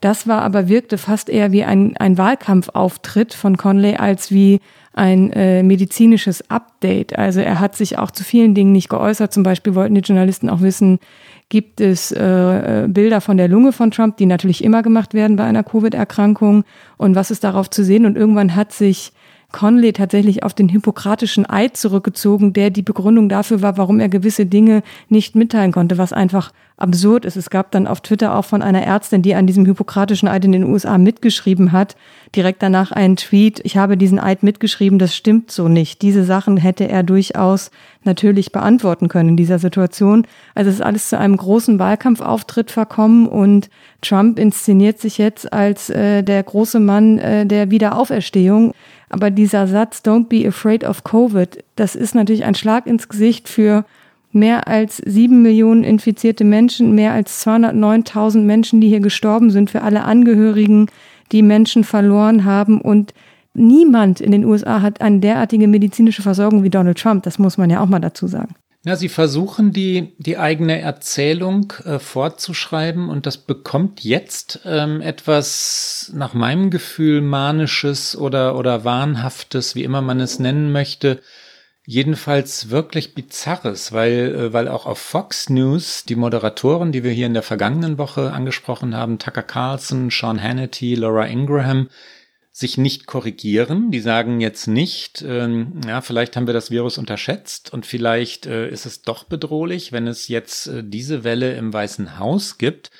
Das 0.00 0.26
war 0.26 0.42
aber 0.42 0.68
wirkte 0.68 0.98
fast 0.98 1.28
eher 1.28 1.52
wie 1.52 1.64
ein, 1.64 1.96
ein 1.96 2.18
Wahlkampfauftritt 2.18 3.34
von 3.34 3.56
Conley 3.56 3.96
als 3.96 4.30
wie 4.30 4.60
ein 4.92 5.32
äh, 5.32 5.62
medizinisches 5.62 6.50
Update. 6.50 7.18
Also 7.18 7.40
er 7.40 7.58
hat 7.58 7.74
sich 7.74 7.98
auch 7.98 8.10
zu 8.10 8.22
vielen 8.22 8.54
Dingen 8.54 8.72
nicht 8.72 8.88
geäußert. 8.88 9.32
Zum 9.32 9.42
Beispiel 9.42 9.74
wollten 9.74 9.94
die 9.94 10.02
Journalisten 10.02 10.48
auch 10.48 10.60
wissen, 10.60 11.00
gibt 11.48 11.80
es 11.80 12.12
äh, 12.12 12.86
Bilder 12.88 13.20
von 13.20 13.36
der 13.36 13.48
Lunge 13.48 13.72
von 13.72 13.90
Trump, 13.90 14.16
die 14.16 14.26
natürlich 14.26 14.62
immer 14.62 14.82
gemacht 14.82 15.14
werden 15.14 15.36
bei 15.36 15.44
einer 15.44 15.64
Covid-Erkrankung 15.64 16.64
und 16.96 17.14
was 17.16 17.30
ist 17.30 17.44
darauf 17.44 17.68
zu 17.70 17.84
sehen. 17.84 18.06
Und 18.06 18.16
irgendwann 18.16 18.54
hat 18.54 18.72
sich 18.72 19.12
Conley 19.54 19.92
tatsächlich 19.92 20.42
auf 20.42 20.52
den 20.52 20.68
hippokratischen 20.68 21.48
Eid 21.48 21.76
zurückgezogen, 21.76 22.52
der 22.52 22.70
die 22.70 22.82
Begründung 22.82 23.28
dafür 23.28 23.62
war, 23.62 23.78
warum 23.78 24.00
er 24.00 24.08
gewisse 24.08 24.46
Dinge 24.46 24.82
nicht 25.08 25.36
mitteilen 25.36 25.70
konnte, 25.70 25.96
was 25.96 26.12
einfach 26.12 26.50
absurd 26.76 27.24
ist. 27.24 27.36
Es 27.36 27.50
gab 27.50 27.70
dann 27.70 27.86
auf 27.86 28.00
Twitter 28.00 28.34
auch 28.34 28.44
von 28.44 28.62
einer 28.62 28.82
Ärztin, 28.82 29.22
die 29.22 29.36
an 29.36 29.46
diesem 29.46 29.64
hippokratischen 29.64 30.26
Eid 30.28 30.44
in 30.44 30.50
den 30.50 30.64
USA 30.64 30.98
mitgeschrieben 30.98 31.70
hat, 31.70 31.94
direkt 32.34 32.64
danach 32.64 32.90
einen 32.90 33.14
Tweet, 33.14 33.60
ich 33.62 33.76
habe 33.76 33.96
diesen 33.96 34.18
Eid 34.18 34.42
mitgeschrieben, 34.42 34.98
das 34.98 35.14
stimmt 35.14 35.52
so 35.52 35.68
nicht. 35.68 36.02
Diese 36.02 36.24
Sachen 36.24 36.56
hätte 36.56 36.88
er 36.88 37.04
durchaus 37.04 37.70
natürlich 38.02 38.50
beantworten 38.50 39.06
können 39.06 39.30
in 39.30 39.36
dieser 39.36 39.60
Situation. 39.60 40.26
Also 40.56 40.68
es 40.68 40.76
ist 40.76 40.82
alles 40.82 41.08
zu 41.08 41.16
einem 41.16 41.36
großen 41.36 41.78
Wahlkampfauftritt 41.78 42.72
verkommen 42.72 43.28
und 43.28 43.70
Trump 44.02 44.40
inszeniert 44.40 45.00
sich 45.00 45.16
jetzt 45.16 45.52
als 45.52 45.90
äh, 45.90 46.24
der 46.24 46.42
große 46.42 46.80
Mann 46.80 47.18
äh, 47.18 47.46
der 47.46 47.70
Wiederauferstehung. 47.70 48.74
Aber 49.14 49.30
dieser 49.30 49.68
Satz, 49.68 50.02
don't 50.04 50.26
be 50.26 50.44
afraid 50.44 50.82
of 50.82 51.04
Covid, 51.04 51.62
das 51.76 51.94
ist 51.94 52.16
natürlich 52.16 52.44
ein 52.44 52.56
Schlag 52.56 52.84
ins 52.88 53.08
Gesicht 53.08 53.48
für 53.48 53.84
mehr 54.32 54.66
als 54.66 54.96
sieben 54.96 55.40
Millionen 55.40 55.84
infizierte 55.84 56.42
Menschen, 56.42 56.96
mehr 56.96 57.12
als 57.12 57.46
209.000 57.46 58.40
Menschen, 58.40 58.80
die 58.80 58.88
hier 58.88 58.98
gestorben 58.98 59.50
sind, 59.50 59.70
für 59.70 59.82
alle 59.82 60.02
Angehörigen, 60.02 60.88
die 61.30 61.42
Menschen 61.42 61.84
verloren 61.84 62.44
haben. 62.44 62.80
Und 62.80 63.14
niemand 63.54 64.20
in 64.20 64.32
den 64.32 64.44
USA 64.44 64.82
hat 64.82 65.00
eine 65.00 65.20
derartige 65.20 65.68
medizinische 65.68 66.22
Versorgung 66.22 66.64
wie 66.64 66.70
Donald 66.70 66.98
Trump. 66.98 67.22
Das 67.22 67.38
muss 67.38 67.56
man 67.56 67.70
ja 67.70 67.80
auch 67.80 67.88
mal 67.88 68.00
dazu 68.00 68.26
sagen. 68.26 68.56
Ja, 68.86 68.96
sie 68.96 69.08
versuchen 69.08 69.72
die, 69.72 70.14
die 70.18 70.36
eigene 70.36 70.78
Erzählung 70.78 71.72
äh, 71.86 71.98
fortzuschreiben 71.98 73.08
und 73.08 73.24
das 73.24 73.38
bekommt 73.38 74.04
jetzt 74.04 74.60
ähm, 74.66 75.00
etwas 75.00 76.12
nach 76.14 76.34
meinem 76.34 76.68
Gefühl 76.68 77.22
manisches 77.22 78.14
oder, 78.14 78.58
oder 78.58 78.84
wahnhaftes, 78.84 79.74
wie 79.74 79.84
immer 79.84 80.02
man 80.02 80.20
es 80.20 80.38
nennen 80.38 80.70
möchte, 80.70 81.22
jedenfalls 81.86 82.68
wirklich 82.68 83.14
bizarres, 83.14 83.92
weil, 83.92 84.34
äh, 84.34 84.52
weil 84.52 84.68
auch 84.68 84.84
auf 84.84 84.98
Fox 84.98 85.48
News 85.48 86.04
die 86.04 86.16
Moderatoren, 86.16 86.92
die 86.92 87.04
wir 87.04 87.10
hier 87.12 87.26
in 87.26 87.34
der 87.34 87.42
vergangenen 87.42 87.96
Woche 87.96 88.32
angesprochen 88.32 88.94
haben, 88.94 89.18
Tucker 89.18 89.42
Carlson, 89.42 90.10
Sean 90.10 90.42
Hannity, 90.42 90.94
Laura 90.94 91.24
Ingraham, 91.24 91.88
sich 92.56 92.78
nicht 92.78 93.06
korrigieren. 93.06 93.90
Die 93.90 93.98
sagen 93.98 94.40
jetzt 94.40 94.68
nicht, 94.68 95.24
ähm, 95.26 95.80
ja, 95.88 96.00
vielleicht 96.02 96.36
haben 96.36 96.46
wir 96.46 96.54
das 96.54 96.70
Virus 96.70 96.98
unterschätzt 96.98 97.72
und 97.72 97.84
vielleicht 97.84 98.46
äh, 98.46 98.68
ist 98.68 98.86
es 98.86 99.02
doch 99.02 99.24
bedrohlich, 99.24 99.90
wenn 99.90 100.06
es 100.06 100.28
jetzt 100.28 100.68
äh, 100.68 100.84
diese 100.86 101.24
Welle 101.24 101.56
im 101.56 101.72
Weißen 101.72 102.16
Haus 102.20 102.56
gibt. 102.56 102.92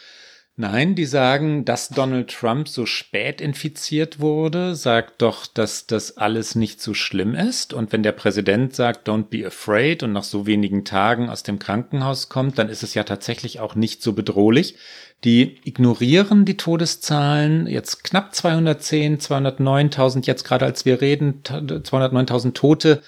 Nein, 0.57 0.95
die 0.95 1.05
sagen, 1.05 1.65
dass 1.65 1.89
Donald 1.89 2.31
Trump 2.31 2.69
so 2.69 2.87
spät 2.87 3.41
infiziert 3.41 4.21
wurde, 4.21 4.77
sagt 4.77 5.21
doch, 5.21 5.49
dass 5.49 5.89
das 5.89 6.17
alles 6.17 6.55
nicht 6.55 6.81
so 6.81 6.95
schlimm 6.95 7.35
ist. 7.35 7.75
Und 7.75 7.91
wenn 7.91 8.05
der 8.05 8.13
Präsident 8.13 8.73
sagt, 8.73 9.09
don't 9.09 9.25
be 9.25 9.45
afraid 9.45 10.05
und 10.05 10.13
nach 10.13 10.23
so 10.23 10.47
wenigen 10.47 10.85
Tagen 10.85 11.29
aus 11.29 11.43
dem 11.43 11.59
Krankenhaus 11.59 12.29
kommt, 12.29 12.57
dann 12.57 12.69
ist 12.69 12.85
es 12.85 12.95
ja 12.95 13.03
tatsächlich 13.03 13.59
auch 13.59 13.75
nicht 13.75 14.01
so 14.01 14.13
bedrohlich. 14.13 14.77
Die 15.25 15.59
ignorieren 15.65 16.45
die 16.45 16.57
Todeszahlen, 16.57 17.67
jetzt 17.67 18.05
knapp 18.05 18.33
210, 18.33 19.19
209.000, 19.19 20.25
jetzt 20.25 20.45
gerade 20.45 20.67
als 20.67 20.85
wir 20.85 21.01
reden, 21.01 21.41
209.000 21.43 22.53
Tote 22.53 23.03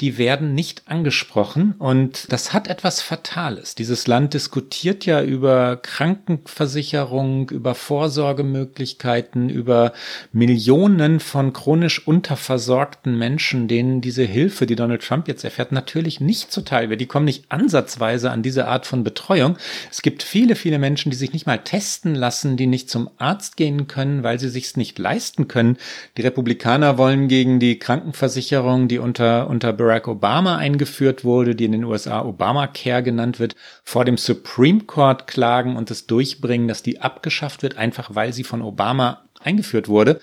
die 0.00 0.16
werden 0.16 0.54
nicht 0.54 0.82
angesprochen 0.86 1.74
und 1.78 2.32
das 2.32 2.54
hat 2.54 2.68
etwas 2.68 3.02
Fatales. 3.02 3.74
Dieses 3.74 4.06
Land 4.06 4.32
diskutiert 4.32 5.04
ja 5.04 5.22
über 5.22 5.76
Krankenversicherung, 5.76 7.50
über 7.50 7.74
Vorsorgemöglichkeiten, 7.74 9.50
über 9.50 9.92
Millionen 10.32 11.20
von 11.20 11.52
chronisch 11.52 12.06
unterversorgten 12.06 13.18
Menschen, 13.18 13.68
denen 13.68 14.00
diese 14.00 14.22
Hilfe, 14.22 14.64
die 14.64 14.76
Donald 14.76 15.02
Trump 15.02 15.28
jetzt 15.28 15.44
erfährt, 15.44 15.70
natürlich 15.70 16.20
nicht 16.20 16.50
zuteil 16.50 16.88
wird. 16.88 17.00
Die 17.00 17.06
kommen 17.06 17.26
nicht 17.26 17.44
ansatzweise 17.50 18.30
an 18.30 18.42
diese 18.42 18.68
Art 18.68 18.86
von 18.86 19.04
Betreuung. 19.04 19.58
Es 19.90 20.00
gibt 20.00 20.22
viele, 20.22 20.56
viele 20.56 20.78
Menschen, 20.78 21.10
die 21.10 21.16
sich 21.16 21.34
nicht 21.34 21.46
mal 21.46 21.58
testen 21.58 22.14
lassen, 22.14 22.56
die 22.56 22.66
nicht 22.66 22.88
zum 22.88 23.10
Arzt 23.18 23.58
gehen 23.58 23.86
können, 23.86 24.22
weil 24.22 24.38
sie 24.38 24.48
sich's 24.48 24.76
nicht 24.76 24.98
leisten 24.98 25.46
können. 25.46 25.76
Die 26.16 26.22
Republikaner 26.22 26.96
wollen 26.96 27.28
gegen 27.28 27.60
die 27.60 27.78
Krankenversicherung, 27.78 28.88
die 28.88 28.98
unter, 28.98 29.48
unter 29.48 29.74
Barack 29.90 30.06
Obama 30.06 30.56
eingeführt 30.56 31.24
wurde, 31.24 31.56
die 31.56 31.64
in 31.64 31.72
den 31.72 31.82
USA 31.82 32.24
Obamacare 32.24 33.02
genannt 33.02 33.40
wird, 33.40 33.56
vor 33.82 34.04
dem 34.04 34.16
Supreme 34.16 34.82
Court 34.82 35.26
klagen 35.26 35.76
und 35.76 35.90
es 35.90 36.06
durchbringen, 36.06 36.68
dass 36.68 36.84
die 36.84 37.00
abgeschafft 37.00 37.64
wird, 37.64 37.76
einfach 37.76 38.14
weil 38.14 38.32
sie 38.32 38.44
von 38.44 38.62
Obama 38.62 39.24
eingeführt 39.42 39.88
wurde. 39.88 40.20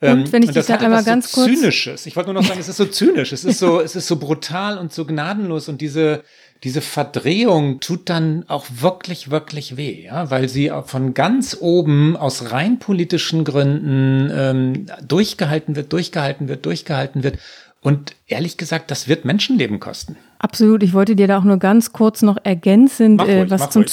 Und 0.00 0.32
wenn 0.32 0.42
ich 0.42 0.48
ähm, 0.48 0.54
dich 0.54 0.66
da 0.66 0.76
einmal 0.76 1.04
ganz 1.04 1.30
so 1.30 1.42
kurz. 1.42 1.52
Zynisches. 1.52 2.06
Ich 2.06 2.16
wollte 2.16 2.32
nur 2.32 2.40
noch 2.40 2.48
sagen, 2.48 2.58
es 2.58 2.68
ist 2.68 2.78
so 2.78 2.86
zynisch, 2.86 3.32
es 3.32 3.44
ist 3.44 3.58
so, 3.58 3.80
es 3.82 3.94
ist 3.94 4.08
so 4.08 4.16
brutal 4.16 4.78
und 4.78 4.94
so 4.94 5.04
gnadenlos 5.04 5.68
und 5.68 5.82
diese, 5.82 6.24
diese 6.64 6.80
Verdrehung 6.80 7.80
tut 7.80 8.08
dann 8.08 8.44
auch 8.48 8.64
wirklich, 8.80 9.30
wirklich 9.30 9.76
weh, 9.76 10.06
ja, 10.06 10.30
weil 10.30 10.48
sie 10.48 10.72
von 10.86 11.12
ganz 11.12 11.58
oben 11.60 12.16
aus 12.16 12.50
rein 12.50 12.78
politischen 12.78 13.44
Gründen 13.44 14.30
ähm, 14.34 14.86
durchgehalten 15.06 15.76
wird, 15.76 15.92
durchgehalten 15.92 16.48
wird, 16.48 16.64
durchgehalten 16.64 17.22
wird. 17.22 17.38
Und 17.84 18.14
ehrlich 18.28 18.56
gesagt, 18.58 18.92
das 18.92 19.08
wird 19.08 19.24
Menschenleben 19.24 19.80
kosten. 19.80 20.16
Absolut. 20.38 20.84
Ich 20.84 20.94
wollte 20.94 21.16
dir 21.16 21.26
da 21.26 21.38
auch 21.38 21.44
nur 21.44 21.58
ganz 21.58 21.92
kurz 21.92 22.22
noch 22.22 22.38
ergänzend, 22.44 23.20
ruhig, 23.20 23.30
äh, 23.30 23.50
was, 23.50 23.70
zum 23.70 23.84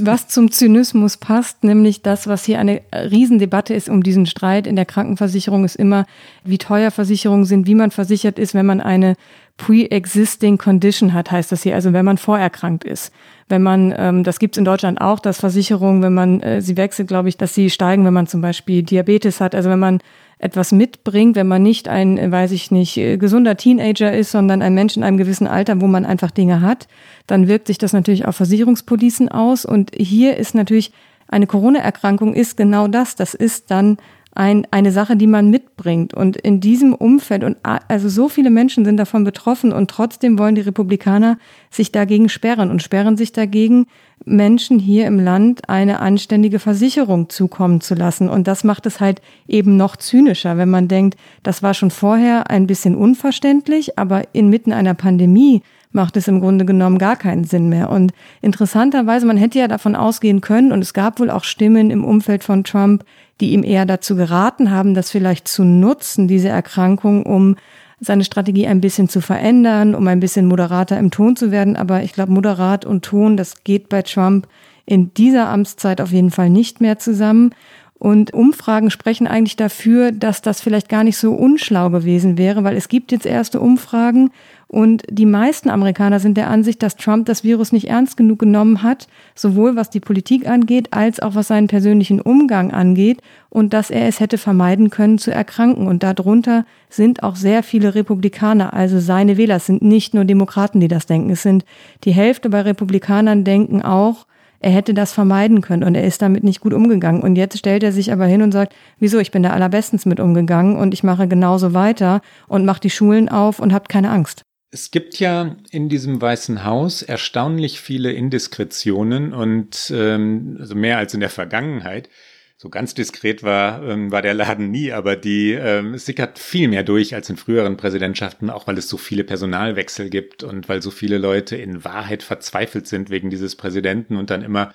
was 0.00 0.28
zum 0.28 0.50
Zynismus 0.50 1.18
passt, 1.18 1.62
nämlich 1.62 2.00
das, 2.00 2.26
was 2.26 2.44
hier 2.44 2.58
eine 2.58 2.80
Riesendebatte 2.92 3.74
ist 3.74 3.90
um 3.90 4.02
diesen 4.02 4.24
Streit 4.24 4.66
in 4.66 4.76
der 4.76 4.86
Krankenversicherung, 4.86 5.66
ist 5.66 5.76
immer, 5.76 6.06
wie 6.42 6.56
teuer 6.56 6.90
Versicherungen 6.90 7.44
sind, 7.44 7.66
wie 7.66 7.74
man 7.74 7.90
versichert 7.90 8.38
ist, 8.38 8.54
wenn 8.54 8.64
man 8.64 8.80
eine 8.80 9.14
pre-existing 9.58 10.56
condition 10.56 11.12
hat, 11.12 11.30
heißt 11.30 11.52
das 11.52 11.62
hier, 11.62 11.74
also 11.74 11.92
wenn 11.92 12.04
man 12.04 12.18
vorerkrankt 12.18 12.84
ist. 12.84 13.12
Wenn 13.48 13.62
man, 13.62 13.94
ähm, 13.96 14.24
das 14.24 14.38
gibt's 14.38 14.56
in 14.56 14.64
Deutschland 14.64 15.02
auch, 15.02 15.20
dass 15.20 15.40
Versicherungen, 15.40 16.02
wenn 16.02 16.14
man 16.14 16.40
äh, 16.40 16.62
sie 16.62 16.78
wechselt, 16.78 17.08
glaube 17.08 17.28
ich, 17.28 17.36
dass 17.36 17.54
sie 17.54 17.68
steigen, 17.68 18.06
wenn 18.06 18.14
man 18.14 18.26
zum 18.26 18.40
Beispiel 18.40 18.82
Diabetes 18.82 19.40
hat, 19.40 19.54
also 19.54 19.68
wenn 19.68 19.78
man 19.78 20.00
etwas 20.38 20.72
mitbringt, 20.72 21.36
wenn 21.36 21.46
man 21.46 21.62
nicht 21.62 21.88
ein, 21.88 22.18
äh, 22.18 22.30
weiß 22.30 22.52
ich 22.52 22.70
nicht, 22.70 22.96
äh, 22.96 23.16
gesunder 23.16 23.56
Teenager 23.56 24.12
ist, 24.12 24.30
sondern 24.30 24.62
ein 24.62 24.74
Mensch 24.74 24.96
in 24.96 25.02
einem 25.02 25.16
gewissen 25.16 25.46
Alter, 25.46 25.80
wo 25.80 25.86
man 25.86 26.04
einfach 26.04 26.30
Dinge 26.30 26.60
hat, 26.60 26.88
dann 27.26 27.48
wirkt 27.48 27.68
sich 27.68 27.78
das 27.78 27.92
natürlich 27.92 28.26
auf 28.26 28.36
Versicherungspolicen 28.36 29.28
aus. 29.28 29.64
Und 29.64 29.92
hier 29.96 30.36
ist 30.36 30.54
natürlich 30.54 30.92
eine 31.28 31.46
Corona-Erkrankung 31.46 32.34
ist 32.34 32.56
genau 32.56 32.88
das. 32.88 33.16
Das 33.16 33.34
ist 33.34 33.70
dann 33.70 33.96
ein, 34.34 34.66
eine 34.70 34.90
Sache, 34.90 35.16
die 35.16 35.26
man 35.26 35.50
mitbringt. 35.50 36.12
Und 36.12 36.36
in 36.36 36.60
diesem 36.60 36.94
Umfeld, 36.94 37.44
und 37.44 37.56
also 37.62 38.08
so 38.08 38.28
viele 38.28 38.50
Menschen 38.50 38.84
sind 38.84 38.96
davon 38.96 39.24
betroffen 39.24 39.72
und 39.72 39.90
trotzdem 39.90 40.38
wollen 40.38 40.56
die 40.56 40.60
Republikaner 40.60 41.38
sich 41.70 41.92
dagegen 41.92 42.28
sperren 42.28 42.70
und 42.70 42.82
sperren 42.82 43.16
sich 43.16 43.32
dagegen, 43.32 43.86
Menschen 44.24 44.78
hier 44.78 45.06
im 45.06 45.18
Land 45.18 45.68
eine 45.68 46.00
anständige 46.00 46.58
Versicherung 46.58 47.28
zukommen 47.28 47.80
zu 47.80 47.94
lassen. 47.94 48.28
Und 48.28 48.46
das 48.46 48.64
macht 48.64 48.86
es 48.86 49.00
halt 49.00 49.20
eben 49.46 49.76
noch 49.76 49.96
zynischer, 49.96 50.56
wenn 50.56 50.70
man 50.70 50.88
denkt, 50.88 51.18
das 51.42 51.62
war 51.62 51.74
schon 51.74 51.90
vorher 51.90 52.50
ein 52.50 52.66
bisschen 52.66 52.96
unverständlich, 52.96 53.98
aber 53.98 54.22
inmitten 54.32 54.72
einer 54.72 54.94
Pandemie 54.94 55.62
macht 55.94 56.16
es 56.16 56.26
im 56.26 56.40
Grunde 56.40 56.64
genommen 56.64 56.98
gar 56.98 57.16
keinen 57.16 57.44
Sinn 57.44 57.68
mehr. 57.68 57.88
Und 57.90 58.12
interessanterweise, 58.42 59.26
man 59.26 59.36
hätte 59.36 59.60
ja 59.60 59.68
davon 59.68 59.94
ausgehen 59.94 60.40
können, 60.40 60.72
und 60.72 60.82
es 60.82 60.92
gab 60.92 61.20
wohl 61.20 61.30
auch 61.30 61.44
Stimmen 61.44 61.90
im 61.90 62.04
Umfeld 62.04 62.42
von 62.42 62.64
Trump, 62.64 63.04
die 63.40 63.52
ihm 63.52 63.62
eher 63.62 63.86
dazu 63.86 64.16
geraten 64.16 64.70
haben, 64.70 64.94
das 64.94 65.10
vielleicht 65.10 65.46
zu 65.46 65.64
nutzen, 65.64 66.28
diese 66.28 66.48
Erkrankung, 66.48 67.24
um 67.24 67.56
seine 68.04 68.24
Strategie 68.24 68.66
ein 68.66 68.80
bisschen 68.80 69.08
zu 69.08 69.20
verändern, 69.20 69.94
um 69.94 70.06
ein 70.06 70.20
bisschen 70.20 70.46
moderater 70.46 70.98
im 70.98 71.10
Ton 71.10 71.36
zu 71.36 71.50
werden. 71.50 71.76
Aber 71.76 72.02
ich 72.02 72.12
glaube, 72.12 72.32
moderat 72.32 72.84
und 72.84 73.04
Ton, 73.04 73.36
das 73.36 73.64
geht 73.64 73.88
bei 73.88 74.02
Trump 74.02 74.46
in 74.86 75.12
dieser 75.14 75.48
Amtszeit 75.48 76.00
auf 76.00 76.12
jeden 76.12 76.30
Fall 76.30 76.50
nicht 76.50 76.80
mehr 76.80 76.98
zusammen. 76.98 77.54
Und 77.98 78.34
Umfragen 78.34 78.90
sprechen 78.90 79.26
eigentlich 79.26 79.56
dafür, 79.56 80.12
dass 80.12 80.42
das 80.42 80.60
vielleicht 80.60 80.88
gar 80.88 81.04
nicht 81.04 81.16
so 81.16 81.32
unschlau 81.32 81.90
gewesen 81.90 82.36
wäre, 82.36 82.62
weil 82.64 82.76
es 82.76 82.88
gibt 82.88 83.12
jetzt 83.12 83.24
erste 83.24 83.60
Umfragen 83.60 84.30
und 84.74 85.04
die 85.08 85.24
meisten 85.24 85.70
Amerikaner 85.70 86.18
sind 86.18 86.36
der 86.36 86.50
Ansicht, 86.50 86.82
dass 86.82 86.96
Trump 86.96 87.26
das 87.26 87.44
Virus 87.44 87.70
nicht 87.70 87.88
ernst 87.88 88.16
genug 88.16 88.40
genommen 88.40 88.82
hat, 88.82 89.06
sowohl 89.36 89.76
was 89.76 89.88
die 89.88 90.00
Politik 90.00 90.48
angeht, 90.48 90.88
als 90.92 91.20
auch 91.20 91.36
was 91.36 91.46
seinen 91.46 91.68
persönlichen 91.68 92.20
Umgang 92.20 92.72
angeht 92.72 93.22
und 93.50 93.72
dass 93.72 93.90
er 93.90 94.08
es 94.08 94.18
hätte 94.18 94.36
vermeiden 94.36 94.90
können 94.90 95.18
zu 95.18 95.30
erkranken. 95.30 95.86
Und 95.86 96.02
darunter 96.02 96.66
sind 96.90 97.22
auch 97.22 97.36
sehr 97.36 97.62
viele 97.62 97.94
Republikaner, 97.94 98.74
also 98.74 98.98
seine 98.98 99.36
Wähler. 99.36 99.56
Es 99.56 99.66
sind 99.66 99.82
nicht 99.82 100.12
nur 100.12 100.24
Demokraten, 100.24 100.80
die 100.80 100.88
das 100.88 101.06
denken. 101.06 101.30
Es 101.30 101.44
sind 101.44 101.64
die 102.02 102.10
Hälfte 102.10 102.50
bei 102.50 102.62
Republikanern 102.62 103.44
denken 103.44 103.80
auch, 103.80 104.26
er 104.58 104.72
hätte 104.72 104.92
das 104.92 105.12
vermeiden 105.12 105.60
können 105.60 105.84
und 105.84 105.94
er 105.94 106.02
ist 106.02 106.20
damit 106.20 106.42
nicht 106.42 106.60
gut 106.60 106.74
umgegangen. 106.74 107.22
Und 107.22 107.36
jetzt 107.36 107.56
stellt 107.56 107.84
er 107.84 107.92
sich 107.92 108.10
aber 108.10 108.26
hin 108.26 108.42
und 108.42 108.50
sagt, 108.50 108.74
wieso, 108.98 109.20
ich 109.20 109.30
bin 109.30 109.44
da 109.44 109.50
allerbestens 109.50 110.04
mit 110.04 110.18
umgegangen 110.18 110.74
und 110.74 110.94
ich 110.94 111.04
mache 111.04 111.28
genauso 111.28 111.74
weiter 111.74 112.22
und 112.48 112.64
mache 112.64 112.80
die 112.80 112.90
Schulen 112.90 113.28
auf 113.28 113.60
und 113.60 113.72
habt 113.72 113.88
keine 113.88 114.10
Angst. 114.10 114.42
Es 114.74 114.90
gibt 114.90 115.20
ja 115.20 115.54
in 115.70 115.88
diesem 115.88 116.20
Weißen 116.20 116.64
Haus 116.64 117.02
erstaunlich 117.02 117.80
viele 117.80 118.10
Indiskretionen 118.10 119.32
und 119.32 119.92
ähm, 119.94 120.56
also 120.58 120.74
mehr 120.74 120.98
als 120.98 121.14
in 121.14 121.20
der 121.20 121.30
Vergangenheit. 121.30 122.08
So 122.56 122.70
ganz 122.70 122.92
diskret 122.92 123.44
war, 123.44 123.84
ähm, 123.84 124.10
war 124.10 124.20
der 124.20 124.34
Laden 124.34 124.72
nie, 124.72 124.90
aber 124.90 125.14
die 125.14 125.52
ähm, 125.52 125.96
sickert 125.96 126.40
viel 126.40 126.66
mehr 126.66 126.82
durch 126.82 127.14
als 127.14 127.30
in 127.30 127.36
früheren 127.36 127.76
Präsidentschaften, 127.76 128.50
auch 128.50 128.66
weil 128.66 128.76
es 128.76 128.88
so 128.88 128.96
viele 128.96 129.22
Personalwechsel 129.22 130.10
gibt 130.10 130.42
und 130.42 130.68
weil 130.68 130.82
so 130.82 130.90
viele 130.90 131.18
Leute 131.18 131.54
in 131.54 131.84
Wahrheit 131.84 132.24
verzweifelt 132.24 132.88
sind 132.88 133.10
wegen 133.10 133.30
dieses 133.30 133.54
Präsidenten 133.54 134.16
und 134.16 134.30
dann 134.30 134.42
immer 134.42 134.74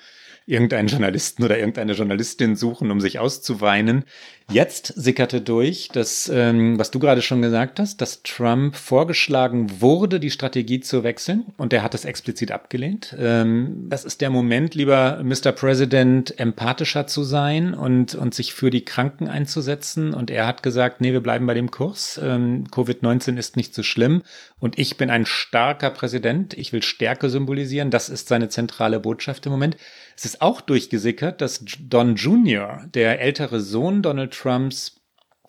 irgendeinen 0.49 0.87
Journalisten 0.87 1.43
oder 1.43 1.59
irgendeine 1.59 1.93
Journalistin 1.93 2.55
suchen, 2.55 2.89
um 2.89 2.99
sich 2.99 3.19
auszuweinen. 3.19 4.03
Jetzt 4.51 4.87
sickerte 4.95 5.41
durch, 5.41 5.89
dass, 5.93 6.27
ähm, 6.33 6.79
was 6.79 6.89
du 6.89 6.97
gerade 6.97 7.21
schon 7.21 7.43
gesagt 7.43 7.79
hast, 7.79 8.01
dass 8.01 8.23
Trump 8.23 8.75
vorgeschlagen 8.75 9.79
wurde, 9.79 10.19
die 10.19 10.31
Strategie 10.31 10.79
zu 10.79 11.03
wechseln 11.03 11.45
und 11.57 11.71
er 11.71 11.83
hat 11.83 11.93
es 11.93 12.03
explizit 12.03 12.51
abgelehnt. 12.51 13.15
Ähm, 13.19 13.85
das 13.89 14.05
ist 14.05 14.21
der 14.21 14.31
Moment, 14.31 14.73
lieber 14.73 15.21
Mr. 15.23 15.51
President, 15.51 16.39
empathischer 16.39 17.05
zu 17.05 17.21
sein 17.21 17.75
und, 17.75 18.15
und 18.15 18.33
sich 18.33 18.55
für 18.55 18.71
die 18.71 18.83
Kranken 18.83 19.27
einzusetzen. 19.27 20.15
Und 20.15 20.31
er 20.31 20.47
hat 20.47 20.63
gesagt, 20.63 20.99
nee, 20.99 21.13
wir 21.13 21.21
bleiben 21.21 21.45
bei 21.45 21.53
dem 21.53 21.69
Kurs. 21.69 22.19
Ähm, 22.23 22.63
Covid-19 22.71 23.37
ist 23.37 23.55
nicht 23.55 23.75
so 23.75 23.83
schlimm 23.83 24.23
und 24.59 24.79
ich 24.79 24.97
bin 24.97 25.11
ein 25.11 25.27
starker 25.27 25.91
Präsident. 25.91 26.55
Ich 26.55 26.73
will 26.73 26.81
Stärke 26.81 27.29
symbolisieren. 27.29 27.91
Das 27.91 28.09
ist 28.09 28.27
seine 28.27 28.49
zentrale 28.49 28.99
Botschaft 28.99 29.45
im 29.45 29.51
Moment. 29.51 29.77
Es 30.19 30.25
ist 30.25 30.41
auch 30.41 30.59
durchgesickert, 30.59 31.39
dass 31.39 31.63
Don 31.79 32.15
Jr., 32.15 32.83
der 32.93 33.21
ältere 33.21 33.61
Sohn 33.61 34.01
Donald 34.01 34.33
Trumps, 34.33 34.97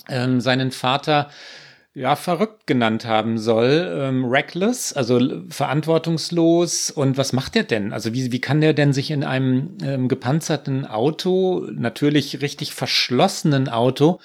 ähm, 0.08 0.40
seinen 0.40 0.70
Vater 0.70 1.28
ja, 1.92 2.14
verrückt 2.14 2.68
genannt 2.68 3.04
haben 3.04 3.36
soll, 3.36 3.92
ähm, 3.92 4.24
reckless, 4.26 4.92
also 4.92 5.42
verantwortungslos. 5.48 6.92
Und 6.92 7.18
was 7.18 7.32
macht 7.32 7.56
er 7.56 7.64
denn? 7.64 7.92
Also 7.92 8.14
wie, 8.14 8.30
wie 8.30 8.40
kann 8.40 8.60
der 8.60 8.72
denn 8.72 8.92
sich 8.92 9.10
in 9.10 9.24
einem 9.24 9.76
ähm, 9.82 10.06
gepanzerten 10.06 10.86
Auto, 10.86 11.66
natürlich 11.72 12.40
richtig 12.40 12.72
verschlossenen 12.72 13.68
Auto, 13.68 14.20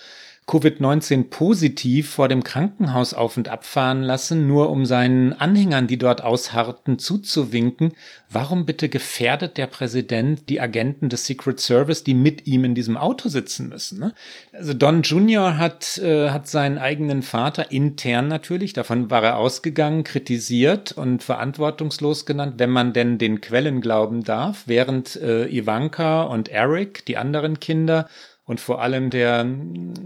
Covid-19 0.47 1.31
positiv 1.31 2.11
vor 2.11 2.27
dem 2.27 2.43
Krankenhaus 2.43 3.15
auf 3.15 3.35
und 3.35 3.49
abfahren 3.49 4.03
lassen, 4.03 4.47
nur 4.47 4.69
um 4.69 4.85
seinen 4.85 5.33
Anhängern, 5.33 5.87
die 5.87 5.97
dort 5.97 6.23
ausharrten, 6.23 6.99
zuzuwinken. 6.99 7.93
Warum 8.29 8.67
bitte 8.67 8.87
gefährdet 8.87 9.57
der 9.57 9.65
Präsident 9.65 10.47
die 10.49 10.61
Agenten 10.61 11.09
des 11.09 11.25
Secret 11.25 11.59
Service, 11.59 12.03
die 12.03 12.13
mit 12.13 12.45
ihm 12.45 12.63
in 12.63 12.75
diesem 12.75 12.95
Auto 12.95 13.27
sitzen 13.27 13.69
müssen? 13.69 13.99
Ne? 13.99 14.13
Also 14.53 14.75
Don 14.75 15.01
Jr. 15.01 15.57
hat, 15.57 15.97
äh, 15.97 16.29
hat 16.29 16.47
seinen 16.47 16.77
eigenen 16.77 17.23
Vater 17.23 17.71
intern 17.71 18.27
natürlich, 18.27 18.73
davon 18.73 19.09
war 19.09 19.23
er 19.23 19.37
ausgegangen, 19.37 20.03
kritisiert 20.03 20.91
und 20.91 21.23
verantwortungslos 21.23 22.27
genannt, 22.27 22.55
wenn 22.57 22.69
man 22.69 22.93
denn 22.93 23.17
den 23.17 23.41
Quellen 23.41 23.81
glauben 23.81 24.23
darf, 24.23 24.63
während 24.67 25.15
äh, 25.15 25.47
Ivanka 25.47 26.21
und 26.21 26.49
Eric, 26.49 27.03
die 27.07 27.17
anderen 27.17 27.59
Kinder, 27.59 28.07
und 28.45 28.59
vor 28.59 28.79
allem 28.79 29.09
der 29.09 29.45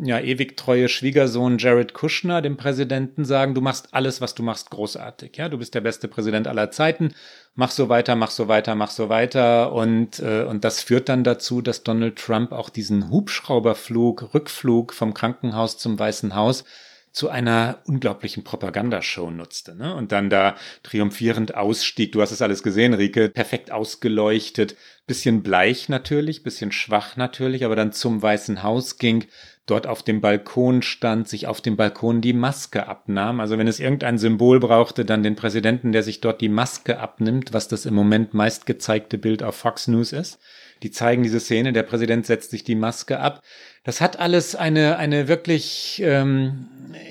ja 0.02 0.20
ewig 0.20 0.56
treue 0.56 0.88
Schwiegersohn 0.88 1.58
Jared 1.58 1.94
Kushner, 1.94 2.42
dem 2.42 2.56
Präsidenten, 2.56 3.26
sagen, 3.26 3.54
du 3.54 3.60
machst 3.60 3.94
alles, 3.94 4.22
was 4.22 4.34
du 4.34 4.44
machst, 4.44 4.70
großartig. 4.70 5.36
Ja, 5.36 5.50
du 5.50 5.58
bist 5.58 5.76
der 5.76 5.82
beste 5.82 6.08
Präsident 6.08 6.48
aller 6.48 6.72
Zeiten. 6.72 7.14
Mach 7.56 7.72
so 7.72 7.90
weiter, 7.90 8.16
mach 8.16 8.32
so 8.32 8.48
weiter, 8.48 8.76
mach 8.76 8.92
so 8.92 9.10
weiter. 9.10 9.74
Und, 9.74 10.20
äh, 10.20 10.44
und 10.44 10.64
das 10.64 10.82
führt 10.82 11.10
dann 11.10 11.26
dazu, 11.26 11.62
dass 11.62 11.84
Donald 11.84 12.16
Trump 12.16 12.54
auch 12.54 12.70
diesen 12.70 13.10
Hubschrauberflug, 13.10 14.34
Rückflug 14.34 14.94
vom 14.94 15.14
Krankenhaus 15.14 15.78
zum 15.78 16.00
Weißen 16.00 16.34
Haus 16.34 16.64
zu 17.12 17.30
einer 17.30 17.80
unglaublichen 17.86 18.44
Propagandashow 18.44 19.32
nutzte. 19.32 19.76
Ne? 19.76 19.96
Und 19.96 20.12
dann 20.12 20.30
da 20.30 20.56
triumphierend 20.84 21.56
ausstieg. 21.56 22.12
Du 22.12 22.22
hast 22.22 22.32
es 22.32 22.42
alles 22.42 22.64
gesehen, 22.64 22.94
Rike. 22.94 23.30
Perfekt 23.30 23.72
ausgeleuchtet. 23.72 24.76
Bisschen 25.08 25.42
bleich 25.42 25.90
natürlich, 25.90 26.44
bisschen 26.44 26.72
schwach 26.72 27.18
natürlich, 27.18 27.66
aber 27.66 27.76
dann 27.76 27.94
zum 27.94 28.22
Weißen 28.22 28.62
Haus 28.62 28.98
ging, 29.00 29.26
dort 29.66 29.88
auf 29.88 30.04
dem 30.04 30.22
Balkon 30.22 30.82
stand, 30.82 31.28
sich 31.28 31.48
auf 31.48 31.62
dem 31.62 31.78
Balkon 31.78 32.22
die 32.22 32.34
Maske 32.34 32.88
abnahm. 32.88 33.40
Also 33.40 33.58
wenn 33.58 33.68
es 33.68 33.80
irgendein 33.80 34.18
Symbol 34.18 34.60
brauchte, 34.60 35.06
dann 35.06 35.24
den 35.24 35.36
Präsidenten, 35.36 35.92
der 35.92 36.04
sich 36.04 36.22
dort 36.22 36.42
die 36.42 36.50
Maske 36.50 37.00
abnimmt, 37.00 37.54
was 37.54 37.68
das 37.68 37.86
im 37.86 37.94
Moment 37.94 38.34
meist 38.34 38.66
gezeigte 38.66 39.18
Bild 39.18 39.44
auf 39.44 39.56
Fox 39.56 39.88
News 39.88 40.14
ist. 40.14 40.40
Die 40.84 40.92
zeigen 40.92 41.24
diese 41.24 41.40
Szene, 41.40 41.74
der 41.74 41.84
Präsident 41.84 42.26
setzt 42.26 42.52
sich 42.52 42.64
die 42.64 42.76
Maske 42.76 43.20
ab. 43.20 43.42
Das 43.84 44.02
hat 44.02 44.20
alles 44.20 44.56
eine, 44.56 44.98
eine 44.98 45.28
wirklich 45.28 46.02
ähm, 46.06 46.68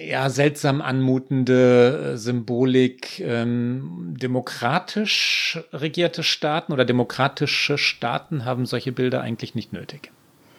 ja, 0.08 0.30
seltsam 0.30 0.80
anmutende 0.80 2.12
äh, 2.14 2.16
Symbolik. 2.16 3.20
Ähm, 3.20 4.14
demokratisch 4.20 5.58
regierte 5.72 6.22
Staaten 6.22 6.72
oder 6.72 6.84
demokratische 6.84 7.78
Staaten 7.78 8.44
haben 8.44 8.66
solche 8.66 8.92
Bilder 8.92 9.20
eigentlich 9.20 9.54
nicht 9.54 9.72
nötig. 9.72 10.10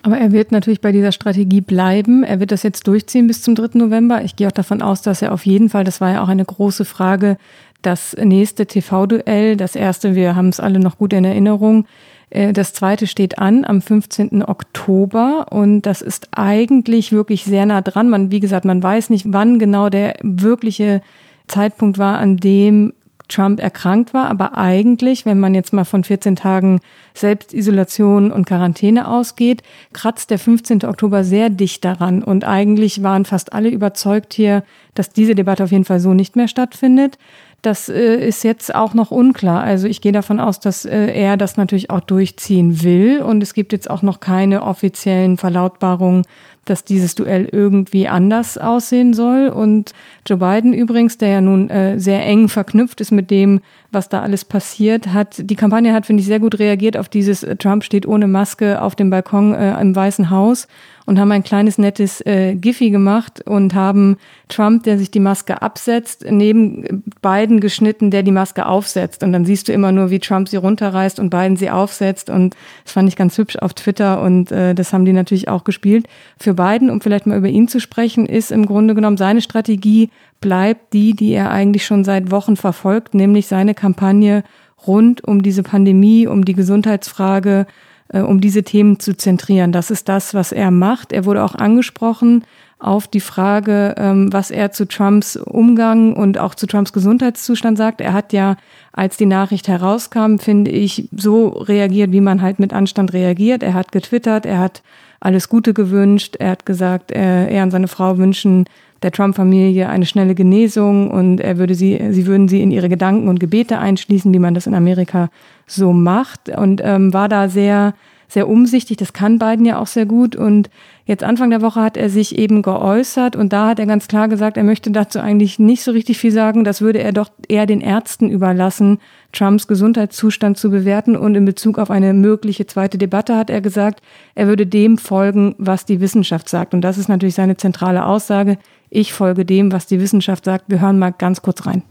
Aber 0.02 0.18
er 0.18 0.32
wird 0.32 0.52
natürlich 0.52 0.82
bei 0.82 0.92
dieser 0.92 1.12
Strategie 1.12 1.62
bleiben. 1.62 2.24
Er 2.24 2.40
wird 2.40 2.52
das 2.52 2.64
jetzt 2.64 2.88
durchziehen 2.88 3.28
bis 3.28 3.42
zum 3.42 3.56
3. 3.56 3.78
November. 3.78 4.24
Ich 4.24 4.36
gehe 4.36 4.48
auch 4.48 4.54
davon 4.54 4.82
aus, 4.82 5.02
dass 5.02 5.22
er 5.22 5.34
auf 5.34 5.46
jeden 5.46 5.70
Fall, 5.70 5.84
das 5.84 6.00
war 6.00 6.14
ja 6.14 6.24
auch 6.24 6.30
eine 6.30 6.46
große 6.46 6.86
Frage, 6.86 7.38
das 7.82 8.16
nächste 8.18 8.66
TV-Duell, 8.66 9.56
das 9.56 9.76
erste, 9.76 10.16
wir 10.16 10.36
haben 10.36 10.50
es 10.50 10.60
alle 10.60 10.80
noch 10.80 10.98
gut 10.98 11.14
in 11.14 11.24
Erinnerung, 11.24 11.86
das 12.32 12.74
zweite 12.74 13.08
steht 13.08 13.40
an 13.40 13.66
am 13.66 13.82
15. 13.82 14.44
Oktober 14.44 15.48
und 15.50 15.82
das 15.82 16.02
ist 16.02 16.28
eigentlich 16.32 17.12
wirklich 17.12 17.44
sehr 17.44 17.66
nah 17.66 17.82
dran. 17.82 18.10
Man, 18.10 18.32
wie 18.32 18.40
gesagt, 18.40 18.66
man 18.66 18.84
weiß 18.84 19.10
nicht, 19.10 19.26
wann 19.34 19.58
genau 19.58 19.90
der 19.90 20.16
wirkliche 20.22 21.02
Zeitpunkt 21.48 21.98
war, 21.98 22.20
an 22.20 22.38
dem 22.38 22.94
Trump 23.30 23.62
erkrankt 23.62 24.14
war. 24.14 24.30
Aber 24.30 24.58
eigentlich, 24.58 25.26
wenn 25.26 25.40
man 25.40 25.56
jetzt 25.56 25.72
mal 25.72 25.86
von 25.86 26.04
14 26.04 26.36
Tagen 26.36 26.82
Selbstisolation 27.14 28.32
und 28.32 28.46
Quarantäne 28.46 29.08
ausgeht, 29.08 29.64
kratzt 29.94 30.32
der 30.32 30.40
15. 30.40 30.84
Oktober 30.84 31.24
sehr 31.24 31.50
dicht 31.50 31.86
daran. 31.86 32.24
Und 32.24 32.44
eigentlich 32.44 33.02
waren 33.02 33.26
fast 33.26 33.54
alle 33.54 33.70
überzeugt 33.70 34.34
hier, 34.34 34.64
dass 34.96 35.12
diese 35.12 35.36
Debatte 35.36 35.64
auf 35.64 35.72
jeden 35.72 35.86
Fall 35.86 36.00
so 36.00 36.14
nicht 36.14 36.36
mehr 36.36 36.48
stattfindet. 36.48 37.18
Das 37.62 37.90
äh, 37.90 38.16
ist 38.28 38.44
jetzt 38.44 38.74
auch 38.74 38.94
noch 38.94 39.12
unklar. 39.12 39.62
Also 39.62 39.88
ich 39.88 40.02
gehe 40.02 40.12
davon 40.12 40.40
aus, 40.40 40.60
dass 40.60 40.86
äh, 40.86 41.14
er 41.14 41.36
das 41.36 41.58
natürlich 41.58 41.90
auch 41.90 42.00
durchziehen 42.00 42.84
will. 42.84 43.22
Und 43.22 43.44
es 43.44 43.54
gibt 43.54 43.74
jetzt 43.74 43.90
auch 43.90 44.02
noch 44.02 44.20
keine 44.22 44.64
offiziellen 44.64 45.38
Verlautbarungen, 45.38 46.24
dass 46.66 46.84
dieses 46.84 47.16
Duell 47.16 47.50
irgendwie 47.52 48.08
anders 48.08 48.58
aussehen 48.58 49.14
soll. 49.14 49.50
Und 49.50 49.94
Joe 50.26 50.38
Biden 50.38 50.74
übrigens, 50.74 51.18
der 51.18 51.30
ja 51.30 51.42
nun 51.42 51.70
äh, 51.70 52.00
sehr 52.00 52.26
eng 52.26 52.48
verknüpft 52.48 53.02
ist 53.02 53.12
mit 53.12 53.30
dem, 53.30 53.62
was 53.92 54.10
da 54.10 54.22
alles 54.22 54.46
passiert, 54.46 55.08
hat 55.08 55.50
die 55.50 55.56
Kampagne 55.56 55.94
hat, 55.94 56.06
finde 56.06 56.22
ich, 56.22 56.28
sehr 56.28 56.40
gut 56.40 56.60
reagiert 56.60 56.98
auf 56.98 57.10
dieses 57.10 57.44
äh, 57.44 57.56
Trump 57.56 57.84
steht 57.84 58.08
ohne 58.08 58.28
Maske 58.28 58.82
auf 58.82 58.96
dem 58.96 59.10
Balkon 59.10 59.54
äh, 59.54 59.80
im 59.80 59.96
Weißen 59.96 60.30
Haus 60.30 60.68
und 61.10 61.20
haben 61.20 61.32
ein 61.32 61.44
kleines 61.44 61.80
nettes 61.80 62.22
äh, 62.28 62.54
Giphy 62.54 62.92
gemacht 62.92 63.42
und 63.48 63.74
haben 63.74 64.18
Trump, 64.48 64.84
der 64.84 65.00
sich 65.00 65.10
die 65.10 65.20
Maske 65.20 65.60
absetzt, 65.60 66.24
neben 66.30 67.04
Biden 67.24 67.60
geschnitten, 67.60 68.12
der 68.12 68.22
die 68.22 68.32
Maske 68.32 68.68
aufsetzt. 68.68 69.24
Und 69.24 69.34
dann 69.34 69.44
siehst 69.44 69.68
du 69.68 69.74
immer 69.74 69.92
nur, 69.92 70.12
wie 70.12 70.20
Trump 70.20 70.50
sie 70.50 70.58
runterreißt 70.58 71.20
und 71.20 71.32
Biden 71.32 71.58
sie 71.58 71.72
aufsetzt. 71.72 72.30
Und 72.30 72.56
das 72.84 72.94
fand 72.94 73.10
ich 73.10 73.16
ganz 73.16 73.36
hübsch 73.40 73.56
auf 73.56 73.74
Twitter 73.74 74.22
und 74.22 74.52
äh, 74.52 74.76
das 74.76 74.94
haben 74.94 75.04
die 75.04 75.14
natürlich 75.14 75.48
auch 75.48 75.64
gespielt. 75.64 76.06
Für 76.38 76.54
Biden, 76.54 76.92
um 76.92 77.02
vielleicht 77.02 77.26
mal 77.26 77.40
über 77.40 77.48
ihn 77.48 77.68
zu 77.68 77.80
sprechen, 77.80 78.28
ist 78.28 78.52
im 78.52 78.68
Grunde 78.68 78.94
genommen 78.94 79.18
seine 79.18 79.42
Strategie 79.42 80.12
bleibt 80.42 80.94
die, 80.94 81.14
die 81.14 81.32
er 81.32 81.52
eigentlich 81.52 81.86
schon 81.86 82.04
seit 82.04 82.32
Wochen 82.32 82.56
verfolgt, 82.56 83.14
nämlich 83.14 83.48
seine 83.48 83.74
Kampagne 83.80 84.44
rund 84.86 85.24
um 85.24 85.42
diese 85.42 85.64
Pandemie, 85.64 86.28
um 86.28 86.46
die 86.46 86.54
Gesundheitsfrage, 86.54 87.66
äh, 88.10 88.22
um 88.22 88.42
diese 88.42 88.64
Themen 88.64 89.00
zu 89.00 89.16
zentrieren. 89.16 89.72
Das 89.72 89.92
ist 89.92 90.10
das, 90.10 90.34
was 90.34 90.52
er 90.52 90.72
macht. 90.72 91.14
Er 91.14 91.26
wurde 91.26 91.44
auch 91.44 91.56
angesprochen 91.56 92.44
auf 92.80 93.10
die 93.10 93.20
Frage, 93.20 93.94
ähm, 93.98 94.32
was 94.32 94.52
er 94.52 94.72
zu 94.72 94.88
Trumps 94.88 95.36
Umgang 95.36 96.14
und 96.14 96.38
auch 96.38 96.56
zu 96.56 96.66
Trumps 96.66 96.94
Gesundheitszustand 96.94 97.78
sagt. 97.78 98.00
Er 98.00 98.14
hat 98.14 98.32
ja, 98.32 98.56
als 98.94 99.18
die 99.18 99.26
Nachricht 99.26 99.68
herauskam, 99.68 100.38
finde 100.38 100.72
ich, 100.72 101.10
so 101.16 101.50
reagiert, 101.50 102.12
wie 102.14 102.22
man 102.22 102.42
halt 102.42 102.58
mit 102.60 102.74
Anstand 102.74 103.12
reagiert. 103.12 103.64
Er 103.64 103.74
hat 103.74 103.92
getwittert, 103.92 104.46
er 104.46 104.60
hat 104.60 104.82
alles 105.20 105.50
Gute 105.50 105.74
gewünscht, 105.74 106.38
er 106.40 106.52
hat 106.52 106.66
gesagt, 106.66 107.12
er, 107.12 107.50
er 107.50 107.64
und 107.64 107.72
seine 107.72 107.90
Frau 107.90 108.18
wünschen 108.18 108.66
der 109.02 109.12
Trump-Familie 109.12 109.90
eine 109.90 110.06
schnelle 110.06 110.36
Genesung 110.36 111.10
und 111.12 111.40
er 111.40 111.58
würde 111.58 111.76
sie, 111.76 112.00
sie 112.12 112.26
würden 112.26 112.48
sie 112.48 112.62
in 112.62 112.72
ihre 112.72 112.90
Gedanken 112.90 113.28
und 113.28 113.40
Gebete 113.40 113.80
einschließen, 113.80 114.34
wie 114.34 114.40
man 114.40 114.54
das 114.54 114.68
in 114.68 114.76
Amerika 114.76 115.30
so 115.68 115.94
macht 115.94 116.50
und 116.50 116.82
ähm, 116.84 117.14
war 117.14 117.30
da 117.30 117.48
sehr, 117.48 117.94
sehr 118.28 118.48
umsichtig. 118.48 118.98
Das 118.98 119.14
kann 119.14 119.40
Biden 119.40 119.66
ja 119.66 119.80
auch 119.80 119.88
sehr 119.88 120.06
gut 120.06 120.36
und 120.36 120.70
jetzt 121.06 121.24
Anfang 121.24 121.50
der 121.50 121.62
Woche 121.62 121.82
hat 121.82 121.98
er 121.98 122.10
sich 122.10 122.38
eben 122.38 122.62
geäußert 122.62 123.36
und 123.36 123.54
da 123.54 123.70
hat 123.70 123.80
er 123.80 123.86
ganz 123.86 124.08
klar 124.08 124.28
gesagt, 124.28 124.58
er 124.58 124.64
möchte 124.64 124.92
dazu 124.92 125.20
eigentlich 125.20 125.60
nicht 125.60 125.84
so 125.84 125.92
richtig 125.92 126.18
viel 126.18 126.32
sagen. 126.32 126.64
Das 126.64 126.82
würde 126.82 127.00
er 127.00 127.12
doch 127.14 127.30
eher 127.48 127.66
den 127.66 127.82
Ärzten 127.82 128.30
überlassen, 128.30 129.00
Trumps 129.32 129.68
Gesundheitszustand 129.68 130.58
zu 130.58 130.70
bewerten 130.70 131.16
und 131.16 131.36
in 131.36 131.46
Bezug 131.46 131.80
auf 131.80 131.90
eine 131.90 132.14
mögliche 132.14 132.68
zweite 132.68 132.98
Debatte 132.98 133.38
hat 133.38 133.50
er 133.50 133.62
gesagt, 133.62 134.02
er 134.36 134.48
würde 134.48 134.68
dem 134.68 134.98
folgen, 134.98 135.56
was 135.58 135.86
die 135.86 136.02
Wissenschaft 136.02 136.50
sagt 136.50 136.74
und 136.74 136.82
das 136.82 136.98
ist 136.98 137.10
natürlich 137.10 137.36
seine 137.36 137.58
zentrale 137.58 138.06
Aussage. 138.06 138.58
Ich 138.92 139.14
folge 139.14 139.46
dem, 139.46 139.72
was 139.72 139.86
die 139.86 140.00
Wissenschaft 140.00 140.46
sagt. 140.46 140.66
Wir 140.68 140.82
hören 140.82 140.98
mal 140.98 141.12
ganz 141.12 141.42
kurz 141.42 141.66
rein. 141.66 141.84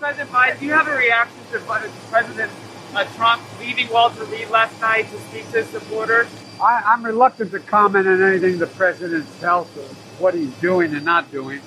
President 0.00 0.32
Biden, 0.32 0.58
do 0.58 0.66
you 0.66 0.74
have 0.74 0.88
a 0.88 0.96
reaction 0.96 1.38
to 1.52 1.58
President 2.10 2.50
uh, 2.94 3.04
Trump 3.16 3.42
leaving 3.60 3.88
Walter 3.92 4.24
Reed 4.24 4.50
last 4.50 4.80
night 4.80 5.06
to 5.12 5.18
speak 5.28 5.50
to 5.52 5.58
his 5.58 5.68
supporters? 5.68 6.26
I, 6.60 6.82
I'm 6.86 7.04
reluctant 7.04 7.52
to 7.52 7.60
comment 7.60 8.08
on 8.08 8.22
anything 8.22 8.58
the 8.58 8.66
president 8.66 9.26
tells 9.40 9.68
us, 9.76 9.92
what 10.18 10.34
he's 10.34 10.52
doing 10.60 10.94
and 10.94 11.04
not 11.04 11.30
doing. 11.30 11.60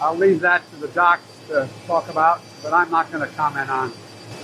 I'll 0.00 0.16
leave 0.16 0.40
that 0.40 0.62
to 0.70 0.76
the 0.76 0.88
docs 0.88 1.22
to 1.48 1.68
talk 1.86 2.08
about, 2.08 2.40
but 2.62 2.72
I'm 2.72 2.90
not 2.90 3.10
going 3.10 3.26
to 3.28 3.34
comment 3.34 3.68
on 3.68 3.92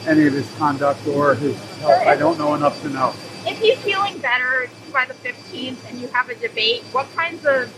any 0.07 0.27
of 0.27 0.33
his 0.33 0.51
conduct 0.57 1.07
or 1.07 1.35
his 1.35 1.57
health. 1.81 2.07
I 2.07 2.17
don't 2.17 2.39
know 2.39 2.55
enough 2.55 2.81
to 2.83 2.89
know. 2.89 3.15
If 3.47 3.59
he's 3.61 3.79
feeling 3.79 4.19
better 4.19 4.69
by 4.93 5.07
the 5.07 5.15
15th 5.15 5.77
and 5.89 6.01
you 6.01 6.09
have 6.09 6.29
a 6.29 6.35
debate, 6.35 6.83
what 6.93 7.07
kinds 7.15 7.45
of 7.47 7.73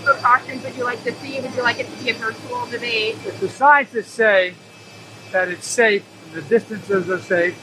safety 0.00 0.20
precautions 0.20 0.64
would 0.64 0.76
you 0.76 0.84
like 0.84 1.02
to 1.04 1.12
see? 1.14 1.40
Would 1.40 1.54
you 1.54 1.62
like 1.62 1.78
it 1.78 1.86
to 1.86 2.04
be 2.04 2.10
a 2.10 2.14
virtual 2.14 2.66
debate? 2.66 3.16
If 3.26 3.40
the 3.40 3.48
scientists 3.48 4.12
say 4.12 4.54
that 5.32 5.48
it's 5.48 5.66
safe, 5.66 6.04
the 6.34 6.42
distances 6.42 7.08
are 7.10 7.18
safe, 7.18 7.56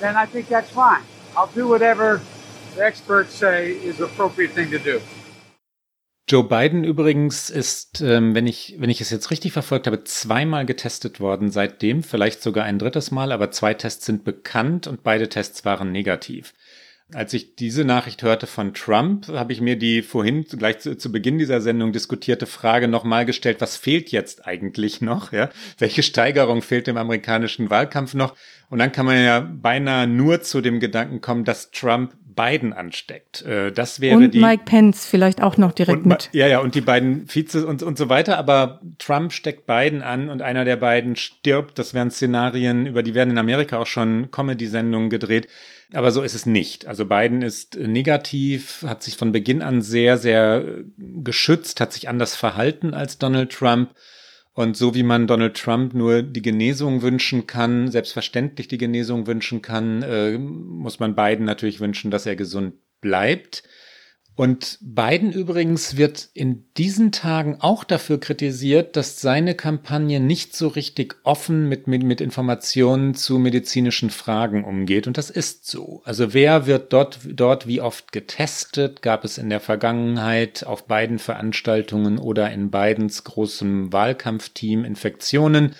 then 0.00 0.16
I 0.16 0.26
think 0.26 0.48
that's 0.48 0.70
fine. 0.70 1.02
I'll 1.36 1.48
do 1.54 1.68
whatever 1.68 2.20
the 2.76 2.84
experts 2.84 3.34
say 3.34 3.72
is 3.72 3.98
the 3.98 4.04
appropriate 4.04 4.52
thing 4.52 4.70
to 4.70 4.78
do. 4.78 5.00
Joe 6.28 6.44
Biden 6.44 6.84
übrigens 6.84 7.50
ist, 7.50 8.00
ähm, 8.02 8.36
wenn 8.36 8.46
ich, 8.46 8.76
wenn 8.78 8.88
ich 8.88 9.00
es 9.00 9.10
jetzt 9.10 9.32
richtig 9.32 9.52
verfolgt 9.52 9.88
habe, 9.88 10.04
zweimal 10.04 10.64
getestet 10.64 11.18
worden 11.18 11.50
seitdem, 11.50 12.04
vielleicht 12.04 12.40
sogar 12.40 12.64
ein 12.64 12.78
drittes 12.78 13.10
Mal, 13.10 13.32
aber 13.32 13.50
zwei 13.50 13.74
Tests 13.74 14.06
sind 14.06 14.22
bekannt 14.22 14.86
und 14.86 15.02
beide 15.02 15.28
Tests 15.28 15.64
waren 15.64 15.90
negativ. 15.90 16.54
Als 17.14 17.32
ich 17.32 17.56
diese 17.56 17.84
Nachricht 17.84 18.22
hörte 18.22 18.46
von 18.46 18.74
Trump, 18.74 19.28
habe 19.28 19.52
ich 19.52 19.60
mir 19.60 19.76
die 19.76 20.02
vorhin 20.02 20.44
gleich 20.44 20.78
zu, 20.78 20.96
zu 20.96 21.10
Beginn 21.10 21.38
dieser 21.38 21.60
Sendung 21.60 21.92
diskutierte 21.92 22.46
Frage 22.46 22.88
nochmal 22.88 23.26
gestellt, 23.26 23.60
was 23.60 23.76
fehlt 23.76 24.10
jetzt 24.10 24.46
eigentlich 24.46 25.00
noch? 25.00 25.32
Ja? 25.32 25.50
Welche 25.78 26.02
Steigerung 26.02 26.62
fehlt 26.62 26.86
dem 26.86 26.96
amerikanischen 26.96 27.70
Wahlkampf 27.70 28.14
noch? 28.14 28.34
Und 28.68 28.78
dann 28.78 28.92
kann 28.92 29.06
man 29.06 29.22
ja 29.22 29.40
beinahe 29.40 30.06
nur 30.06 30.42
zu 30.42 30.60
dem 30.60 30.78
Gedanken 30.78 31.20
kommen, 31.20 31.44
dass 31.44 31.70
Trump 31.70 32.12
Biden 32.34 32.72
ansteckt. 32.72 33.42
Äh, 33.42 33.72
das 33.72 34.00
wäre 34.00 34.16
und 34.16 34.32
die, 34.32 34.40
Mike 34.40 34.64
Pence 34.64 35.06
vielleicht 35.06 35.42
auch 35.42 35.56
noch 35.56 35.72
direkt 35.72 36.06
mit. 36.06 36.30
Ja, 36.32 36.46
ja, 36.46 36.60
und 36.60 36.74
die 36.74 36.80
beiden 36.80 37.28
Vizes 37.28 37.64
und, 37.64 37.82
und 37.82 37.98
so 37.98 38.08
weiter. 38.08 38.38
Aber 38.38 38.80
Trump 38.98 39.32
steckt 39.32 39.66
Biden 39.66 40.02
an 40.02 40.28
und 40.28 40.42
einer 40.42 40.64
der 40.64 40.76
beiden 40.76 41.16
stirbt. 41.16 41.78
Das 41.78 41.92
wären 41.94 42.10
Szenarien, 42.10 42.86
über 42.86 43.02
die 43.02 43.14
werden 43.14 43.30
in 43.30 43.38
Amerika 43.38 43.78
auch 43.78 43.86
schon 43.86 44.30
Comedy-Sendungen 44.30 45.10
gedreht. 45.10 45.48
Aber 45.92 46.12
so 46.12 46.22
ist 46.22 46.34
es 46.34 46.46
nicht. 46.46 46.86
Also 46.86 47.06
Biden 47.06 47.42
ist 47.42 47.76
negativ, 47.76 48.84
hat 48.86 49.02
sich 49.02 49.16
von 49.16 49.32
Beginn 49.32 49.60
an 49.60 49.82
sehr, 49.82 50.18
sehr 50.18 50.84
geschützt, 50.96 51.80
hat 51.80 51.92
sich 51.92 52.08
anders 52.08 52.36
verhalten 52.36 52.94
als 52.94 53.18
Donald 53.18 53.50
Trump. 53.52 53.94
Und 54.52 54.76
so 54.76 54.94
wie 54.94 55.02
man 55.02 55.26
Donald 55.26 55.56
Trump 55.56 55.94
nur 55.94 56.22
die 56.22 56.42
Genesung 56.42 57.02
wünschen 57.02 57.46
kann, 57.46 57.90
selbstverständlich 57.90 58.68
die 58.68 58.78
Genesung 58.78 59.26
wünschen 59.26 59.62
kann, 59.62 60.02
äh, 60.02 60.38
muss 60.38 61.00
man 61.00 61.14
Biden 61.14 61.44
natürlich 61.44 61.80
wünschen, 61.80 62.10
dass 62.10 62.26
er 62.26 62.36
gesund 62.36 62.74
bleibt. 63.00 63.62
Und 64.40 64.78
Biden 64.80 65.32
übrigens 65.32 65.98
wird 65.98 66.30
in 66.32 66.64
diesen 66.78 67.12
Tagen 67.12 67.58
auch 67.60 67.84
dafür 67.84 68.18
kritisiert, 68.18 68.96
dass 68.96 69.20
seine 69.20 69.54
Kampagne 69.54 70.18
nicht 70.18 70.56
so 70.56 70.68
richtig 70.68 71.16
offen 71.24 71.68
mit, 71.68 71.86
mit, 71.86 72.04
mit 72.04 72.22
Informationen 72.22 73.14
zu 73.14 73.38
medizinischen 73.38 74.08
Fragen 74.08 74.64
umgeht. 74.64 75.06
Und 75.06 75.18
das 75.18 75.28
ist 75.28 75.66
so. 75.66 76.00
Also 76.06 76.32
wer 76.32 76.64
wird 76.64 76.94
dort, 76.94 77.18
dort 77.26 77.66
wie 77.66 77.82
oft 77.82 78.12
getestet? 78.12 79.02
Gab 79.02 79.26
es 79.26 79.36
in 79.36 79.50
der 79.50 79.60
Vergangenheit 79.60 80.64
auf 80.64 80.86
beiden 80.86 81.18
Veranstaltungen 81.18 82.16
oder 82.16 82.50
in 82.50 82.70
Bidens 82.70 83.24
großem 83.24 83.92
Wahlkampfteam 83.92 84.86
Infektionen? 84.86 85.74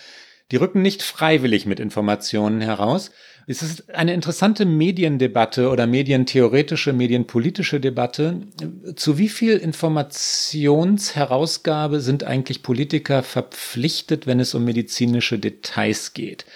Die 0.51 0.57
rücken 0.57 0.83
nicht 0.83 1.03
freiwillig 1.03 1.65
mit 1.65 1.81
Informationen 1.81 2.61
heraus. 2.61 3.11
Es 3.47 3.63
ist 3.63 3.95
eine 3.95 4.13
interessante 4.15 4.65
Mediendebatte 4.65 5.69
oder 5.71 5.87
medientheoretische, 5.87 6.93
medienpolitische 6.93 7.79
Debatte. 7.81 8.41
Zu 8.97 9.19
wie 9.19 9.29
viel 9.29 9.57
Informationsherausgabe 9.57 12.01
sind 12.01 12.25
eigentlich 12.25 12.63
Politiker 12.63 13.23
verpflichtet, 13.23 14.27
wenn 14.27 14.41
es 14.41 14.55
um 14.55 14.65
medizinische 14.65 15.39
Details 15.39 16.15
geht? 16.15 16.47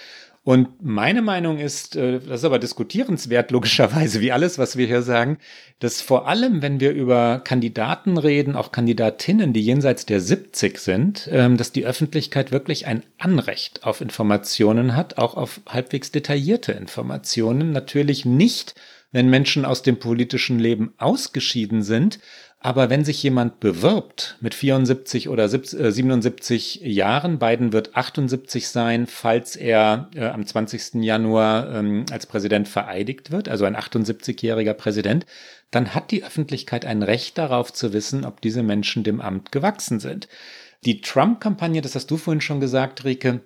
Und 0.45 0.85
meine 0.85 1.23
Meinung 1.23 1.57
ist, 1.57 1.95
äh, 1.95 2.19
das 2.19 2.41
ist 2.41 2.45
aber 2.45 2.59
diskutierenswert, 2.59 3.49
logischerweise, 3.49 4.21
wie 4.21 4.31
alles, 4.31 4.59
was 4.59 4.77
wir 4.77 4.85
hier 4.85 5.01
sagen, 5.01 5.39
dass 5.79 6.01
vor 6.01 6.27
allem, 6.27 6.61
wenn 6.61 6.79
wir 6.79 6.91
über 6.91 7.41
Kandidaten 7.43 8.19
reden, 8.19 8.55
auch 8.55 8.71
Kandidatinnen, 8.71 9.53
die 9.53 9.61
jenseits 9.61 10.05
der 10.05 10.21
70 10.21 10.77
sind, 10.77 11.27
ähm, 11.31 11.57
dass 11.57 11.71
die 11.71 11.83
Öffentlichkeit 11.83 12.51
wirklich 12.51 12.85
ein 12.85 13.01
Anrecht 13.17 13.83
auf 13.85 14.01
Informationen 14.01 14.95
hat, 14.95 15.17
auch 15.17 15.35
auf 15.35 15.61
halbwegs 15.67 16.11
detaillierte 16.11 16.73
Informationen. 16.73 17.71
Natürlich 17.71 18.23
nicht 18.23 18.75
wenn 19.15 19.29
Menschen 19.29 19.63
aus 19.63 19.81
dem 19.81 19.97
politischen 19.97 20.59
Leben 20.59 20.93
ausgeschieden 20.97 21.83
sind. 21.83 22.19
Aber 22.65 22.89
wenn 22.89 23.05
sich 23.05 23.21
jemand 23.21 23.59
bewirbt 23.59 24.37
mit 24.41 24.55
74 24.55 25.29
oder 25.29 25.47
77 25.47 26.83
äh, 26.83 26.89
Jahren, 26.89 27.37
Biden 27.37 27.73
wird 27.73 27.95
78 27.95 28.69
sein, 28.69 29.05
falls 29.05 29.55
er 29.55 30.09
äh, 30.15 30.25
am 30.25 30.47
20. 30.47 30.95
Januar 30.95 31.71
ähm, 31.71 32.07
als 32.09 32.25
Präsident 32.25 32.67
vereidigt 32.67 33.29
wird, 33.29 33.49
also 33.49 33.65
ein 33.65 33.75
78-jähriger 33.75 34.73
Präsident, 34.73 35.27
dann 35.69 35.93
hat 35.93 36.09
die 36.09 36.23
Öffentlichkeit 36.23 36.87
ein 36.87 37.03
Recht 37.03 37.37
darauf 37.37 37.71
zu 37.71 37.93
wissen, 37.93 38.25
ob 38.25 38.41
diese 38.41 38.63
Menschen 38.63 39.03
dem 39.03 39.21
Amt 39.21 39.51
gewachsen 39.51 39.99
sind. 39.99 40.27
Die 40.85 41.01
Trump-Kampagne, 41.01 41.83
das 41.83 41.93
hast 41.93 42.09
du 42.09 42.17
vorhin 42.17 42.41
schon 42.41 42.61
gesagt, 42.61 43.05
Rike, 43.05 43.41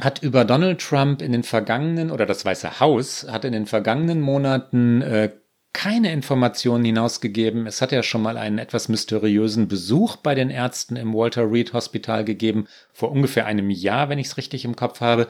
hat 0.00 0.22
über 0.22 0.46
Donald 0.46 0.80
Trump 0.80 1.20
in 1.20 1.32
den 1.32 1.42
vergangenen, 1.42 2.10
oder 2.10 2.24
das 2.24 2.46
Weiße 2.46 2.80
Haus 2.80 3.26
hat 3.30 3.44
in 3.44 3.52
den 3.52 3.66
vergangenen 3.66 4.22
Monaten 4.22 5.02
äh, 5.02 5.30
keine 5.72 6.12
Informationen 6.12 6.84
hinausgegeben. 6.84 7.66
Es 7.66 7.80
hat 7.80 7.92
ja 7.92 8.02
schon 8.02 8.22
mal 8.22 8.36
einen 8.36 8.58
etwas 8.58 8.88
mysteriösen 8.88 9.68
Besuch 9.68 10.16
bei 10.16 10.34
den 10.34 10.50
Ärzten 10.50 10.96
im 10.96 11.14
Walter 11.14 11.50
Reed 11.50 11.72
Hospital 11.72 12.24
gegeben, 12.24 12.66
vor 12.92 13.10
ungefähr 13.10 13.46
einem 13.46 13.70
Jahr, 13.70 14.08
wenn 14.08 14.18
ich 14.18 14.26
es 14.28 14.36
richtig 14.36 14.64
im 14.64 14.76
Kopf 14.76 15.00
habe. 15.00 15.28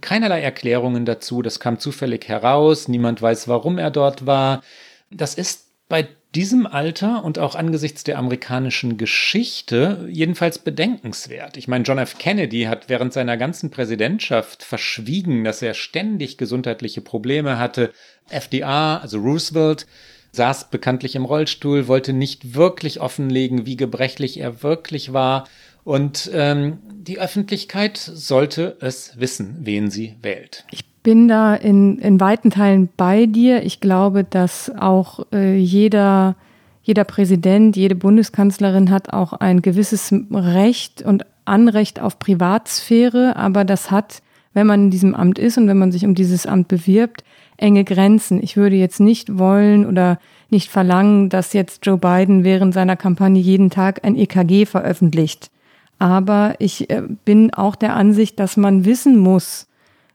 Keinerlei 0.00 0.40
Erklärungen 0.40 1.04
dazu, 1.04 1.42
das 1.42 1.60
kam 1.60 1.78
zufällig 1.78 2.26
heraus, 2.26 2.88
niemand 2.88 3.20
weiß, 3.20 3.48
warum 3.48 3.78
er 3.78 3.90
dort 3.90 4.26
war. 4.26 4.62
Das 5.10 5.34
ist 5.34 5.71
bei 5.92 6.08
diesem 6.34 6.66
Alter 6.66 7.22
und 7.22 7.38
auch 7.38 7.54
angesichts 7.54 8.02
der 8.02 8.16
amerikanischen 8.16 8.96
Geschichte 8.96 10.08
jedenfalls 10.10 10.58
bedenkenswert. 10.58 11.58
Ich 11.58 11.68
meine, 11.68 11.84
John 11.84 11.98
F. 11.98 12.16
Kennedy 12.16 12.62
hat 12.62 12.88
während 12.88 13.12
seiner 13.12 13.36
ganzen 13.36 13.70
Präsidentschaft 13.70 14.62
verschwiegen, 14.62 15.44
dass 15.44 15.60
er 15.60 15.74
ständig 15.74 16.38
gesundheitliche 16.38 17.02
Probleme 17.02 17.58
hatte. 17.58 17.92
FDR, 18.30 19.00
also 19.02 19.18
Roosevelt, 19.18 19.86
saß 20.30 20.70
bekanntlich 20.70 21.14
im 21.14 21.26
Rollstuhl, 21.26 21.88
wollte 21.88 22.14
nicht 22.14 22.54
wirklich 22.54 23.02
offenlegen, 23.02 23.66
wie 23.66 23.76
gebrechlich 23.76 24.40
er 24.40 24.62
wirklich 24.62 25.12
war. 25.12 25.46
Und 25.84 26.30
ähm, 26.32 26.78
die 26.90 27.20
Öffentlichkeit 27.20 27.98
sollte 27.98 28.78
es 28.80 29.20
wissen, 29.20 29.58
wen 29.60 29.90
sie 29.90 30.16
wählt. 30.22 30.64
Ich 30.70 30.91
bin 31.02 31.28
da 31.28 31.54
in, 31.54 31.98
in 31.98 32.20
weiten 32.20 32.50
Teilen 32.50 32.88
bei 32.96 33.26
dir. 33.26 33.64
Ich 33.64 33.80
glaube, 33.80 34.24
dass 34.24 34.70
auch 34.76 35.26
äh, 35.32 35.56
jeder, 35.56 36.36
jeder 36.82 37.04
Präsident, 37.04 37.76
jede 37.76 37.94
Bundeskanzlerin 37.94 38.90
hat 38.90 39.12
auch 39.12 39.32
ein 39.32 39.62
gewisses 39.62 40.14
Recht 40.30 41.02
und 41.02 41.26
Anrecht 41.44 42.00
auf 42.00 42.18
Privatsphäre, 42.18 43.34
aber 43.36 43.64
das 43.64 43.90
hat, 43.90 44.22
wenn 44.54 44.66
man 44.66 44.84
in 44.84 44.90
diesem 44.90 45.14
Amt 45.14 45.38
ist 45.38 45.58
und 45.58 45.66
wenn 45.66 45.78
man 45.78 45.90
sich 45.90 46.04
um 46.04 46.14
dieses 46.14 46.46
Amt 46.46 46.68
bewirbt, 46.68 47.24
enge 47.56 47.84
Grenzen. 47.84 48.42
Ich 48.42 48.56
würde 48.56 48.76
jetzt 48.76 49.00
nicht 49.00 49.38
wollen 49.38 49.86
oder 49.86 50.18
nicht 50.50 50.70
verlangen, 50.70 51.30
dass 51.30 51.52
jetzt 51.52 51.84
Joe 51.86 51.98
Biden 51.98 52.44
während 52.44 52.74
seiner 52.74 52.96
Kampagne 52.96 53.40
jeden 53.40 53.70
Tag 53.70 54.04
ein 54.04 54.16
EKG 54.16 54.66
veröffentlicht. 54.66 55.50
Aber 55.98 56.54
ich 56.58 56.90
äh, 56.90 57.02
bin 57.24 57.54
auch 57.54 57.76
der 57.76 57.96
Ansicht, 57.96 58.38
dass 58.38 58.56
man 58.56 58.84
wissen 58.84 59.18
muss, 59.18 59.66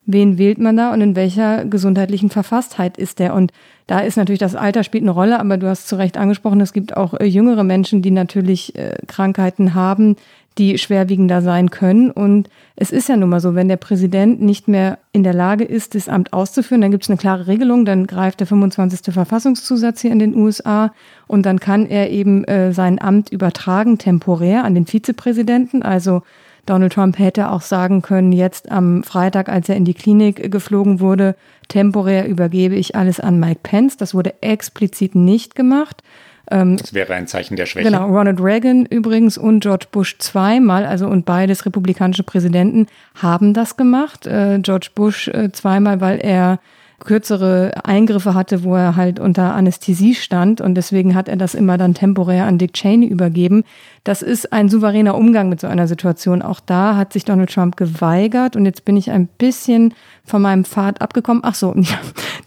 wen 0.08 0.38
wählt 0.38 0.58
man 0.58 0.78
da 0.78 0.92
und 0.94 1.02
in 1.02 1.16
welcher 1.16 1.66
gesundheitlichen 1.66 2.30
Verfasstheit 2.30 2.98
ist 2.98 3.20
der. 3.20 3.36
Und 3.36 3.52
da 3.86 4.00
ist 4.00 4.18
natürlich 4.18 4.40
das 4.40 4.56
Alter 4.56 4.84
spielt 4.84 5.04
eine 5.04 5.12
Rolle, 5.12 5.40
aber 5.40 5.58
du 5.58 5.68
hast 5.68 5.88
zu 5.88 5.98
Recht 5.98 6.18
angesprochen, 6.18 6.62
es 6.62 6.74
gibt 6.74 6.98
auch 6.98 7.14
äh, 7.14 7.26
jüngere 7.26 7.64
Menschen, 7.64 8.02
die 8.02 8.12
natürlich 8.12 8.76
äh, 8.76 8.96
Krankheiten 9.06 9.76
haben, 9.76 10.16
die 10.58 10.78
schwerwiegender 10.78 11.42
sein 11.42 11.70
können. 11.70 12.10
Und 12.10 12.50
es 12.76 12.92
ist 12.92 13.10
ja 13.10 13.18
nun 13.18 13.30
mal 13.30 13.42
so, 13.42 13.54
wenn 13.54 13.68
der 13.68 13.78
Präsident 13.78 14.42
nicht 14.42 14.68
mehr 14.68 14.98
in 15.12 15.24
der 15.24 15.34
Lage 15.34 15.66
ist, 15.66 15.94
das 15.94 16.10
Amt 16.10 16.34
auszuführen, 16.34 16.82
dann 16.82 16.92
gibt 16.92 17.04
es 17.04 17.10
eine 17.10 17.18
klare 17.18 17.48
Regelung, 17.48 17.86
dann 17.86 18.08
greift 18.08 18.40
der 18.40 18.48
25. 18.48 19.14
Verfassungszusatz 19.14 20.02
hier 20.02 20.12
in 20.12 20.20
den 20.20 20.36
USA 20.36 20.94
und 21.28 21.46
dann 21.46 21.60
kann 21.60 21.86
er 21.86 22.10
eben 22.10 22.46
äh, 22.46 22.72
sein 22.74 23.00
Amt 23.00 23.30
übertragen, 23.30 23.98
temporär 23.98 24.64
an 24.64 24.74
den 24.74 24.88
Vizepräsidenten. 24.88 25.84
Also 25.84 26.24
Donald 26.68 26.94
Trump 26.94 27.18
hätte 27.18 27.50
auch 27.50 27.62
sagen 27.62 28.02
können, 28.02 28.32
jetzt 28.32 28.72
am 28.72 29.04
Freitag, 29.04 29.50
als 29.50 29.70
er 29.70 29.76
in 29.76 29.86
die 29.86 29.94
Klinik 29.94 30.52
geflogen 30.52 31.00
wurde, 31.00 31.36
temporär 31.68 32.28
übergebe 32.28 32.76
ich 32.76 32.96
alles 32.96 33.20
an 33.20 33.40
Mike 33.40 33.62
Pence. 33.64 33.98
Das 33.98 34.14
wurde 34.14 34.36
explizit 34.42 35.16
nicht 35.16 35.56
gemacht. 35.56 36.04
Ähm, 36.52 36.78
das 36.78 36.94
wäre 36.94 37.14
ein 37.14 37.28
Zeichen 37.28 37.56
der 37.56 37.66
Schwäche. 37.66 37.90
Genau, 37.90 38.08
Ronald 38.08 38.42
Reagan 38.42 38.86
übrigens 38.86 39.38
und 39.38 39.62
George 39.62 39.88
Bush 39.92 40.18
zweimal, 40.20 40.86
also 40.86 41.08
und 41.08 41.26
beides 41.26 41.66
republikanische 41.66 42.24
Präsidenten 42.24 42.88
haben 43.16 43.54
das 43.54 43.78
gemacht. 43.78 44.28
Äh, 44.28 44.60
George 44.62 44.90
Bush 44.94 45.28
äh, 45.30 45.52
zweimal, 45.52 46.00
weil 46.02 46.20
er 46.20 46.60
kürzere 47.00 47.74
Eingriffe 47.84 48.34
hatte, 48.34 48.64
wo 48.64 48.76
er 48.76 48.96
halt 48.96 49.20
unter 49.20 49.54
Anästhesie 49.54 50.16
stand 50.16 50.62
und 50.62 50.76
deswegen 50.76 51.14
hat 51.14 51.30
er 51.30 51.36
das 51.36 51.54
immer 51.54 51.78
dann 51.78 51.94
temporär 51.94 52.46
an 52.46 52.58
Dick 52.58 52.74
Cheney 52.74 53.06
übergeben. 53.06 53.64
Das 54.04 54.24
ist 54.24 54.52
ein 54.52 54.68
souveräner 54.68 55.16
Umgang 55.16 55.48
mit 55.48 55.62
so 55.62 55.68
einer 55.68 55.88
Situation. 55.88 56.42
Auch 56.42 56.60
da 56.60 56.96
hat 56.96 57.14
sich 57.14 57.24
Donald 57.24 57.54
Trump 57.54 57.78
geweigert 57.78 58.56
und 58.56 58.66
jetzt 58.66 58.84
bin 58.84 58.98
ich 58.98 59.12
ein 59.12 59.28
bisschen 59.28 59.94
von 60.26 60.42
meinem 60.42 60.66
Pfad 60.66 61.02
abgekommen. 61.02 61.44
Ach 61.46 61.56
so. 61.56 61.74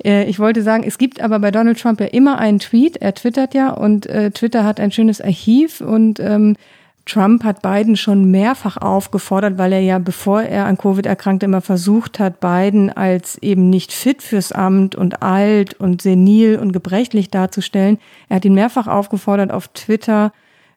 Äh, 0.02 0.24
ich 0.30 0.38
wollte 0.38 0.62
sagen, 0.62 0.82
es 0.86 0.96
gibt 0.96 1.20
aber 1.20 1.40
bei 1.40 1.50
Donald 1.50 1.78
Trump 1.78 2.00
ja 2.00 2.06
immer 2.06 2.38
einen 2.38 2.58
Tweet. 2.58 2.96
Er 2.96 3.14
twittert 3.14 3.52
ja 3.52 3.68
und 3.70 4.06
äh, 4.06 4.30
Twitter 4.30 4.64
hat 4.64 4.80
ein 4.80 4.92
schönes 4.92 5.20
Archiv 5.20 5.82
und 5.82 6.18
ähm, 6.20 6.56
Trump 7.06 7.44
hat 7.44 7.62
Biden 7.62 7.96
schon 7.96 8.30
mehrfach 8.30 8.76
aufgefordert, 8.76 9.58
weil 9.58 9.72
er 9.72 9.80
ja, 9.80 9.98
bevor 9.98 10.42
er 10.42 10.66
an 10.66 10.78
Covid 10.78 11.06
erkrankte, 11.06 11.46
immer 11.46 11.60
versucht 11.60 12.18
hat, 12.18 12.40
Biden 12.40 12.90
als 12.90 13.36
eben 13.38 13.70
nicht 13.70 13.92
fit 13.92 14.22
fürs 14.22 14.52
Amt 14.52 14.94
und 14.94 15.22
alt 15.22 15.74
und 15.74 16.02
senil 16.02 16.58
und 16.58 16.72
gebrechlich 16.72 17.30
darzustellen. 17.30 17.98
Er 18.28 18.36
hat 18.36 18.44
ihn 18.44 18.54
mehrfach 18.54 18.86
aufgefordert, 18.86 19.50
auf 19.50 19.68
Twitter 19.68 20.32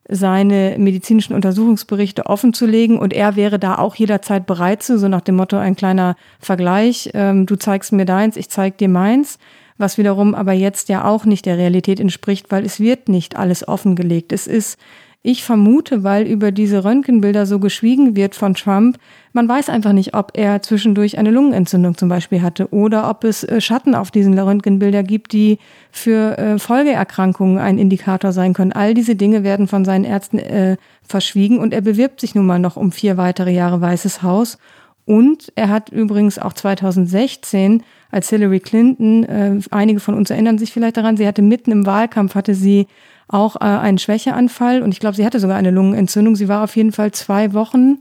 seine 0.10 0.76
medizinischen 0.78 1.34
Untersuchungsberichte 1.34 2.26
offenzulegen 2.26 3.00
und 3.00 3.14
er 3.14 3.36
wäre 3.36 3.58
da 3.58 3.78
auch 3.78 3.96
jederzeit 3.96 4.46
bereit 4.46 4.84
zu, 4.84 5.00
so 5.00 5.08
nach 5.08 5.22
dem 5.22 5.36
Motto 5.36 5.58
ein 5.58 5.76
kleiner 5.76 6.16
Vergleich, 6.40 7.12
ähm, 7.14 7.46
du 7.46 7.56
zeigst 7.56 7.94
mir 7.94 8.06
deins, 8.06 8.36
ich 8.36 8.50
zeig 8.50 8.78
dir 8.78 8.90
meins, 8.90 9.40
was 9.78 9.98
wiederum 9.98 10.36
aber 10.36 10.52
jetzt 10.52 10.90
ja 10.90 11.06
auch 11.06 11.26
nicht 11.26 11.46
der 11.46 11.58
Realität 11.58 12.00
entspricht, 12.00 12.52
weil 12.52 12.66
es 12.66 12.80
wird 12.80 13.08
nicht 13.08 13.38
alles 13.38 13.68
offengelegt. 13.68 14.32
Es 14.32 14.46
ist 14.46 14.78
ich 15.26 15.46
vermute, 15.46 16.04
weil 16.04 16.28
über 16.28 16.52
diese 16.52 16.84
Röntgenbilder 16.84 17.46
so 17.46 17.60
geschwiegen 17.60 18.18
wird 18.18 18.36
von 18.36 18.56
Trump, 18.56 19.00
man 19.32 19.48
weiß 19.48 19.70
einfach 19.70 19.94
nicht, 19.94 20.14
ob 20.14 20.32
er 20.36 20.62
zwischendurch 20.62 21.18
eine 21.18 21.32
Lungenentzündung 21.32 21.98
zum 21.98 22.10
Beispiel 22.10 22.42
hatte 22.42 22.72
oder 22.74 23.10
ob 23.10 23.24
es 23.24 23.46
äh, 23.46 23.62
Schatten 23.62 23.96
auf 23.96 24.12
diesen 24.12 24.38
Röntgenbildern 24.38 25.08
gibt, 25.08 25.32
die 25.32 25.60
für 25.92 26.38
äh, 26.38 26.60
Folgeerkrankungen 26.60 27.58
ein 27.58 27.78
Indikator 27.78 28.34
sein 28.34 28.54
können. 28.54 28.74
All 28.74 28.94
diese 28.94 29.16
Dinge 29.16 29.44
werden 29.44 29.70
von 29.70 29.86
seinen 29.86 30.04
Ärzten 30.04 30.40
äh, 30.40 30.76
verschwiegen 31.02 31.58
und 31.60 31.74
er 31.74 31.82
bewirbt 31.82 32.20
sich 32.20 32.36
nun 32.36 32.46
mal 32.46 32.60
noch 32.60 32.76
um 32.76 32.92
vier 32.92 33.16
weitere 33.16 33.52
Jahre 33.52 33.80
Weißes 33.80 34.24
Haus. 34.24 34.58
Und 35.06 35.52
er 35.56 35.70
hat 35.70 35.90
übrigens 35.90 36.38
auch 36.38 36.54
2016, 36.54 37.84
als 38.12 38.30
Hillary 38.30 38.60
Clinton, 38.60 39.24
äh, 39.24 39.60
einige 39.72 40.02
von 40.02 40.16
uns 40.16 40.30
erinnern 40.30 40.58
sich 40.58 40.74
vielleicht 40.74 40.98
daran, 40.98 41.16
sie 41.16 41.28
hatte 41.28 41.42
mitten 41.42 41.72
im 41.72 41.86
Wahlkampf, 41.86 42.36
hatte 42.36 42.56
sie 42.56 42.88
auch 43.28 43.56
äh, 43.58 43.60
einen 43.66 43.98
Schwächeanfall 43.98 44.82
und 44.82 44.92
ich 44.92 45.00
glaube, 45.00 45.16
sie 45.16 45.26
hatte 45.26 45.40
sogar 45.40 45.58
eine 45.58 45.72
Lungenentzündung. 45.72 46.36
Sie 46.36 46.48
war 46.48 46.64
auf 46.64 46.76
jeden 46.76 46.92
Fall 46.92 47.12
zwei 47.12 47.54
Wochen 47.54 48.00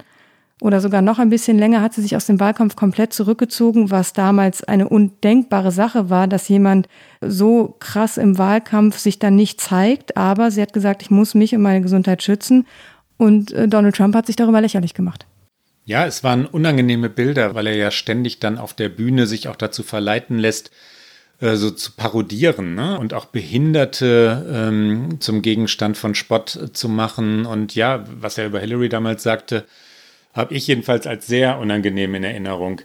oder 0.62 0.80
sogar 0.80 1.02
noch 1.02 1.18
ein 1.18 1.28
bisschen 1.28 1.58
länger, 1.58 1.80
hat 1.80 1.92
sie 1.92 2.02
sich 2.02 2.14
aus 2.14 2.26
dem 2.26 2.38
Wahlkampf 2.38 2.76
komplett 2.76 3.12
zurückgezogen, 3.12 3.90
was 3.90 4.12
damals 4.12 4.62
eine 4.62 4.88
undenkbare 4.88 5.72
Sache 5.72 6.08
war, 6.08 6.28
dass 6.28 6.48
jemand 6.48 6.88
so 7.20 7.74
krass 7.80 8.16
im 8.16 8.38
Wahlkampf 8.38 8.98
sich 8.98 9.18
dann 9.18 9.35
nicht 9.35 9.61
zeigt. 9.61 10.16
Aber 10.16 10.52
sie 10.52 10.62
hat 10.62 10.72
gesagt, 10.72 11.02
ich 11.02 11.11
muss 11.11 11.35
mich 11.35 11.52
und 11.54 11.62
meine 11.62 11.80
Gesundheit 11.80 12.22
schützen. 12.22 12.66
Und 13.16 13.52
äh, 13.52 13.66
Donald 13.66 13.96
Trump 13.96 14.14
hat 14.14 14.26
sich 14.26 14.37
darüber 14.37 14.61
lächerlich 14.61 14.94
gemacht. 14.94 15.26
Ja, 15.85 16.06
es 16.06 16.22
waren 16.22 16.46
unangenehme 16.46 17.11
Bilder, 17.11 17.56
weil 17.56 17.66
er 17.66 17.76
ja 17.76 17.90
ständig 17.90 18.38
dann 18.38 18.56
auf 18.56 18.72
der 18.72 18.88
Bühne 18.88 19.26
sich 19.26 19.48
auch 19.48 19.56
dazu 19.56 19.82
verleiten 19.82 20.38
lässt, 20.38 20.70
äh, 21.42 21.57
so 21.57 21.72
zu 21.72 21.90
parodieren 21.90 22.76
ne? 22.76 22.98
und 23.00 23.14
auch 23.14 23.24
Behinderte 23.24 24.46
ähm, 24.48 25.16
zum 25.18 25.42
Gegenstand 25.42 25.96
von 25.96 26.14
Spott 26.14 26.70
zu 26.72 26.88
machen. 26.88 27.46
Und 27.46 27.74
ja, 27.74 28.05
was 28.20 28.38
er 28.38 28.46
über 28.46 28.61
Hillary 28.61 28.88
damals 28.88 29.24
sagte, 29.24 29.66
habe 30.35 30.55
ich 30.55 30.68
jedenfalls 30.68 31.07
als 31.07 31.27
sehr 31.27 31.58
unangenehm 31.58 32.14
in 32.14 32.23
Erinnerung. 32.23 32.81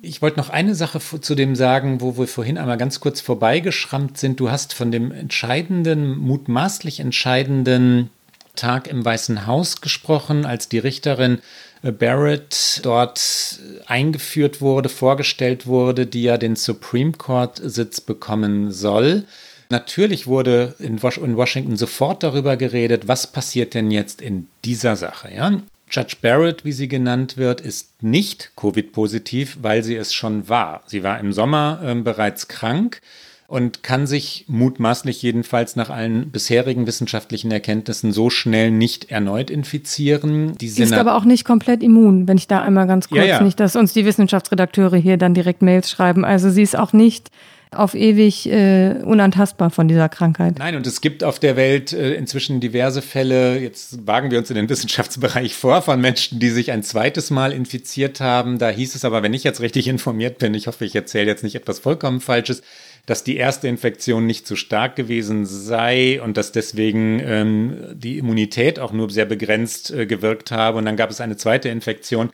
Ich 0.00 0.22
wollte 0.22 0.38
noch 0.38 0.48
eine 0.48 0.74
Sache 0.74 1.00
zu 1.00 1.34
dem 1.34 1.54
sagen, 1.54 2.00
wo 2.00 2.16
wir 2.16 2.26
vorhin 2.26 2.56
einmal 2.56 2.78
ganz 2.78 3.00
kurz 3.00 3.20
vorbeigeschrammt 3.20 4.16
sind. 4.16 4.40
Du 4.40 4.50
hast 4.50 4.72
von 4.72 4.90
dem 4.90 5.12
entscheidenden, 5.12 6.16
mutmaßlich 6.16 7.00
entscheidenden 7.00 8.08
Tag 8.56 8.88
im 8.88 9.04
Weißen 9.04 9.46
Haus 9.46 9.80
gesprochen, 9.80 10.44
als 10.44 10.68
die 10.68 10.78
Richterin 10.78 11.38
äh, 11.82 11.92
Barrett 11.92 12.80
dort 12.82 13.60
eingeführt 13.86 14.60
wurde, 14.60 14.88
vorgestellt 14.88 15.66
wurde, 15.66 16.06
die 16.06 16.24
ja 16.24 16.38
den 16.38 16.56
Supreme 16.56 17.12
Court 17.12 17.60
Sitz 17.62 18.00
bekommen 18.00 18.72
soll. 18.72 19.24
Natürlich 19.68 20.26
wurde 20.26 20.74
in, 20.78 21.02
Washington 21.02 21.76
sofort 21.76 22.22
darüber 22.22 22.56
geredet, 22.56 23.08
was 23.08 23.26
passiert 23.26 23.74
denn 23.74 23.90
jetzt 23.90 24.20
in 24.20 24.46
dieser 24.64 24.96
Sache. 24.96 25.32
Ja? 25.34 25.60
Judge 25.90 26.16
Barrett, 26.20 26.64
wie 26.64 26.72
sie 26.72 26.88
genannt 26.88 27.36
wird, 27.36 27.60
ist 27.60 28.02
nicht 28.02 28.52
Covid-positiv, 28.56 29.58
weil 29.62 29.82
sie 29.82 29.96
es 29.96 30.12
schon 30.12 30.48
war. 30.48 30.82
Sie 30.86 31.02
war 31.02 31.18
im 31.18 31.32
Sommer 31.32 31.80
äh, 31.84 31.94
bereits 31.94 32.48
krank 32.48 33.00
und 33.48 33.82
kann 33.82 34.06
sich 34.06 34.44
mutmaßlich 34.48 35.22
jedenfalls 35.22 35.76
nach 35.76 35.90
allen 35.90 36.30
bisherigen 36.30 36.86
wissenschaftlichen 36.86 37.50
Erkenntnissen 37.52 38.12
so 38.12 38.28
schnell 38.28 38.70
nicht 38.70 39.10
erneut 39.10 39.50
infizieren. 39.50 40.56
Die 40.58 40.66
ist 40.66 40.92
aber 40.92 41.16
auch 41.16 41.24
nicht 41.24 41.44
komplett 41.44 41.82
immun, 41.82 42.26
wenn 42.26 42.38
ich 42.38 42.48
da 42.48 42.62
einmal 42.62 42.86
ganz 42.86 43.08
kurz, 43.08 43.20
ja, 43.20 43.26
ja. 43.26 43.42
nicht, 43.42 43.60
dass 43.60 43.76
uns 43.76 43.92
die 43.92 44.04
Wissenschaftsredakteure 44.04 44.96
hier 44.96 45.16
dann 45.16 45.34
direkt 45.34 45.62
Mails 45.62 45.90
schreiben. 45.90 46.24
Also 46.24 46.50
sie 46.50 46.62
ist 46.62 46.76
auch 46.76 46.92
nicht 46.92 47.30
auf 47.72 47.94
ewig 47.94 48.50
äh, 48.50 49.02
unantastbar 49.04 49.70
von 49.70 49.88
dieser 49.88 50.08
Krankheit. 50.08 50.58
Nein, 50.58 50.76
und 50.76 50.86
es 50.86 51.00
gibt 51.00 51.24
auf 51.24 51.38
der 51.38 51.56
Welt 51.56 51.92
äh, 51.92 52.14
inzwischen 52.14 52.60
diverse 52.60 53.02
Fälle, 53.02 53.58
jetzt 53.58 54.06
wagen 54.06 54.30
wir 54.30 54.38
uns 54.38 54.50
in 54.50 54.56
den 54.56 54.68
Wissenschaftsbereich 54.68 55.54
vor, 55.54 55.82
von 55.82 56.00
Menschen, 56.00 56.38
die 56.38 56.50
sich 56.50 56.72
ein 56.72 56.82
zweites 56.82 57.30
Mal 57.30 57.52
infiziert 57.52 58.20
haben. 58.20 58.58
Da 58.58 58.70
hieß 58.70 58.94
es 58.94 59.04
aber, 59.04 59.22
wenn 59.22 59.34
ich 59.34 59.44
jetzt 59.44 59.60
richtig 59.60 59.88
informiert 59.88 60.38
bin, 60.38 60.54
ich 60.54 60.66
hoffe, 60.66 60.84
ich 60.84 60.94
erzähle 60.94 61.26
jetzt 61.26 61.44
nicht 61.44 61.56
etwas 61.56 61.80
vollkommen 61.80 62.20
Falsches, 62.20 62.62
dass 63.06 63.22
die 63.22 63.36
erste 63.36 63.68
Infektion 63.68 64.26
nicht 64.26 64.46
zu 64.46 64.56
stark 64.56 64.96
gewesen 64.96 65.46
sei 65.46 66.20
und 66.20 66.36
dass 66.36 66.50
deswegen 66.52 67.20
ähm, 67.24 67.76
die 67.94 68.18
Immunität 68.18 68.80
auch 68.80 68.92
nur 68.92 69.10
sehr 69.10 69.26
begrenzt 69.26 69.92
äh, 69.92 70.06
gewirkt 70.06 70.50
habe. 70.50 70.78
Und 70.78 70.84
dann 70.84 70.96
gab 70.96 71.10
es 71.10 71.20
eine 71.20 71.36
zweite 71.36 71.68
Infektion. 71.68 72.30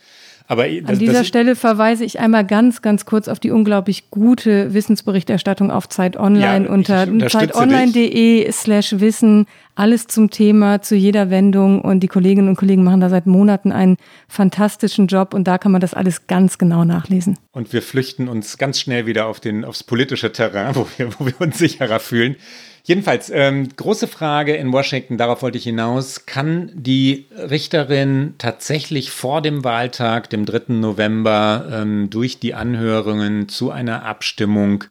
Aber 0.46 0.68
das, 0.68 0.90
An 0.90 0.98
dieser 0.98 1.24
Stelle 1.24 1.56
verweise 1.56 2.04
ich 2.04 2.20
einmal 2.20 2.46
ganz, 2.46 2.82
ganz 2.82 3.04
kurz 3.04 3.28
auf 3.28 3.40
die 3.40 3.50
unglaublich 3.50 4.10
gute 4.10 4.74
Wissensberichterstattung 4.74 5.70
auf 5.70 5.88
Zeit 5.88 6.16
Online 6.16 6.66
ja, 6.66 6.72
unter 6.72 7.06
zeitonline.de 7.28 8.50
slash 8.52 8.94
Wissen. 8.98 9.46
Alles 9.74 10.06
zum 10.06 10.30
Thema, 10.30 10.82
zu 10.82 10.94
jeder 10.94 11.30
Wendung. 11.30 11.80
Und 11.80 12.00
die 12.00 12.08
Kolleginnen 12.08 12.48
und 12.48 12.56
Kollegen 12.56 12.84
machen 12.84 13.00
da 13.00 13.08
seit 13.08 13.26
Monaten 13.26 13.72
einen 13.72 13.96
fantastischen 14.28 15.06
Job. 15.06 15.32
Und 15.32 15.48
da 15.48 15.58
kann 15.58 15.72
man 15.72 15.80
das 15.80 15.94
alles 15.94 16.26
ganz 16.26 16.58
genau 16.58 16.84
nachlesen. 16.84 17.38
Und 17.52 17.72
wir 17.72 17.82
flüchten 17.82 18.28
uns 18.28 18.58
ganz 18.58 18.78
schnell 18.80 19.06
wieder 19.06 19.26
auf 19.26 19.40
den, 19.40 19.64
aufs 19.64 19.82
politische 19.82 20.32
Terrain, 20.32 20.74
wo 20.74 20.86
wir, 20.96 21.08
wo 21.18 21.26
wir 21.26 21.40
uns 21.40 21.58
sicherer 21.58 22.00
fühlen. 22.00 22.36
Jedenfalls, 22.84 23.30
ähm, 23.30 23.68
große 23.76 24.08
Frage 24.08 24.56
in 24.56 24.72
Washington, 24.72 25.16
darauf 25.16 25.42
wollte 25.42 25.56
ich 25.56 25.64
hinaus. 25.64 26.26
Kann 26.26 26.72
die 26.74 27.26
Richterin 27.30 28.34
tatsächlich 28.38 29.12
vor 29.12 29.40
dem 29.40 29.62
Wahltag, 29.62 30.30
dem 30.30 30.44
3. 30.44 30.74
November, 30.74 31.68
ähm, 31.70 32.10
durch 32.10 32.40
die 32.40 32.54
Anhörungen 32.54 33.48
zu 33.48 33.70
einer 33.70 34.04
Abstimmung 34.04 34.84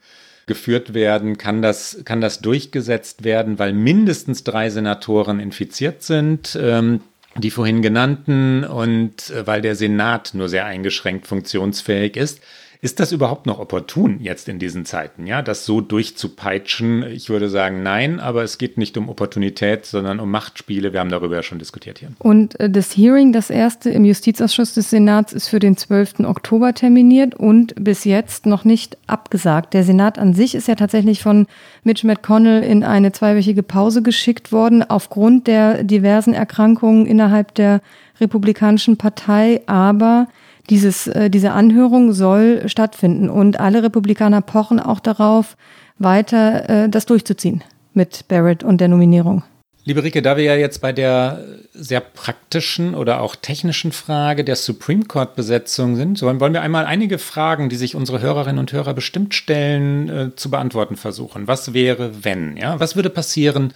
geführt 0.46 0.94
werden? 0.94 1.38
Kann 1.38 1.62
das, 1.62 2.00
kann 2.06 2.22
das 2.22 2.40
durchgesetzt 2.40 3.26
werden, 3.26 3.60
weil 3.60 3.74
mindestens 3.74 4.46
drei 4.46 4.70
Senatoren 4.70 5.42
infiziert 5.42 6.02
sind? 6.02 6.58
Ähm, 6.62 7.02
die 7.38 7.52
vorhin 7.52 7.82
genannten 7.82 8.64
und 8.64 9.30
äh, 9.30 9.48
weil 9.48 9.62
der 9.62 9.76
Senat 9.76 10.32
nur 10.34 10.50
sehr 10.50 10.66
eingeschränkt 10.66 11.28
funktionsfähig 11.28 12.18
ist. 12.18 12.42
Ist 12.84 13.00
das 13.00 13.12
überhaupt 13.12 13.46
noch 13.46 13.60
opportun 13.60 14.18
jetzt 14.22 14.50
in 14.50 14.58
diesen 14.58 14.86
Zeiten, 14.86 15.28
ja, 15.28 15.44
das 15.44 15.68
so 15.68 15.82
durchzupeitschen? 15.82 17.04
Ich 17.04 17.30
würde 17.30 17.48
sagen, 17.48 17.84
nein, 17.84 18.20
aber 18.20 18.42
es 18.42 18.58
geht 18.58 18.80
nicht 18.80 18.98
um 18.98 19.08
Opportunität, 19.08 19.86
sondern 19.86 20.20
um 20.20 20.32
Machtspiele. 20.32 20.92
Wir 20.92 21.00
haben 21.00 21.12
darüber 21.12 21.36
ja 21.36 21.44
schon 21.44 21.60
diskutiert 21.60 22.00
hier. 22.00 22.10
Und 22.18 22.60
äh, 22.60 22.72
das 22.72 22.98
Hearing, 22.98 23.34
das 23.34 23.52
erste 23.52 23.92
im 23.92 24.04
Justizausschuss 24.04 24.74
des 24.74 24.90
Senats, 24.90 25.32
ist 25.32 25.48
für 25.48 25.60
den 25.60 25.78
12. 25.78 26.22
Oktober 26.22 26.74
terminiert 26.74 27.36
und 27.36 27.76
bis 27.76 28.04
jetzt 28.04 28.48
noch 28.48 28.66
nicht 28.66 28.98
abgesagt. 29.06 29.76
Der 29.76 29.84
Senat 29.84 30.18
an 30.18 30.34
sich 30.34 30.56
ist 30.56 30.68
ja 30.68 30.74
tatsächlich 30.74 31.22
von 31.22 31.46
Mitch 31.84 32.08
McConnell 32.08 32.64
in 32.64 32.84
eine 32.84 33.12
zweiwöchige 33.12 33.62
Pause 33.62 34.02
geschickt 34.02 34.52
worden, 34.52 34.82
aufgrund 34.82 35.46
der 35.46 35.84
diversen 35.84 36.34
Erkrankungen 36.34 37.06
innerhalb 37.06 37.54
der 37.54 37.80
Republikanischen 38.20 38.98
Partei, 38.98 39.62
aber 39.68 40.28
dieses, 40.70 41.08
äh, 41.08 41.30
diese 41.30 41.52
Anhörung 41.52 42.14
soll 42.14 42.68
stattfinden 42.68 43.30
und 43.30 43.60
alle 43.60 43.84
Republikaner 43.84 44.42
pochen 44.42 44.80
auch 44.80 45.00
darauf, 45.00 45.58
weiter 45.98 46.70
äh, 46.70 46.90
das 46.90 47.06
durchzuziehen 47.06 47.64
mit 47.94 48.28
Barrett 48.28 48.64
und 48.64 48.80
der 48.80 48.88
Nominierung. 48.88 49.44
Liebe 49.84 50.04
Rike, 50.04 50.22
da 50.22 50.38
wir 50.38 50.44
ja 50.44 50.56
jetzt 50.56 50.80
bei 50.80 50.94
der 50.94 51.44
sehr 51.74 52.02
praktischen 52.02 52.94
oder 52.94 53.20
auch 53.20 53.36
technischen 53.36 53.92
Frage 53.92 54.44
der 54.44 54.56
Supreme 54.56 55.06
Court-Besetzung 55.06 55.96
sind, 55.96 56.22
wollen 56.22 56.54
wir 56.54 56.62
einmal 56.62 56.86
einige 56.86 57.18
Fragen, 57.18 57.68
die 57.68 57.78
sich 57.78 57.96
unsere 57.96 58.22
Hörerinnen 58.22 58.60
und 58.60 58.72
Hörer 58.72 58.94
bestimmt 58.94 59.34
stellen, 59.34 60.10
äh, 60.10 60.36
zu 60.36 60.52
beantworten 60.52 60.98
versuchen. 60.98 61.48
Was 61.48 61.74
wäre, 61.74 62.24
wenn? 62.24 62.58
Ja? 62.58 62.80
Was 62.80 62.96
würde 62.96 63.10
passieren, 63.10 63.74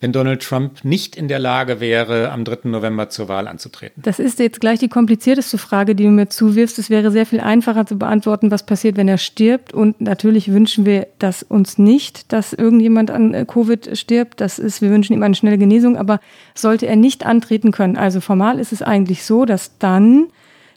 wenn 0.00 0.12
Donald 0.12 0.42
Trump 0.42 0.84
nicht 0.84 1.16
in 1.16 1.26
der 1.26 1.40
Lage 1.40 1.80
wäre, 1.80 2.30
am 2.30 2.44
3. 2.44 2.68
November 2.68 3.08
zur 3.08 3.28
Wahl 3.28 3.48
anzutreten? 3.48 4.00
Das 4.00 4.20
ist 4.20 4.38
jetzt 4.38 4.60
gleich 4.60 4.78
die 4.78 4.88
komplizierteste 4.88 5.58
Frage, 5.58 5.96
die 5.96 6.04
du 6.04 6.10
mir 6.10 6.28
zuwirfst. 6.28 6.78
Es 6.78 6.88
wäre 6.88 7.10
sehr 7.10 7.26
viel 7.26 7.40
einfacher 7.40 7.84
zu 7.84 7.98
beantworten, 7.98 8.52
was 8.52 8.64
passiert, 8.64 8.96
wenn 8.96 9.08
er 9.08 9.18
stirbt. 9.18 9.74
Und 9.74 10.00
natürlich 10.00 10.52
wünschen 10.52 10.86
wir 10.86 11.08
das 11.18 11.42
uns 11.42 11.78
nicht, 11.78 12.32
dass 12.32 12.52
irgendjemand 12.52 13.10
an 13.10 13.34
äh, 13.34 13.44
Covid 13.44 13.98
stirbt. 13.98 14.40
Das 14.40 14.60
ist, 14.60 14.80
wir 14.82 14.90
wünschen 14.90 15.14
ihm 15.14 15.22
eine 15.24 15.34
schnelle 15.34 15.58
Genesung. 15.58 15.96
Aber 15.96 16.20
sollte 16.54 16.86
er 16.86 16.96
nicht 16.96 17.26
antreten 17.26 17.72
können, 17.72 17.96
also 17.96 18.20
formal 18.20 18.60
ist 18.60 18.72
es 18.72 18.82
eigentlich 18.82 19.24
so, 19.24 19.46
dass 19.46 19.78
dann 19.78 20.28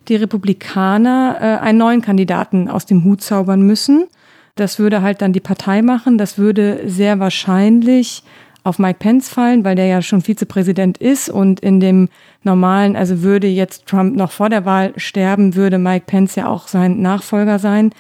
die 0.08 0.16
Republikaner 0.16 1.38
äh, 1.40 1.64
einen 1.64 1.78
neuen 1.78 2.02
Kandidaten 2.02 2.68
aus 2.68 2.88
dem 2.88 3.04
Hut 3.04 3.22
zaubern 3.22 3.62
müssen. 3.62 4.08
Das 4.56 4.80
würde 4.80 5.04
halt 5.04 5.22
dann 5.22 5.32
die 5.32 5.40
Partei 5.40 5.84
machen. 5.84 6.18
Das 6.18 6.40
würde 6.40 6.82
sehr 6.88 7.20
wahrscheinlich 7.20 8.24
auf 8.64 8.80
Mike 8.80 9.00
Pence 9.00 9.30
fallen, 9.30 9.64
weil 9.64 9.76
der 9.76 9.88
ja 9.88 10.02
schon 10.02 10.22
Vizepräsident 10.22 10.98
ist 10.98 11.30
und 11.30 11.60
in 11.62 11.80
dem 11.80 12.10
normalen, 12.44 12.96
also 12.96 13.22
würde 13.22 13.48
jetzt 13.48 13.88
Trump 13.88 14.16
noch 14.16 14.32
vor 14.32 14.50
der 14.50 14.66
Wahl 14.66 14.94
sterben, 14.98 15.56
würde 15.56 15.78
Mike 15.78 16.06
Pence 16.06 16.36
ja 16.36 16.48
auch 16.48 16.68
sein 16.68 17.02
Nachfolger 17.02 17.60
sein. 17.60 17.92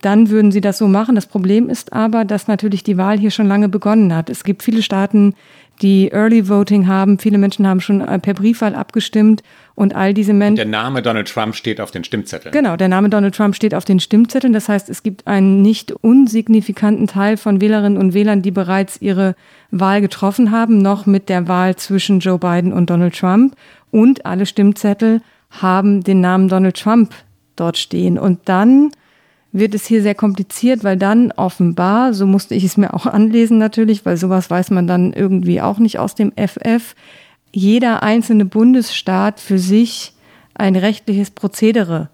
Dann 0.00 0.30
würden 0.30 0.50
sie 0.50 0.62
das 0.62 0.78
so 0.78 0.88
machen. 0.88 1.14
Das 1.14 1.26
Problem 1.26 1.68
ist 1.68 1.92
aber, 1.92 2.24
dass 2.24 2.48
natürlich 2.48 2.82
die 2.82 2.96
Wahl 2.96 3.18
hier 3.18 3.30
schon 3.30 3.46
lange 3.46 3.68
begonnen 3.68 4.14
hat. 4.14 4.30
Es 4.30 4.44
gibt 4.44 4.62
viele 4.62 4.82
Staaten, 4.82 5.34
die 5.82 6.10
Early 6.12 6.48
Voting 6.48 6.86
haben. 6.86 7.18
Viele 7.18 7.38
Menschen 7.38 7.66
haben 7.66 7.80
schon 7.80 8.00
äh, 8.00 8.18
per 8.18 8.34
Briefwahl 8.34 8.74
abgestimmt 8.74 9.42
und 9.74 9.94
all 9.94 10.12
diese 10.12 10.32
Menschen. 10.32 10.56
Der 10.56 10.66
Name 10.66 11.02
Donald 11.02 11.28
Trump 11.28 11.54
steht 11.54 11.80
auf 11.80 11.90
den 11.90 12.04
Stimmzetteln. 12.04 12.52
Genau, 12.52 12.76
der 12.76 12.88
Name 12.88 13.08
Donald 13.08 13.34
Trump 13.34 13.54
steht 13.54 13.74
auf 13.74 13.84
den 13.84 14.00
Stimmzetteln. 14.00 14.52
Das 14.52 14.68
heißt, 14.68 14.90
es 14.90 15.02
gibt 15.02 15.26
einen 15.26 15.62
nicht 15.62 15.92
unsignifikanten 15.92 17.06
Teil 17.06 17.36
von 17.36 17.60
Wählerinnen 17.60 17.98
und 17.98 18.12
Wählern, 18.12 18.42
die 18.42 18.50
bereits 18.50 19.00
ihre 19.00 19.34
Wahl 19.70 20.00
getroffen 20.00 20.50
haben, 20.50 20.78
noch 20.78 21.06
mit 21.06 21.28
der 21.28 21.48
Wahl 21.48 21.76
zwischen 21.76 22.20
Joe 22.20 22.38
Biden 22.38 22.72
und 22.72 22.90
Donald 22.90 23.18
Trump. 23.18 23.56
Und 23.90 24.26
alle 24.26 24.46
Stimmzettel 24.46 25.22
haben 25.50 26.02
den 26.04 26.20
Namen 26.20 26.48
Donald 26.48 26.76
Trump 26.76 27.12
dort 27.56 27.76
stehen. 27.76 28.18
Und 28.18 28.40
dann 28.44 28.90
wird 29.52 29.74
es 29.74 29.86
hier 29.86 30.02
sehr 30.02 30.14
kompliziert, 30.14 30.84
weil 30.84 30.96
dann 30.96 31.32
offenbar, 31.32 32.14
so 32.14 32.26
musste 32.26 32.54
ich 32.54 32.64
es 32.64 32.76
mir 32.76 32.94
auch 32.94 33.06
anlesen 33.06 33.58
natürlich, 33.58 34.04
weil 34.06 34.16
sowas 34.16 34.50
weiß 34.50 34.70
man 34.70 34.86
dann 34.86 35.12
irgendwie 35.12 35.60
auch 35.60 35.78
nicht 35.78 35.98
aus 35.98 36.14
dem 36.14 36.32
FF, 36.32 36.94
jeder 37.52 38.02
einzelne 38.02 38.44
Bundesstaat 38.44 39.40
für 39.40 39.58
sich 39.58 40.12
ein 40.54 40.76
rechtliches 40.76 41.30
Prozedere 41.30 42.08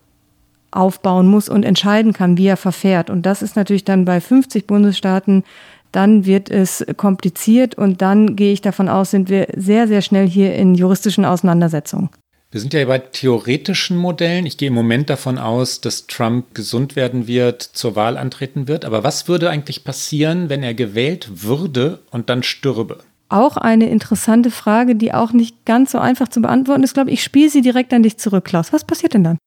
aufbauen 0.70 1.26
muss 1.26 1.48
und 1.48 1.64
entscheiden 1.64 2.12
kann, 2.12 2.36
wie 2.36 2.46
er 2.46 2.56
verfährt. 2.56 3.10
Und 3.10 3.26
das 3.26 3.42
ist 3.42 3.56
natürlich 3.56 3.84
dann 3.84 4.04
bei 4.04 4.20
50 4.20 4.66
Bundesstaaten, 4.66 5.44
dann 5.92 6.26
wird 6.26 6.50
es 6.50 6.84
kompliziert 6.96 7.76
und 7.76 8.02
dann 8.02 8.36
gehe 8.36 8.52
ich 8.52 8.60
davon 8.60 8.88
aus, 8.88 9.10
sind 9.10 9.30
wir 9.30 9.48
sehr, 9.56 9.88
sehr 9.88 10.02
schnell 10.02 10.28
hier 10.28 10.54
in 10.54 10.74
juristischen 10.74 11.24
Auseinandersetzungen. 11.24 12.10
Wir 12.52 12.60
sind 12.60 12.72
ja 12.74 12.84
bei 12.84 12.98
theoretischen 12.98 13.96
Modellen. 13.96 14.46
Ich 14.46 14.56
gehe 14.56 14.68
im 14.68 14.74
Moment 14.74 15.10
davon 15.10 15.36
aus, 15.36 15.80
dass 15.80 16.06
Trump 16.06 16.54
gesund 16.54 16.94
werden 16.94 17.26
wird, 17.26 17.60
zur 17.60 17.96
Wahl 17.96 18.16
antreten 18.16 18.68
wird. 18.68 18.84
Aber 18.84 19.02
was 19.02 19.26
würde 19.26 19.50
eigentlich 19.50 19.82
passieren, 19.82 20.48
wenn 20.48 20.62
er 20.62 20.72
gewählt 20.72 21.42
würde 21.42 21.98
und 22.12 22.30
dann 22.30 22.42
stürbe? 22.42 23.00
Auch 23.28 23.56
eine 23.56 23.90
interessante 23.90 24.52
Frage, 24.52 24.94
die 24.94 25.12
auch 25.12 25.32
nicht 25.32 25.64
ganz 25.64 25.90
so 25.90 25.98
einfach 25.98 26.28
zu 26.28 26.40
beantworten 26.40 26.84
ist, 26.84 26.94
glaube 26.94 27.10
ich. 27.10 27.14
Ich 27.14 27.24
spiele 27.24 27.50
sie 27.50 27.62
direkt 27.62 27.92
an 27.92 28.04
dich 28.04 28.16
zurück, 28.18 28.44
Klaus. 28.44 28.72
Was 28.72 28.84
passiert 28.84 29.14
denn 29.14 29.24
dann? 29.24 29.38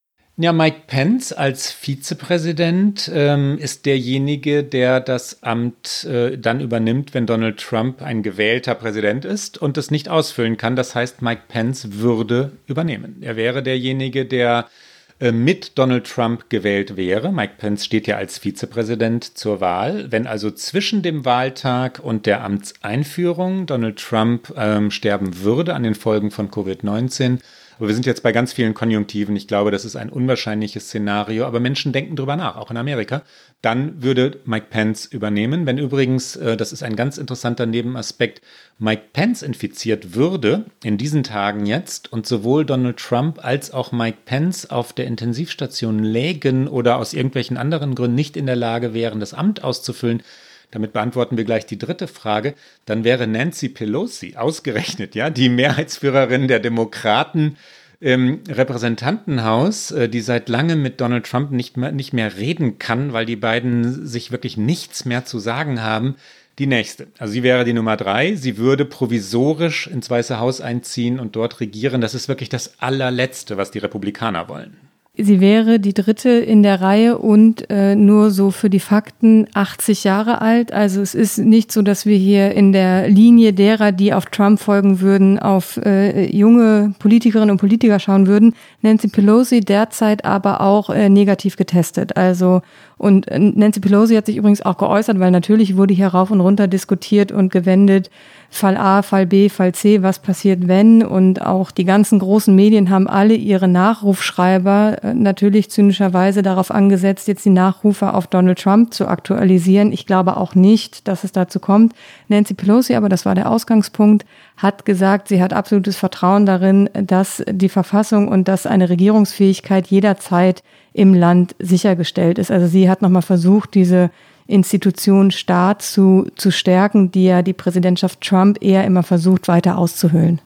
Ja, 0.42 0.54
Mike 0.54 0.84
Pence 0.86 1.34
als 1.34 1.70
Vizepräsident 1.70 3.10
ähm, 3.12 3.58
ist 3.58 3.84
derjenige, 3.84 4.64
der 4.64 5.00
das 5.00 5.42
Amt 5.42 6.04
äh, 6.04 6.38
dann 6.38 6.60
übernimmt, 6.60 7.12
wenn 7.12 7.26
Donald 7.26 7.60
Trump 7.60 8.00
ein 8.00 8.22
gewählter 8.22 8.74
Präsident 8.74 9.26
ist 9.26 9.58
und 9.58 9.76
es 9.76 9.90
nicht 9.90 10.08
ausfüllen 10.08 10.56
kann. 10.56 10.76
Das 10.76 10.94
heißt, 10.94 11.20
Mike 11.20 11.42
Pence 11.48 12.00
würde 12.00 12.52
übernehmen. 12.66 13.18
Er 13.20 13.36
wäre 13.36 13.62
derjenige, 13.62 14.24
der 14.24 14.70
äh, 15.18 15.30
mit 15.30 15.76
Donald 15.76 16.06
Trump 16.06 16.48
gewählt 16.48 16.96
wäre. 16.96 17.32
Mike 17.32 17.56
Pence 17.58 17.84
steht 17.84 18.06
ja 18.06 18.16
als 18.16 18.38
Vizepräsident 18.38 19.36
zur 19.36 19.60
Wahl. 19.60 20.10
Wenn 20.10 20.26
also 20.26 20.50
zwischen 20.50 21.02
dem 21.02 21.26
Wahltag 21.26 22.00
und 22.02 22.24
der 22.24 22.42
Amtseinführung 22.44 23.66
Donald 23.66 23.98
Trump 23.98 24.54
ähm, 24.56 24.90
sterben 24.90 25.42
würde 25.42 25.74
an 25.74 25.82
den 25.82 25.94
Folgen 25.94 26.30
von 26.30 26.50
Covid-19, 26.50 27.40
aber 27.80 27.88
wir 27.88 27.94
sind 27.94 28.04
jetzt 28.04 28.22
bei 28.22 28.30
ganz 28.30 28.52
vielen 28.52 28.74
Konjunktiven. 28.74 29.34
Ich 29.36 29.48
glaube, 29.48 29.70
das 29.70 29.86
ist 29.86 29.96
ein 29.96 30.10
unwahrscheinliches 30.10 30.84
Szenario, 30.84 31.46
aber 31.46 31.60
Menschen 31.60 31.94
denken 31.94 32.14
drüber 32.14 32.36
nach, 32.36 32.56
auch 32.56 32.70
in 32.70 32.76
Amerika. 32.76 33.22
Dann 33.62 34.02
würde 34.02 34.38
Mike 34.44 34.66
Pence 34.68 35.06
übernehmen. 35.06 35.64
Wenn 35.64 35.78
übrigens, 35.78 36.36
äh, 36.36 36.58
das 36.58 36.74
ist 36.74 36.82
ein 36.82 36.94
ganz 36.94 37.16
interessanter 37.16 37.64
Nebenaspekt, 37.64 38.42
Mike 38.78 39.04
Pence 39.14 39.40
infiziert 39.40 40.14
würde 40.14 40.66
in 40.84 40.98
diesen 40.98 41.22
Tagen 41.22 41.64
jetzt 41.64 42.12
und 42.12 42.26
sowohl 42.26 42.66
Donald 42.66 42.98
Trump 42.98 43.42
als 43.42 43.70
auch 43.70 43.92
Mike 43.92 44.18
Pence 44.26 44.68
auf 44.68 44.92
der 44.92 45.06
Intensivstation 45.06 46.00
lägen 46.00 46.68
oder 46.68 46.98
aus 46.98 47.14
irgendwelchen 47.14 47.56
anderen 47.56 47.94
Gründen 47.94 48.14
nicht 48.14 48.36
in 48.36 48.44
der 48.44 48.56
Lage 48.56 48.92
wären, 48.92 49.20
das 49.20 49.32
Amt 49.32 49.64
auszufüllen, 49.64 50.22
damit 50.70 50.92
beantworten 50.92 51.36
wir 51.36 51.44
gleich 51.44 51.66
die 51.66 51.78
dritte 51.78 52.06
Frage, 52.06 52.54
dann 52.84 53.04
wäre 53.04 53.26
Nancy 53.26 53.68
Pelosi 53.68 54.36
ausgerechnet, 54.36 55.14
ja, 55.14 55.30
die 55.30 55.48
Mehrheitsführerin 55.48 56.48
der 56.48 56.60
Demokraten 56.60 57.56
im 58.00 58.40
Repräsentantenhaus, 58.48 59.90
äh, 59.90 60.08
die 60.08 60.20
seit 60.20 60.48
langem 60.48 60.82
mit 60.82 61.00
Donald 61.00 61.26
Trump 61.26 61.50
nicht 61.50 61.76
mehr, 61.76 61.92
nicht 61.92 62.12
mehr 62.12 62.36
reden 62.36 62.78
kann, 62.78 63.12
weil 63.12 63.26
die 63.26 63.36
beiden 63.36 64.06
sich 64.06 64.32
wirklich 64.32 64.56
nichts 64.56 65.04
mehr 65.04 65.26
zu 65.26 65.38
sagen 65.38 65.82
haben, 65.82 66.16
die 66.58 66.66
nächste. 66.66 67.08
Also 67.18 67.32
sie 67.32 67.42
wäre 67.42 67.64
die 67.64 67.72
Nummer 67.72 67.96
drei. 67.96 68.34
Sie 68.34 68.56
würde 68.58 68.84
provisorisch 68.84 69.86
ins 69.86 70.10
Weiße 70.10 70.38
Haus 70.38 70.60
einziehen 70.60 71.18
und 71.20 71.36
dort 71.36 71.60
regieren. 71.60 72.00
Das 72.00 72.14
ist 72.14 72.28
wirklich 72.28 72.48
das 72.48 72.80
allerletzte, 72.80 73.56
was 73.56 73.70
die 73.70 73.78
Republikaner 73.78 74.48
wollen. 74.48 74.89
Sie 75.22 75.40
wäre 75.40 75.80
die 75.80 75.94
dritte 75.94 76.30
in 76.30 76.62
der 76.62 76.80
Reihe 76.80 77.18
und 77.18 77.68
äh, 77.70 77.94
nur 77.94 78.30
so 78.30 78.50
für 78.50 78.70
die 78.70 78.80
Fakten 78.80 79.46
80 79.54 80.04
Jahre 80.04 80.40
alt. 80.40 80.72
Also 80.72 81.00
es 81.00 81.14
ist 81.14 81.38
nicht 81.38 81.72
so, 81.72 81.82
dass 81.82 82.06
wir 82.06 82.16
hier 82.16 82.52
in 82.52 82.72
der 82.72 83.08
Linie 83.08 83.52
derer, 83.52 83.92
die 83.92 84.12
auf 84.14 84.26
Trump 84.26 84.60
folgen 84.60 85.00
würden, 85.00 85.38
auf 85.38 85.76
äh, 85.78 86.26
junge 86.26 86.94
Politikerinnen 86.98 87.50
und 87.50 87.58
Politiker 87.58 87.98
schauen 87.98 88.26
würden. 88.26 88.54
Nancy 88.82 89.08
Pelosi 89.08 89.60
derzeit 89.60 90.24
aber 90.24 90.60
auch 90.60 90.90
äh, 90.90 91.08
negativ 91.08 91.56
getestet. 91.56 92.16
Also 92.16 92.62
und 93.00 93.28
äh, 93.28 93.38
Nancy 93.38 93.80
Pelosi 93.80 94.14
hat 94.14 94.26
sich 94.26 94.36
übrigens 94.36 94.60
auch 94.60 94.76
geäußert, 94.76 95.18
weil 95.18 95.30
natürlich 95.30 95.78
wurde 95.78 95.94
hier 95.94 96.08
rauf 96.08 96.30
und 96.30 96.42
runter 96.42 96.68
diskutiert 96.68 97.32
und 97.32 97.50
gewendet, 97.50 98.10
Fall 98.50 98.76
A, 98.76 99.00
Fall 99.00 99.26
B, 99.26 99.48
Fall 99.48 99.72
C, 99.72 100.02
was 100.02 100.18
passiert 100.18 100.68
wenn? 100.68 101.02
Und 101.02 101.40
auch 101.40 101.70
die 101.70 101.86
ganzen 101.86 102.18
großen 102.18 102.54
Medien 102.54 102.90
haben 102.90 103.08
alle 103.08 103.32
ihre 103.32 103.68
Nachrufschreiber 103.68 104.98
äh, 105.02 105.14
natürlich 105.14 105.70
zynischerweise 105.70 106.42
darauf 106.42 106.70
angesetzt, 106.70 107.26
jetzt 107.26 107.46
die 107.46 107.50
Nachrufe 107.50 108.12
auf 108.12 108.26
Donald 108.26 108.58
Trump 108.58 108.92
zu 108.92 109.08
aktualisieren. 109.08 109.92
Ich 109.92 110.04
glaube 110.04 110.36
auch 110.36 110.54
nicht, 110.54 111.08
dass 111.08 111.24
es 111.24 111.32
dazu 111.32 111.58
kommt. 111.58 111.94
Nancy 112.28 112.52
Pelosi, 112.52 112.96
aber 112.96 113.08
das 113.08 113.24
war 113.24 113.34
der 113.34 113.50
Ausgangspunkt, 113.50 114.26
hat 114.58 114.84
gesagt, 114.84 115.28
sie 115.28 115.42
hat 115.42 115.54
absolutes 115.54 115.96
Vertrauen 115.96 116.44
darin, 116.44 116.90
dass 116.92 117.42
die 117.50 117.70
Verfassung 117.70 118.28
und 118.28 118.46
dass 118.46 118.66
eine 118.66 118.90
Regierungsfähigkeit 118.90 119.86
jederzeit 119.86 120.62
im 120.92 121.14
Land 121.14 121.54
sichergestellt 121.58 122.38
ist. 122.38 122.50
Also 122.50 122.66
sie 122.66 122.88
hat 122.88 123.02
nochmal 123.02 123.22
versucht, 123.22 123.74
diese 123.74 124.10
Institution 124.46 125.30
Staat 125.30 125.82
zu, 125.82 126.28
zu 126.36 126.50
stärken, 126.50 127.12
die 127.12 127.24
ja 127.24 127.42
die 127.42 127.52
Präsidentschaft 127.52 128.20
Trump 128.20 128.58
eher 128.60 128.84
immer 128.84 129.02
versucht, 129.02 129.48
weiter 129.48 129.78
auszuhöhlen. 129.78 130.40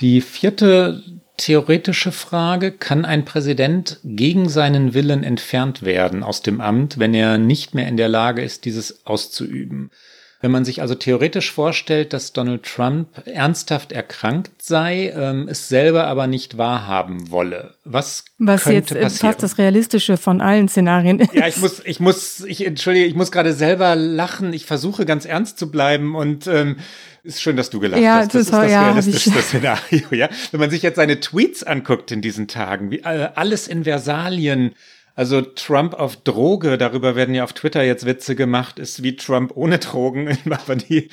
Die 0.00 0.20
vierte 0.20 1.02
theoretische 1.36 2.12
Frage, 2.12 2.72
kann 2.72 3.04
ein 3.04 3.24
Präsident 3.24 4.00
gegen 4.04 4.48
seinen 4.48 4.94
Willen 4.94 5.22
entfernt 5.22 5.82
werden 5.82 6.22
aus 6.22 6.42
dem 6.42 6.60
Amt, 6.60 6.98
wenn 6.98 7.14
er 7.14 7.38
nicht 7.38 7.74
mehr 7.74 7.88
in 7.88 7.96
der 7.96 8.08
Lage 8.08 8.42
ist, 8.42 8.64
dieses 8.64 9.06
auszuüben? 9.06 9.90
Wenn 10.40 10.50
man 10.50 10.64
sich 10.64 10.82
also 10.82 10.94
theoretisch 10.94 11.50
vorstellt, 11.50 12.12
dass 12.12 12.32
Donald 12.32 12.62
Trump 12.64 13.08
ernsthaft 13.26 13.92
erkrankt 13.92 14.62
sei, 14.62 15.12
ähm, 15.16 15.48
es 15.48 15.68
selber 15.68 16.06
aber 16.06 16.26
nicht 16.26 16.58
wahrhaben 16.58 17.30
wolle, 17.30 17.74
was, 17.84 18.24
was 18.38 18.64
könnte 18.64 18.76
jetzt 18.76 18.88
passieren? 19.00 19.32
fast 19.32 19.42
das 19.42 19.58
realistische 19.58 20.16
von 20.16 20.40
allen 20.40 20.68
Szenarien 20.68 21.20
ist. 21.20 21.32
Ja, 21.32 21.48
ich 21.48 21.56
muss, 21.56 21.80
ich 21.84 22.00
muss, 22.00 22.40
ich 22.44 22.66
entschuldige, 22.66 23.06
ich 23.06 23.14
muss 23.14 23.32
gerade 23.32 23.54
selber 23.54 23.96
lachen. 23.96 24.52
Ich 24.52 24.66
versuche 24.66 25.06
ganz 25.06 25.24
ernst 25.24 25.58
zu 25.58 25.70
bleiben 25.70 26.14
und 26.14 26.46
ähm, 26.46 26.76
ist 27.26 27.42
schön, 27.42 27.56
dass 27.56 27.70
du 27.70 27.80
gelacht 27.80 28.00
Ja, 28.00 28.16
hast. 28.16 28.34
Das 28.34 28.42
ist 28.42 28.50
total, 28.50 28.62
das 28.64 28.72
ja, 28.72 28.86
realistischste 28.86 29.30
Szenario, 29.42 30.06
ja. 30.12 30.28
Wenn 30.52 30.60
man 30.60 30.70
sich 30.70 30.82
jetzt 30.82 30.96
seine 30.96 31.18
Tweets 31.20 31.62
anguckt 31.62 32.12
in 32.12 32.22
diesen 32.22 32.46
Tagen, 32.46 32.90
wie 32.90 32.98
äh, 32.98 33.30
alles 33.34 33.68
in 33.68 33.84
Versalien. 33.84 34.74
Also 35.18 35.40
Trump 35.40 35.94
auf 35.94 36.16
Droge, 36.16 36.76
darüber 36.76 37.16
werden 37.16 37.34
ja 37.34 37.42
auf 37.42 37.54
Twitter 37.54 37.82
jetzt 37.82 38.04
Witze 38.04 38.36
gemacht, 38.36 38.78
ist 38.78 39.02
wie 39.02 39.16
Trump 39.16 39.52
ohne 39.54 39.78
Drogen, 39.78 40.36
aber 40.50 40.76
die, 40.76 41.08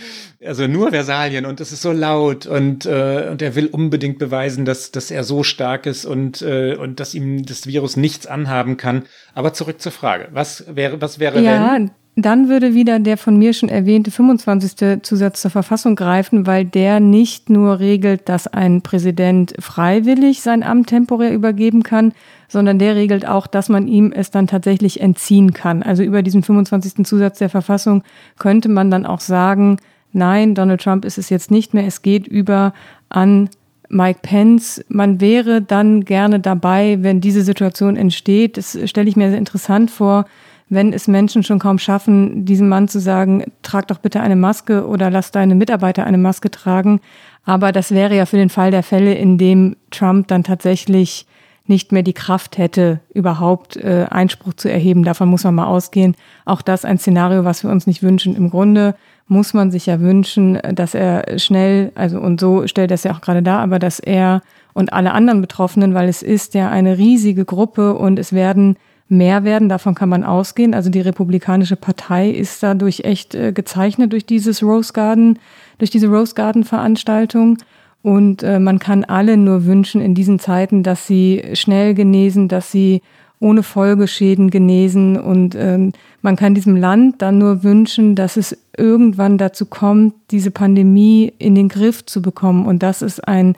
also 0.46 0.68
nur 0.68 0.90
Versalien 0.90 1.46
und 1.46 1.62
es 1.62 1.72
ist 1.72 1.82
so 1.82 1.94
laut 1.94 2.46
und, 2.46 2.86
äh, 2.86 3.30
und 3.32 3.42
er 3.42 3.56
will 3.56 3.68
unbedingt 3.68 4.20
beweisen, 4.20 4.66
dass, 4.66 4.92
dass 4.92 5.10
er 5.10 5.24
so 5.24 5.44
stark 5.44 5.86
ist 5.86 6.04
und, 6.06 6.42
äh, 6.42 6.76
und 6.76 7.00
dass 7.00 7.16
ihm 7.16 7.46
das 7.46 7.66
Virus 7.66 7.96
nichts 7.96 8.28
anhaben 8.28 8.76
kann. 8.76 9.04
Aber 9.36 9.54
zurück 9.54 9.80
zur 9.80 9.94
Frage. 9.94 10.28
Was 10.34 10.66
wäre, 10.68 11.00
was 11.00 11.20
wäre, 11.20 11.42
Ja, 11.42 11.74
wenn? 11.74 11.92
dann 12.16 12.48
würde 12.48 12.76
wieder 12.76 13.00
der 13.00 13.18
von 13.18 13.38
mir 13.38 13.54
schon 13.54 13.70
erwähnte 13.70 14.12
25. 14.12 15.02
Zusatz 15.02 15.42
zur 15.42 15.50
Verfassung 15.50 15.96
greifen, 15.96 16.46
weil 16.46 16.66
der 16.66 17.00
nicht 17.00 17.50
nur 17.50 17.80
regelt, 17.80 18.30
dass 18.30 18.48
ein 18.48 18.82
Präsident 18.82 19.56
freiwillig 19.60 20.42
sein 20.42 20.62
Amt 20.62 20.88
temporär 20.88 21.34
übergeben 21.34 21.82
kann, 21.82 22.14
sondern 22.54 22.78
der 22.78 22.96
regelt 22.96 23.28
auch, 23.28 23.48
dass 23.48 23.68
man 23.68 23.88
ihm 23.88 24.14
es 24.16 24.30
dann 24.30 24.46
tatsächlich 24.46 25.02
entziehen 25.02 25.54
kann. 25.54 25.82
Also 25.82 26.04
über 26.04 26.22
diesen 26.22 26.44
25. 26.44 27.04
Zusatz 27.04 27.40
der 27.40 27.50
Verfassung 27.50 28.04
könnte 28.38 28.70
man 28.70 28.92
dann 28.92 29.08
auch 29.08 29.20
sagen, 29.20 29.78
nein, 30.14 30.54
Donald 30.54 30.82
Trump 30.82 31.04
ist 31.04 31.18
es 31.18 31.32
jetzt 31.32 31.50
nicht 31.50 31.74
mehr, 31.74 31.88
es 31.88 32.04
geht 32.04 32.28
über 32.28 32.74
an 33.10 33.50
Mike 33.90 34.20
Pence, 34.22 34.86
man 34.88 35.20
wäre 35.20 35.64
dann 35.64 36.06
gerne 36.06 36.40
dabei, 36.40 37.00
wenn 37.02 37.22
diese 37.22 37.42
Situation 37.42 37.98
entsteht. 37.98 38.58
Das 38.58 38.78
stelle 38.86 39.10
ich 39.10 39.16
mir 39.16 39.30
sehr 39.30 39.40
interessant 39.40 39.90
vor, 39.90 40.26
wenn 40.70 40.94
es 40.94 41.08
Menschen 41.08 41.42
schon 41.42 41.58
kaum 41.58 41.80
schaffen, 41.80 42.46
diesem 42.46 42.70
Mann 42.70 42.88
zu 42.88 43.00
sagen, 43.00 43.46
trag 43.64 43.88
doch 43.88 43.98
bitte 43.98 44.22
eine 44.22 44.36
Maske 44.36 44.88
oder 44.88 45.10
lass 45.10 45.32
deine 45.32 45.56
Mitarbeiter 45.56 46.06
eine 46.06 46.20
Maske 46.20 46.52
tragen. 46.52 47.02
Aber 47.46 47.72
das 47.72 47.92
wäre 47.92 48.16
ja 48.16 48.28
für 48.28 48.38
den 48.38 48.50
Fall 48.50 48.70
der 48.70 48.84
Fälle, 48.84 49.16
in 49.16 49.40
dem 49.40 49.76
Trump 49.90 50.28
dann 50.28 50.44
tatsächlich 50.44 51.26
nicht 51.66 51.92
mehr 51.92 52.04
die 52.04 52.14
Kraft 52.14 52.58
hätte, 52.58 53.00
überhaupt 53.14 53.78
äh, 53.78 54.06
Einspruch 54.10 54.54
zu 54.54 54.70
erheben. 54.70 55.04
Davon 55.04 55.30
muss 55.30 55.46
man 55.46 55.56
mal 55.56 55.68
ausgehen. 55.68 56.16
Auch 56.46 56.62
das 56.62 56.84
ein 56.84 56.98
Szenario, 56.98 57.46
was 57.46 57.64
wir 57.64 57.72
uns 57.72 57.88
nicht 57.88 58.04
wünschen. 58.04 58.36
Im 58.36 58.50
Grunde 58.50 58.96
muss 59.28 59.54
man 59.54 59.72
sich 59.72 59.86
ja 59.86 60.02
wünschen, 60.02 60.60
dass 60.74 60.94
er 60.94 61.40
schnell, 61.40 61.92
also 61.96 62.20
und 62.20 62.40
so 62.40 62.68
stellt 62.68 62.92
er 62.92 62.96
es 62.96 63.04
ja 63.04 63.14
auch 63.14 63.22
gerade 63.22 63.42
dar, 63.42 63.60
aber 63.60 63.80
dass 63.80 64.00
er 64.00 64.42
und 64.74 64.92
alle 64.92 65.12
anderen 65.12 65.40
Betroffenen, 65.40 65.94
weil 65.94 66.10
es 66.10 66.22
ist 66.22 66.54
ja 66.56 66.70
eine 66.70 66.98
riesige 66.98 67.46
Gruppe 67.46 67.94
und 67.94 68.20
es 68.20 68.34
werden 68.34 68.76
mehr 69.08 69.44
werden, 69.44 69.70
davon 69.70 69.96
kann 69.96 70.10
man 70.10 70.24
ausgehen. 70.24 70.74
Also 70.74 70.90
die 70.90 71.02
Republikanische 71.02 71.76
Partei 71.76 72.30
ist 72.30 72.64
dadurch 72.64 73.02
echt 73.02 73.36
äh, 73.36 73.52
gezeichnet 73.54 74.12
durch 74.12 74.26
dieses 74.26 74.64
Rose 74.64 74.94
Garden, 74.94 75.40
durch 75.78 75.92
diese 75.92 76.08
Rose 76.08 76.34
Garden 76.34 76.64
Veranstaltung. 76.64 77.58
Und 78.04 78.44
äh, 78.44 78.60
man 78.60 78.80
kann 78.80 79.06
alle 79.06 79.38
nur 79.38 79.66
wünschen 79.66 80.02
in 80.02 80.14
diesen 80.14 80.38
Zeiten, 80.38 80.84
dass 80.84 81.08
sie 81.08 81.42
schnell 81.54 81.94
genesen, 81.96 82.50
dass 82.50 82.70
sie 82.70 83.02
ohne 83.40 83.64
Folgeschäden 83.64 84.50
genesen. 84.50 85.20
Und 85.20 85.56
ähm, 85.56 85.94
man 86.22 86.36
kann 86.36 86.54
diesem 86.54 86.76
Land 86.76 87.22
dann 87.22 87.38
nur 87.38 87.64
wünschen, 87.64 88.16
dass 88.16 88.36
es 88.38 88.58
irgendwann 88.78 89.38
dazu 89.38 89.66
kommt, 89.66 90.16
diese 90.32 90.52
Pandemie 90.52 91.34
in 91.40 91.56
den 91.56 91.70
Griff 91.70 92.06
zu 92.06 92.22
bekommen. 92.22 92.66
Und 92.66 92.84
das 92.84 93.02
ist 93.02 93.26
ein 93.26 93.56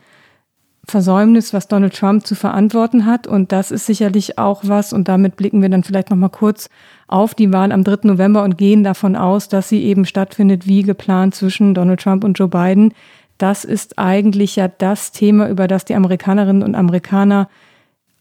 Versäumnis, 0.88 1.52
was 1.52 1.68
Donald 1.68 1.96
Trump 1.96 2.28
zu 2.28 2.36
verantworten 2.36 3.06
hat. 3.06 3.26
Und 3.26 3.52
das 3.52 3.72
ist 3.72 3.88
sicherlich 3.88 4.38
auch 4.38 4.62
was. 4.64 4.94
Und 4.94 5.08
damit 5.08 5.38
blicken 5.38 5.64
wir 5.64 5.70
dann 5.70 5.84
vielleicht 5.84 6.12
noch 6.12 6.18
mal 6.18 6.30
kurz 6.30 6.70
auf 7.08 7.34
die 7.34 7.52
Wahl 7.52 7.72
am 7.72 7.84
3. 7.84 8.00
November 8.04 8.44
und 8.44 8.58
gehen 8.58 8.84
davon 8.84 9.16
aus, 9.16 9.50
dass 9.50 9.70
sie 9.70 9.84
eben 9.84 10.06
stattfindet 10.06 10.68
wie 10.68 10.84
geplant 10.84 11.34
zwischen 11.34 11.74
Donald 11.74 12.02
Trump 12.02 12.24
und 12.24 12.38
Joe 12.38 12.48
Biden. 12.48 12.94
Das 13.38 13.66
ist 13.66 14.00
eigentlich 14.00 14.56
ja 14.56 14.68
das 14.68 15.12
Thema, 15.12 15.50
über 15.50 15.68
das 15.68 15.86
die 15.86 15.96
Amerikanerinnen 15.96 16.64
und 16.64 16.76
Amerikaner 16.76 17.50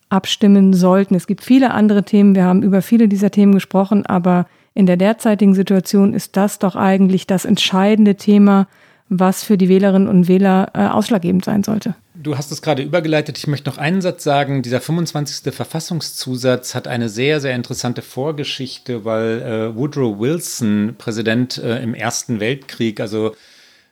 abstimmen 0.09 0.73
sollten. 0.73 1.15
Es 1.15 1.27
gibt 1.27 1.43
viele 1.43 1.73
andere 1.73 2.05
Themen. 2.05 2.35
Wir 2.35 2.45
haben 2.45 2.63
über 2.63 2.83
viele 2.83 3.09
dieser 3.09 3.31
Themen 3.31 3.53
gesprochen, 3.53 4.07
aber 4.07 4.47
in 4.75 4.87
der 4.87 4.97
derzeitigen 4.97 5.55
Situation 5.55 6.15
ist 6.15 6.37
das 6.37 6.59
doch 6.59 6.77
eigentlich 6.77 7.27
das 7.27 7.45
entscheidende 7.45 8.17
Thema, 8.17 8.67
was 9.09 9.45
für 9.45 9.57
die 9.57 9.69
Wählerinnen 9.69 10.09
und 10.09 10.29
Wähler 10.29 10.71
äh, 10.75 10.87
ausschlaggebend 10.87 11.45
sein 11.45 11.63
sollte. 11.63 11.95
Du 12.15 12.37
hast 12.39 12.51
es 12.53 12.63
gerade 12.63 12.83
übergeleitet. 12.83 13.39
Ich 13.39 13.47
möchte 13.47 13.69
noch 13.69 13.79
einen 13.79 14.01
Satz 14.01 14.25
sagen. 14.25 14.63
Dieser 14.63 14.81
25. 14.81 15.53
Verfassungszusatz 15.53 16.75
hat 16.75 16.89
eine 16.89 17.09
sehr, 17.09 17.41
sehr 17.41 17.55
interessante 17.55 18.03
Vorgeschichte, 18.03 19.05
weil 19.05 19.43
äh, 19.43 19.77
Woodrow 19.77 20.19
Wilson, 20.19 20.95
Präsident 20.97 21.59
äh, 21.59 21.83
im 21.83 21.95
Ersten 21.95 22.41
Weltkrieg, 22.41 23.01
also 23.01 23.35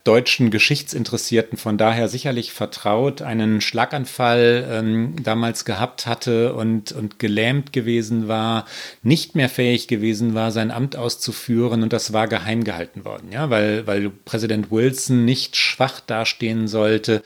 deutschen 0.04 0.50
Geschichtsinteressierten 0.50 1.58
von 1.58 1.78
daher 1.78 2.08
sicherlich 2.08 2.52
vertraut, 2.52 3.22
einen 3.22 3.60
Schlaganfall 3.60 4.66
ähm, 4.70 5.16
damals 5.22 5.64
gehabt 5.64 6.06
hatte 6.06 6.54
und, 6.54 6.92
und 6.92 7.18
gelähmt 7.18 7.72
gewesen 7.72 8.28
war, 8.28 8.66
nicht 9.02 9.34
mehr 9.34 9.48
fähig 9.48 9.88
gewesen 9.88 10.34
war, 10.34 10.50
sein 10.50 10.70
Amt 10.70 10.96
auszuführen 10.96 11.82
und 11.82 11.92
das 11.92 12.12
war 12.12 12.28
geheim 12.28 12.64
gehalten 12.64 13.04
worden, 13.04 13.30
ja, 13.30 13.50
weil, 13.50 13.86
weil 13.86 14.10
Präsident 14.10 14.70
Wilson 14.70 15.24
nicht 15.24 15.56
schwach 15.56 16.00
dastehen 16.00 16.68
sollte 16.68 17.22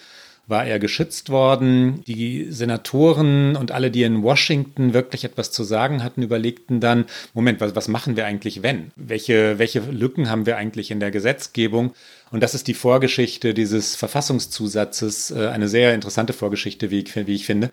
war 0.47 0.64
er 0.64 0.79
geschützt 0.79 1.31
worden. 1.31 2.03
Die 2.07 2.47
Senatoren 2.51 3.57
und 3.57 3.72
alle, 3.72 3.91
die 3.91 4.05
in 4.05 4.22
Washington 4.22 4.95
wirklich 4.95 5.24
etwas 5.24 5.51
zu 5.51 5.64
sagen 5.64 6.03
hatten, 6.03 6.22
überlegten 6.22 6.81
dann, 6.81 7.07
Moment, 7.35 7.61
was, 7.61 7.74
was 7.74 7.89
machen 7.89 8.16
wir 8.16 8.27
eigentlich, 8.27 8.62
wenn? 8.62 8.93
Welche, 8.97 9.59
welche 9.59 9.81
Lücken 9.81 10.31
haben 10.31 10.47
wir 10.47 10.57
eigentlich 10.57 10.91
in 10.91 11.01
der 11.01 11.11
Gesetzgebung? 11.11 11.95
Und 12.31 12.43
das 12.43 12.55
ist 12.55 12.66
die 12.66 12.74
Vorgeschichte 12.74 13.55
dieses 13.55 13.97
Verfassungszusatzes, 13.97 15.31
äh, 15.31 15.49
eine 15.49 15.68
sehr 15.68 15.95
interessante 15.95 16.33
Vorgeschichte, 16.33 16.91
wie 16.91 17.01
ich, 17.01 17.14
wie 17.14 17.35
ich 17.35 17.47
finde. 17.47 17.70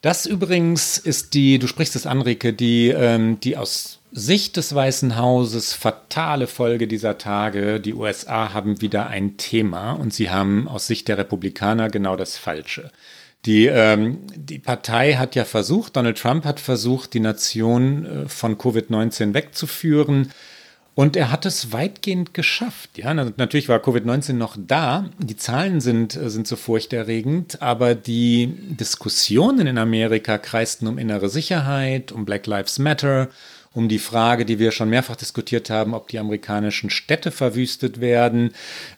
Das 0.00 0.26
übrigens 0.26 0.98
ist 0.98 1.32
die, 1.34 1.58
du 1.58 1.66
sprichst 1.66 1.96
es 1.96 2.06
an, 2.06 2.20
Rike, 2.20 2.52
die, 2.52 2.90
ähm, 2.90 3.40
die 3.40 3.56
aus 3.56 4.00
Sicht 4.12 4.56
des 4.56 4.74
Weißen 4.74 5.16
Hauses 5.16 5.72
fatale 5.72 6.46
Folge 6.46 6.86
dieser 6.86 7.18
Tage. 7.18 7.80
Die 7.80 7.94
USA 7.94 8.52
haben 8.52 8.80
wieder 8.80 9.08
ein 9.08 9.38
Thema 9.38 9.92
und 9.92 10.14
sie 10.14 10.30
haben 10.30 10.68
aus 10.68 10.86
Sicht 10.86 11.08
der 11.08 11.18
Republikaner 11.18 11.88
genau 11.88 12.16
das 12.16 12.36
Falsche. 12.36 12.92
Die, 13.46 13.66
ähm, 13.66 14.20
die 14.34 14.58
Partei 14.58 15.14
hat 15.14 15.34
ja 15.34 15.44
versucht, 15.44 15.96
Donald 15.96 16.18
Trump 16.18 16.44
hat 16.44 16.60
versucht, 16.60 17.12
die 17.12 17.20
Nation 17.20 18.06
äh, 18.06 18.28
von 18.28 18.56
Covid-19 18.56 19.34
wegzuführen. 19.34 20.32
Und 20.94 21.16
er 21.16 21.32
hat 21.32 21.44
es 21.44 21.72
weitgehend 21.72 22.34
geschafft. 22.34 22.98
Ja, 22.98 23.12
natürlich 23.14 23.68
war 23.68 23.80
Covid-19 23.80 24.34
noch 24.34 24.56
da. 24.56 25.10
Die 25.18 25.36
Zahlen 25.36 25.80
sind, 25.80 26.14
äh, 26.14 26.30
sind 26.30 26.46
so 26.46 26.54
furchterregend, 26.54 27.60
aber 27.60 27.96
die 27.96 28.54
Diskussionen 28.68 29.66
in 29.66 29.78
Amerika 29.78 30.38
kreisten 30.38 30.86
um 30.86 30.98
innere 30.98 31.28
Sicherheit, 31.28 32.12
um 32.12 32.24
Black 32.24 32.46
Lives 32.46 32.78
Matter, 32.78 33.28
um 33.74 33.88
die 33.88 33.98
Frage, 33.98 34.44
die 34.44 34.60
wir 34.60 34.70
schon 34.70 34.88
mehrfach 34.88 35.16
diskutiert 35.16 35.68
haben, 35.68 35.94
ob 35.94 36.06
die 36.08 36.20
amerikanischen 36.20 36.90
Städte 36.90 37.32
verwüstet 37.32 38.00
werden. 38.00 38.52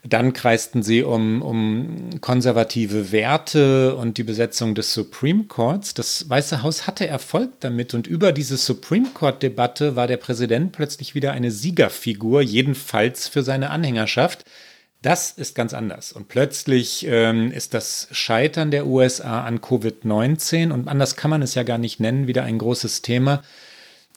Dann 0.05 0.35
kreisten 0.35 0.83
sie 0.83 1.03
um, 1.03 1.41
um 1.41 2.20
konservative 2.20 3.11
Werte 3.11 3.97
und 3.97 4.18
die 4.18 4.22
Besetzung 4.22 4.74
des 4.74 4.93
Supreme 4.93 5.45
Courts. 5.45 5.95
Das 5.95 6.29
Weiße 6.29 6.62
Haus 6.62 6.87
hatte 6.87 7.07
Erfolg 7.07 7.53
damit 7.61 7.95
und 7.95 8.07
über 8.07 8.33
diese 8.33 8.59
Supreme 8.59 9.09
Court-Debatte 9.14 9.97
war 9.97 10.07
der 10.07 10.18
Präsident 10.18 10.72
plötzlich 10.72 11.14
wieder 11.14 11.33
eine 11.33 11.51
Siegerfigur, 11.51 12.43
jedenfalls 12.43 13.29
für 13.29 13.43
seine 13.43 13.70
Anhängerschaft. 13.70 14.45
Das 15.01 15.31
ist 15.31 15.55
ganz 15.55 15.72
anders. 15.72 16.12
Und 16.12 16.29
plötzlich 16.29 17.07
ähm, 17.09 17.51
ist 17.51 17.72
das 17.72 18.09
Scheitern 18.11 18.70
der 18.70 18.87
USA 18.87 19.43
an 19.45 19.61
Covid-19 19.61 20.70
und 20.70 20.89
anders 20.89 21.16
kann 21.16 21.31
man 21.31 21.43
es 21.43 21.55
ja 21.55 21.62
gar 21.62 21.79
nicht 21.79 21.99
nennen, 21.99 22.27
wieder 22.27 22.43
ein 22.43 22.59
großes 22.59 23.01
Thema. 23.03 23.43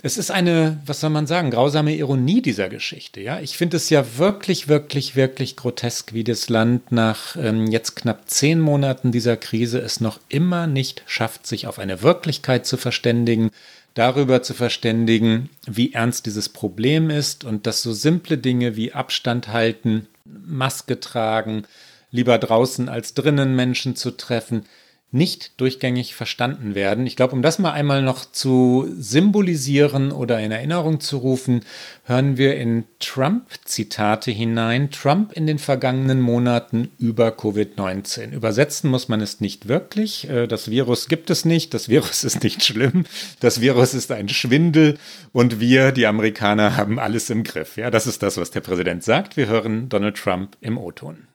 Es 0.02 0.18
ist 0.18 0.32
eine, 0.32 0.80
was 0.86 1.02
soll 1.02 1.10
man 1.10 1.28
sagen, 1.28 1.52
grausame 1.52 1.94
Ironie 1.94 2.42
dieser 2.42 2.70
Geschichte. 2.70 3.20
Ja, 3.20 3.42
ich 3.42 3.58
finde 3.58 3.76
es 3.76 3.90
ja 3.90 4.18
wirklich, 4.18 4.70
wirklich, 4.70 5.18
wirklich 5.18 5.58
grotesk, 5.58 6.14
wie 6.14 6.24
das 6.24 6.48
Land 6.48 6.94
nach 6.94 7.36
ähm, 7.36 7.68
jetzt 7.68 7.98
knapp 7.98 8.30
zehn 8.30 8.62
Monaten 8.62 9.12
dieser 9.12 9.36
Krise 9.36 9.80
es 9.80 10.00
noch 10.00 10.22
immer 10.30 10.68
nicht 10.68 11.04
schafft, 11.06 11.46
sich 11.46 11.68
auf 11.68 11.80
eine 11.80 12.02
Wirklichkeit 12.02 12.66
zu 12.66 12.78
verständigen, 12.78 13.52
darüber 13.94 14.42
zu 14.42 14.54
verständigen, 14.54 15.50
wie 15.68 15.92
ernst 15.92 16.26
dieses 16.26 16.48
Problem 16.48 17.10
ist 17.10 17.44
und 17.44 17.68
dass 17.68 17.82
so 17.82 17.92
simple 17.92 18.38
Dinge 18.38 18.78
wie 18.78 18.94
Abstand 18.94 19.50
halten, 19.50 20.08
Maske 20.24 21.02
tragen, 21.02 21.64
lieber 22.10 22.38
draußen 22.38 22.88
als 22.88 23.16
drinnen 23.16 23.54
Menschen 23.54 23.98
zu 23.98 24.12
treffen, 24.12 24.64
nicht 25.12 25.60
durchgängig 25.60 26.14
verstanden 26.14 26.76
werden. 26.76 27.08
Ich 27.08 27.16
glaube, 27.16 27.34
um 27.34 27.42
das 27.42 27.58
mal 27.58 27.72
einmal 27.72 28.04
noch 28.04 28.26
zu 28.26 28.88
symbolisieren 28.98 30.12
oder 30.12 30.40
in 30.40 30.52
Erinnerung 30.52 31.00
zu 31.00 31.18
rufen, 31.18 31.62
hören 32.06 32.38
wir 32.38 32.56
in 32.58 32.84
Trump-Zitate 33.00 34.30
hinein. 34.30 34.92
Trump 34.92 35.34
in 35.34 35.48
den 35.48 35.58
vergangenen 35.58 36.22
Monaten 36.22 36.90
über 37.00 37.30
Covid-19. 37.30 38.32
Übersetzen 38.32 38.92
muss 38.92 39.08
man 39.08 39.20
es 39.22 39.42
nicht 39.42 39.68
wirklich. 39.68 40.30
Äh, 40.30 40.46
das 40.46 40.70
Virus 40.70 41.08
gibt 41.08 41.32
es 41.32 41.44
nicht. 41.44 41.74
Das 41.74 41.90
Virus 41.90 42.24
ist 42.24 42.44
nicht 42.44 42.64
schlimm. 42.64 43.06
Das 43.40 43.62
Virus 43.62 43.96
ist 43.96 44.12
ein 44.12 44.30
Schwindel. 44.30 45.00
Und 45.32 45.60
wir, 45.60 45.92
die 45.92 46.06
Amerikaner, 46.06 46.78
haben 46.78 47.00
alles 47.00 47.32
im 47.32 47.44
Griff. 47.44 47.78
Ja, 47.78 47.90
das 47.90 48.06
ist 48.06 48.22
das, 48.22 48.38
was 48.38 48.52
der 48.52 48.62
Präsident 48.62 49.04
sagt. 49.04 49.38
Wir 49.38 49.48
hören 49.48 49.90
Donald 49.90 50.18
Trump 50.18 50.56
im 50.62 50.78
O-Ton. 50.78 51.29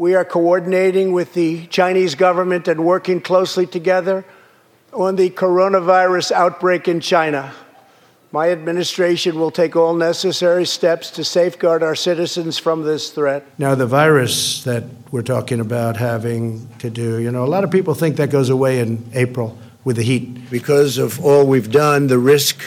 We 0.00 0.16
are 0.16 0.24
coordinating 0.24 1.12
with 1.12 1.34
the 1.34 1.68
Chinese 1.68 2.16
government 2.16 2.66
and 2.66 2.84
working 2.84 3.20
closely 3.20 3.64
together 3.64 4.24
on 4.92 5.14
the 5.14 5.30
coronavirus 5.30 6.32
outbreak 6.32 6.88
in 6.88 6.98
China. 6.98 7.54
My 8.32 8.50
administration 8.50 9.38
will 9.38 9.52
take 9.52 9.76
all 9.76 9.94
necessary 9.94 10.66
steps 10.66 11.12
to 11.12 11.22
safeguard 11.22 11.84
our 11.84 11.94
citizens 11.94 12.58
from 12.58 12.82
this 12.82 13.10
threat. 13.10 13.46
Now, 13.56 13.76
the 13.76 13.86
virus 13.86 14.64
that 14.64 14.82
we're 15.12 15.22
talking 15.22 15.60
about 15.60 15.96
having 15.96 16.66
to 16.80 16.90
do, 16.90 17.20
you 17.20 17.30
know, 17.30 17.44
a 17.44 17.46
lot 17.46 17.62
of 17.62 17.70
people 17.70 17.94
think 17.94 18.16
that 18.16 18.30
goes 18.30 18.50
away 18.50 18.80
in 18.80 19.08
April 19.14 19.56
with 19.84 19.94
the 19.94 20.02
heat. 20.02 20.50
Because 20.50 20.98
of 20.98 21.24
all 21.24 21.46
we've 21.46 21.70
done, 21.70 22.08
the 22.08 22.18
risk 22.18 22.60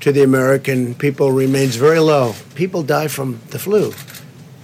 to 0.00 0.12
the 0.12 0.22
American 0.22 0.94
people 0.94 1.32
remains 1.32 1.76
very 1.76 2.00
low. 2.00 2.34
People 2.54 2.82
die 2.82 3.08
from 3.08 3.40
the 3.48 3.58
flu, 3.58 3.92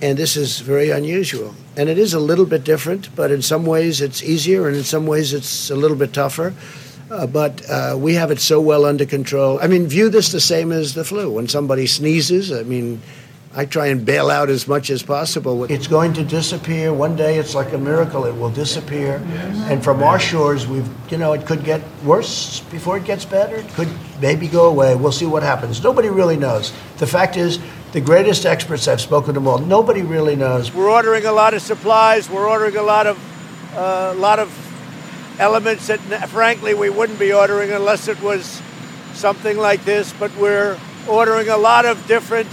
and 0.03 0.18
this 0.18 0.36
is 0.36 0.61
very 0.61 0.90
unusual 0.90 1.55
and 1.76 1.88
it 1.88 1.98
is 1.98 2.12
a 2.12 2.20
little 2.20 2.44
bit 2.44 2.62
different, 2.62 3.14
but 3.16 3.30
in 3.30 3.40
some 3.40 3.64
ways 3.64 4.01
it's 4.01 4.22
easier, 4.22 4.68
and 4.68 4.76
in 4.76 4.84
some 4.84 5.07
ways 5.07 5.32
it's 5.32 5.70
a 5.70 5.74
little 5.74 5.96
bit 5.96 6.12
tougher. 6.12 6.53
Uh, 7.11 7.26
but 7.26 7.68
uh, 7.70 7.96
we 7.98 8.14
have 8.14 8.30
it 8.30 8.38
so 8.38 8.61
well 8.61 8.84
under 8.84 9.07
control. 9.07 9.59
I 9.61 9.66
mean, 9.66 9.86
view 9.86 10.11
this 10.11 10.30
the 10.30 10.40
same 10.40 10.70
as 10.70 10.94
the 10.94 11.05
flu. 11.05 11.32
When 11.32 11.48
somebody 11.48 11.86
sneezes, 11.86 12.53
I 12.53 12.62
mean, 12.62 13.01
I 13.53 13.64
try 13.64 13.86
and 13.86 14.05
bail 14.05 14.30
out 14.30 14.48
as 14.48 14.68
much 14.68 14.90
as 14.90 15.03
possible. 15.03 15.64
It's 15.64 15.88
going 15.88 16.12
to 16.12 16.22
disappear. 16.22 16.92
One 16.92 17.16
day 17.16 17.38
it's 17.38 17.53
like 17.53 17.72
a 17.72 17.78
miracle. 17.78 18.26
It 18.26 18.36
will 18.36 18.51
disappear. 18.51 19.16
And 19.68 19.82
from 19.82 20.05
our 20.05 20.20
shores, 20.20 20.68
we've, 20.68 20.88
you 21.11 21.18
know, 21.18 21.32
it 21.32 21.46
could 21.46 21.64
get 21.64 21.80
worse 22.05 22.61
before 22.70 22.96
it 22.96 23.05
gets 23.05 23.24
better. 23.24 23.57
It 23.57 23.68
could 23.70 23.88
maybe 24.20 24.46
go 24.46 24.68
away. 24.68 24.94
We'll 24.94 25.11
see 25.11 25.26
what 25.26 25.42
happens. 25.42 25.82
Nobody 25.82 26.11
really 26.11 26.36
knows. 26.36 26.72
The 26.98 27.09
fact 27.09 27.36
is, 27.36 27.59
the 27.93 28.01
greatest 28.01 28.47
experts, 28.47 28.86
I've 28.86 29.01
spoken 29.01 29.34
to 29.34 29.41
them 29.41 29.49
all, 29.49 29.59
nobody 29.59 30.03
really 30.03 30.36
knows. 30.36 30.72
We're 30.72 30.91
ordering 30.91 31.26
a 31.26 31.32
lot 31.32 31.55
of 31.55 31.62
supplies. 31.62 32.30
We're 32.30 32.49
ordering 32.49 32.76
a 32.76 32.82
lot 32.82 33.07
of, 33.07 33.76
uh, 33.76 34.14
lot 34.16 34.38
of 34.38 34.51
elements 35.38 35.88
that, 35.88 36.01
frankly, 36.28 36.74
we 36.74 36.91
wouldn't 36.91 37.18
be 37.18 37.32
ordering 37.32 37.70
unless 37.72 38.09
it 38.09 38.20
was 38.22 38.62
something 39.14 39.57
like 39.57 39.84
this. 39.84 40.12
But 40.12 40.34
we're 40.36 40.78
ordering 41.09 41.49
a 41.49 41.57
lot 41.57 41.84
of 41.84 42.07
different 42.07 42.49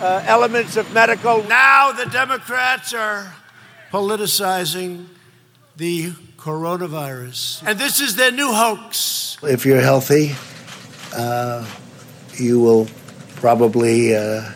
uh, 0.00 0.22
elements 0.26 0.76
of 0.76 0.92
medical. 0.92 1.42
Now 1.44 1.92
the 1.92 2.06
Democrats 2.06 2.94
are 2.94 3.34
politicizing 3.90 5.06
the 5.76 6.12
coronavirus. 6.36 7.62
And 7.66 7.78
this 7.78 8.00
is 8.00 8.16
their 8.16 8.32
new 8.32 8.52
hoax. 8.52 9.36
If 9.42 9.66
you're 9.66 9.80
healthy, 9.80 10.34
uh, 11.16 11.66
you 12.36 12.60
will 12.60 12.88
probably 13.36 14.16
uh, 14.16 14.52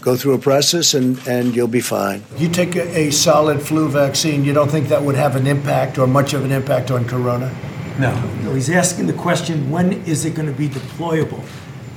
go 0.00 0.16
through 0.16 0.34
a 0.34 0.38
process 0.38 0.94
and, 0.94 1.18
and 1.26 1.54
you'll 1.54 1.68
be 1.68 1.80
fine. 1.80 2.22
You 2.36 2.48
take 2.48 2.76
a, 2.76 2.98
a, 2.98 3.10
solid 3.10 3.62
flu 3.62 3.88
vaccine, 3.88 4.44
you 4.44 4.52
don't 4.52 4.70
think 4.70 4.88
that 4.88 5.02
would 5.02 5.14
have 5.14 5.36
an 5.36 5.46
impact 5.46 5.98
or 5.98 6.06
much 6.06 6.32
of 6.32 6.44
an 6.44 6.52
impact 6.52 6.90
on 6.90 7.04
corona? 7.06 7.54
No. 7.98 8.14
no 8.42 8.54
he's 8.54 8.70
asking 8.70 9.06
the 9.06 9.12
question 9.12 9.70
when 9.70 9.92
is 10.04 10.24
it 10.24 10.34
going 10.34 10.48
to 10.48 10.56
be 10.56 10.68
deployable? 10.68 11.44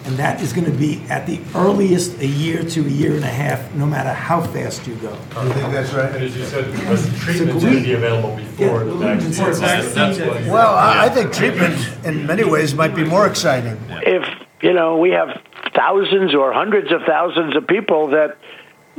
and 0.06 0.18
that 0.18 0.42
is 0.42 0.52
going 0.52 0.66
to 0.66 0.78
be 0.78 1.02
at 1.10 1.26
the 1.26 1.40
earliest 1.56 2.20
a 2.20 2.28
year 2.28 2.64
to 2.64 2.82
a 2.82 2.90
year 2.90 3.16
and 3.16 3.24
a 3.24 3.28
half, 3.28 3.74
no 3.74 3.86
matter 3.86 4.12
how 4.12 4.42
fast 4.42 4.86
you 4.86 4.96
go. 4.96 5.18
Oh, 5.36 5.50
I 5.50 5.54
think 5.54 5.72
that's 5.72 5.94
right. 5.94 6.14
And 6.14 6.24
as 6.24 6.36
you 6.36 6.44
said, 6.44 6.72
because 6.72 7.20
treatment's 7.22 7.64
going 7.64 7.78
to 7.78 7.84
be 7.84 7.94
available 7.94 8.36
before 8.36 8.80
yeah, 8.80 8.84
the 8.84 8.96
vaccine. 8.96 9.32
That's, 9.32 9.94
that's 9.94 10.20
well, 10.48 10.76
I, 10.76 11.06
I 11.06 11.10
think 11.10 11.34
treatment 11.34 12.06
in 12.06 12.26
many 12.26 12.44
ways 12.44 12.74
might 12.74 12.96
be 12.96 13.04
more 13.04 13.28
exciting. 13.28 13.78
If, 13.90 14.28
you 14.62 14.74
know, 14.74 14.98
we 14.98 15.12
have 15.12 15.42
thousands 15.72 16.36
or 16.36 16.54
hundreds 16.54 16.92
of 16.92 17.04
thousands 17.06 17.56
of 17.56 17.66
people 17.68 18.08
that 18.08 18.38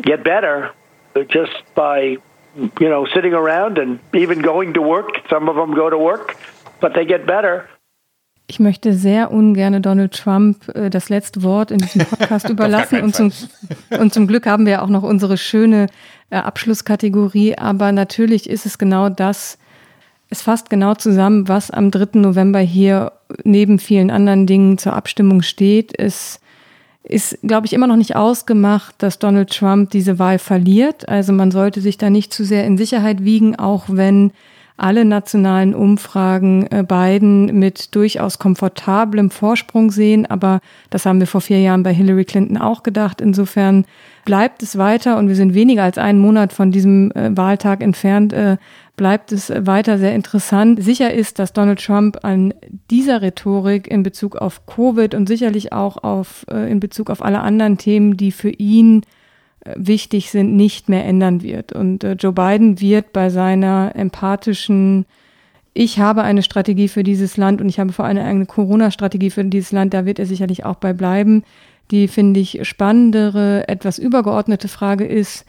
get 0.02 0.24
better 0.24 0.70
just 1.28 1.52
by, 1.74 2.16
you 2.80 2.88
know, 2.88 3.06
sitting 3.06 3.34
around 3.34 3.78
and 3.78 4.00
even 4.14 4.42
going 4.42 4.74
to 4.74 4.82
work. 4.82 5.08
Some 5.28 5.48
of 5.48 5.56
them 5.56 5.74
go 5.74 5.90
to 5.90 5.98
work, 5.98 6.36
but 6.80 6.94
they 6.94 7.04
get 7.04 7.26
better. 7.26 7.68
Ich 8.46 8.60
möchte 8.60 8.92
sehr 8.92 9.30
ungern 9.30 9.80
Donald 9.80 10.12
Trump 10.12 10.68
äh, 10.74 10.90
das 10.90 11.08
letzte 11.08 11.42
Wort 11.42 11.70
in 11.70 11.78
diesem 11.78 12.04
Podcast 12.04 12.48
überlassen. 12.50 13.02
Und 13.02 13.14
zum, 13.14 13.32
und 13.98 14.12
zum 14.12 14.26
Glück 14.26 14.46
haben 14.46 14.66
wir 14.66 14.82
auch 14.82 14.88
noch 14.88 15.02
unsere 15.02 15.38
schöne 15.38 15.86
äh, 16.28 16.36
Abschlusskategorie. 16.36 17.56
Aber 17.56 17.90
natürlich 17.92 18.48
ist 18.50 18.66
es 18.66 18.76
genau 18.76 19.08
das, 19.08 19.58
es 20.28 20.42
fasst 20.42 20.68
genau 20.68 20.94
zusammen, 20.94 21.48
was 21.48 21.70
am 21.70 21.90
3. 21.90 22.18
November 22.18 22.58
hier 22.58 23.12
neben 23.44 23.78
vielen 23.78 24.10
anderen 24.10 24.46
Dingen 24.46 24.76
zur 24.76 24.92
Abstimmung 24.92 25.40
steht. 25.40 25.98
Es 25.98 26.38
ist, 27.05 27.38
glaube 27.42 27.66
ich, 27.66 27.74
immer 27.74 27.86
noch 27.86 27.96
nicht 27.96 28.16
ausgemacht, 28.16 28.94
dass 28.98 29.18
Donald 29.18 29.50
Trump 29.50 29.90
diese 29.90 30.18
Wahl 30.18 30.38
verliert. 30.38 31.09
Also 31.09 31.32
man 31.32 31.50
sollte 31.50 31.80
sich 31.80 31.98
da 31.98 32.09
nicht 32.09 32.32
zu 32.32 32.44
sehr 32.44 32.64
in 32.64 32.78
Sicherheit 32.78 33.24
wiegen, 33.24 33.57
auch 33.57 33.84
wenn 33.88 34.32
alle 34.76 35.05
nationalen 35.05 35.74
Umfragen 35.74 36.66
äh, 36.70 36.82
Biden 36.82 37.59
mit 37.59 37.94
durchaus 37.94 38.38
komfortablem 38.38 39.30
Vorsprung 39.30 39.90
sehen. 39.90 40.26
Aber 40.26 40.61
das 40.90 41.07
haben 41.07 41.20
wir 41.20 41.28
vor 41.28 41.40
vier 41.40 41.61
Jahren 41.61 41.84
bei 41.84 41.94
Hillary 41.94 42.24
Clinton 42.24 42.57
auch 42.57 42.82
gedacht. 42.82 43.20
Insofern 43.20 43.84
bleibt 44.24 44.62
es 44.62 44.76
weiter 44.76 45.18
und 45.18 45.28
wir 45.28 45.36
sind 45.36 45.55
weniger 45.55 45.84
als 45.84 45.98
einen 45.98 46.18
Monat 46.18 46.52
von 46.52 46.72
diesem 46.72 47.12
äh, 47.12 47.36
Wahltag 47.36 47.82
entfernt. 47.82 48.32
Äh, 48.95 48.97
bleibt 48.97 49.32
es 49.32 49.51
weiter 49.51 49.99
sehr 49.99 50.14
interessant. 50.14 50.82
Sicher 50.82 51.12
ist, 51.12 51.38
dass 51.38 51.53
Donald 51.53 51.84
Trump 51.84 52.18
an 52.22 52.55
dieser 52.90 53.22
Rhetorik 53.22 53.86
in 53.86 54.03
Bezug 54.03 54.36
auf 54.36 54.66
Covid 54.66 55.14
und 55.14 55.26
sicherlich 55.26 55.72
auch 55.72 56.03
auf, 56.03 56.47
äh, 56.51 56.70
in 56.70 56.80
Bezug 56.80 57.11
auf 57.11 57.22
alle 57.22 57.40
anderen 57.40 57.78
Themen, 57.78 58.16
die 58.16 58.32
für 58.32 58.51
ihn 58.51 59.03
wichtig 59.76 60.30
sind, 60.30 60.57
nicht 60.57 60.90
mehr 60.90 61.07
ändern 61.07 61.42
wird. 61.42 61.72
Und 61.72 62.05
äh, 62.05 62.12
Joe 62.12 62.32
Biden 62.32 62.80
wird 62.80 63.12
bei 63.14 63.30
seiner 63.30 63.92
empathischen 63.95 65.07
ich 65.76 65.99
habe 65.99 66.22
eine 66.22 66.45
Strategie 66.45 66.86
für 66.86 67.03
dieses 67.03 67.36
Land 67.36 67.61
und 67.61 67.68
ich 67.68 67.80
habe 67.80 67.92
vor 67.92 68.05
allem 68.05 68.24
eine 68.24 68.47
Corona-Strategie 68.47 69.30
für 69.30 69.45
dieses 69.45 69.72
Land, 69.72 69.92
da 69.92 70.07
wird 70.07 70.20
er 70.20 70.26
sicherlich 70.26 70.64
auch 70.64 70.76
bei 70.76 70.92
bleiben. 70.92 71.42
Die, 71.90 72.07
finde 72.07 72.38
ich, 72.38 72.61
spannendere, 72.66 73.68
etwas 73.68 73.99
übergeordnete 73.99 74.68
Frage 74.68 75.05
ist, 75.05 75.45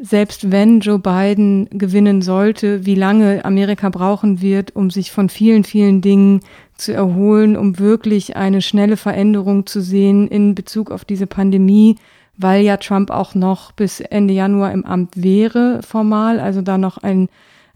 selbst 0.00 0.52
wenn 0.52 0.80
Joe 0.80 0.98
Biden 0.98 1.68
gewinnen 1.70 2.22
sollte, 2.22 2.86
wie 2.86 2.94
lange 2.94 3.44
Amerika 3.44 3.88
brauchen 3.88 4.40
wird, 4.40 4.76
um 4.76 4.90
sich 4.90 5.10
von 5.10 5.28
vielen, 5.28 5.64
vielen 5.64 6.00
Dingen 6.00 6.40
zu 6.76 6.94
erholen, 6.94 7.56
um 7.56 7.78
wirklich 7.80 8.36
eine 8.36 8.62
schnelle 8.62 8.96
Veränderung 8.96 9.66
zu 9.66 9.80
sehen 9.80 10.28
in 10.28 10.54
Bezug 10.54 10.92
auf 10.92 11.04
diese 11.04 11.26
Pandemie, 11.26 11.96
weil 12.36 12.62
ja 12.62 12.76
Trump 12.76 13.10
auch 13.10 13.34
noch 13.34 13.72
bis 13.72 13.98
Ende 14.00 14.34
Januar 14.34 14.72
im 14.72 14.84
Amt 14.84 15.20
wäre, 15.20 15.80
formal, 15.82 16.38
also 16.38 16.62
da 16.62 16.78
noch 16.78 16.98
ein 16.98 17.28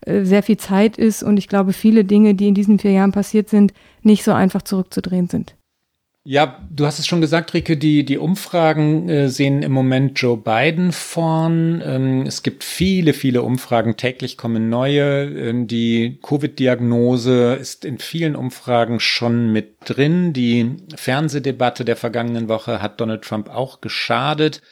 äh, 0.03 0.25
sehr 0.25 0.45
viel 0.45 0.57
Zeit 0.57 0.99
ist 0.99 1.25
und 1.25 1.37
ich 1.37 1.49
glaube, 1.49 1.73
viele 1.73 2.05
Dinge, 2.05 2.35
die 2.35 2.47
in 2.47 2.55
diesen 2.55 2.79
vier 2.79 2.93
Jahren 2.93 3.13
passiert 3.13 3.49
sind, 3.49 3.73
nicht 4.03 4.23
so 4.23 4.33
einfach 4.33 4.63
zurückzudrehen 4.63 5.29
sind. 5.29 5.57
Ja, 6.25 6.65
du 6.71 6.87
hast 6.87 7.01
es 7.01 7.07
schon 7.09 7.21
gesagt, 7.21 7.53
Rike, 7.53 7.77
die, 7.77 8.05
die 8.05 8.17
Umfragen 8.17 9.09
äh, 9.09 9.29
sehen 9.29 9.65
im 9.65 9.73
Moment 9.73 10.21
Joe 10.21 10.37
Biden 10.37 10.93
vorn. 10.93 11.83
Ähm, 11.85 12.23
es 12.27 12.45
gibt 12.45 12.63
viele, 12.63 13.13
viele 13.13 13.43
Umfragen, 13.43 13.97
täglich 13.97 14.37
kommen 14.37 14.69
neue. 14.69 15.25
Ähm, 15.25 15.67
die 15.67 16.21
Covid-Diagnose 16.23 17.55
ist 17.55 17.85
in 17.85 17.99
vielen 17.99 18.37
Umfragen 18.37 19.01
schon 19.01 19.51
mit 19.53 19.75
drin. 19.85 20.33
Die 20.33 20.77
Fernsehdebatte 20.95 21.85
der 21.85 21.97
vergangenen 21.97 22.49
Woche 22.49 22.81
hat 22.81 23.01
Donald 23.01 23.23
Trump 23.23 23.49
auch 23.49 23.81
geschadet. 23.81 24.63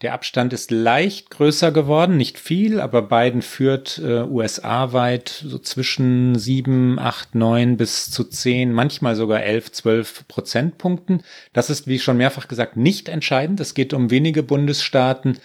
Der 0.00 0.12
Abstand 0.12 0.52
ist 0.52 0.70
leicht 0.70 1.28
größer 1.30 1.72
geworden, 1.72 2.16
nicht 2.16 2.38
viel, 2.38 2.80
aber 2.80 3.02
Biden 3.02 3.42
führt 3.42 3.98
äh, 3.98 4.22
USA-weit 4.22 5.42
so 5.44 5.58
zwischen 5.58 6.38
sieben, 6.38 7.00
acht, 7.00 7.34
neun 7.34 7.76
bis 7.76 8.08
zu 8.08 8.22
zehn, 8.22 8.72
manchmal 8.72 9.16
sogar 9.16 9.42
elf, 9.42 9.72
zwölf 9.72 10.24
Prozentpunkten. 10.28 11.24
Das 11.52 11.68
ist, 11.68 11.88
wie 11.88 11.98
schon 11.98 12.16
mehrfach 12.16 12.46
gesagt, 12.46 12.76
nicht 12.76 13.08
entscheidend. 13.08 13.58
Es 13.58 13.74
geht 13.74 13.92
um 13.92 14.08
wenige 14.10 14.44
Bundesstaaten. 14.44 15.38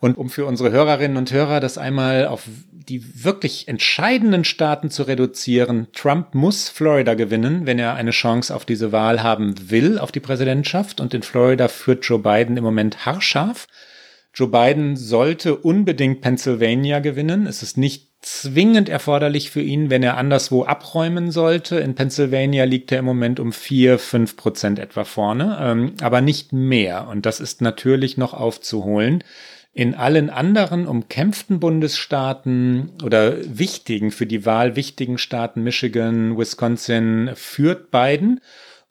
Und 0.00 0.18
um 0.18 0.28
für 0.28 0.46
unsere 0.46 0.72
Hörerinnen 0.72 1.18
und 1.18 1.30
Hörer 1.30 1.60
das 1.60 1.78
einmal 1.78 2.26
auf 2.26 2.48
die 2.72 3.22
wirklich 3.22 3.68
entscheidenden 3.68 4.44
Staaten 4.44 4.90
zu 4.90 5.04
reduzieren, 5.04 5.86
Trump 5.92 6.34
muss 6.34 6.68
Florida 6.68 7.14
gewinnen, 7.14 7.66
wenn 7.66 7.78
er 7.78 7.94
eine 7.94 8.10
Chance 8.10 8.56
auf 8.56 8.64
diese 8.64 8.90
Wahl 8.90 9.22
haben 9.22 9.70
will, 9.70 9.98
auf 9.98 10.10
die 10.10 10.18
Präsidentschaft. 10.18 11.00
Und 11.00 11.14
in 11.14 11.22
Florida 11.22 11.68
führt 11.68 12.04
Joe 12.06 12.18
Biden 12.18 12.56
im 12.56 12.64
Moment 12.64 13.06
haarscharf. 13.06 13.68
Joe 14.34 14.48
Biden 14.48 14.96
sollte 14.96 15.56
unbedingt 15.56 16.20
Pennsylvania 16.20 17.00
gewinnen. 17.00 17.46
Es 17.46 17.62
ist 17.62 17.76
nicht 17.76 18.10
zwingend 18.22 18.88
erforderlich 18.88 19.50
für 19.50 19.62
ihn, 19.62 19.88
wenn 19.88 20.02
er 20.02 20.16
anderswo 20.16 20.64
abräumen 20.64 21.30
sollte. 21.30 21.78
In 21.80 21.94
Pennsylvania 21.94 22.64
liegt 22.64 22.92
er 22.92 22.98
im 22.98 23.06
Moment 23.06 23.40
um 23.40 23.52
vier, 23.52 23.98
fünf 23.98 24.36
Prozent 24.36 24.78
etwa 24.78 25.04
vorne, 25.04 25.58
ähm, 25.60 25.92
aber 26.02 26.20
nicht 26.20 26.52
mehr. 26.52 27.08
Und 27.08 27.24
das 27.26 27.40
ist 27.40 27.62
natürlich 27.62 28.18
noch 28.18 28.34
aufzuholen. 28.34 29.24
In 29.72 29.94
allen 29.94 30.30
anderen 30.30 30.86
umkämpften 30.86 31.60
Bundesstaaten 31.60 32.90
oder 33.04 33.36
wichtigen, 33.44 34.10
für 34.10 34.26
die 34.26 34.44
Wahl 34.44 34.76
wichtigen 34.76 35.16
Staaten, 35.16 35.62
Michigan, 35.62 36.36
Wisconsin, 36.36 37.30
führt 37.34 37.90
Biden. 37.90 38.40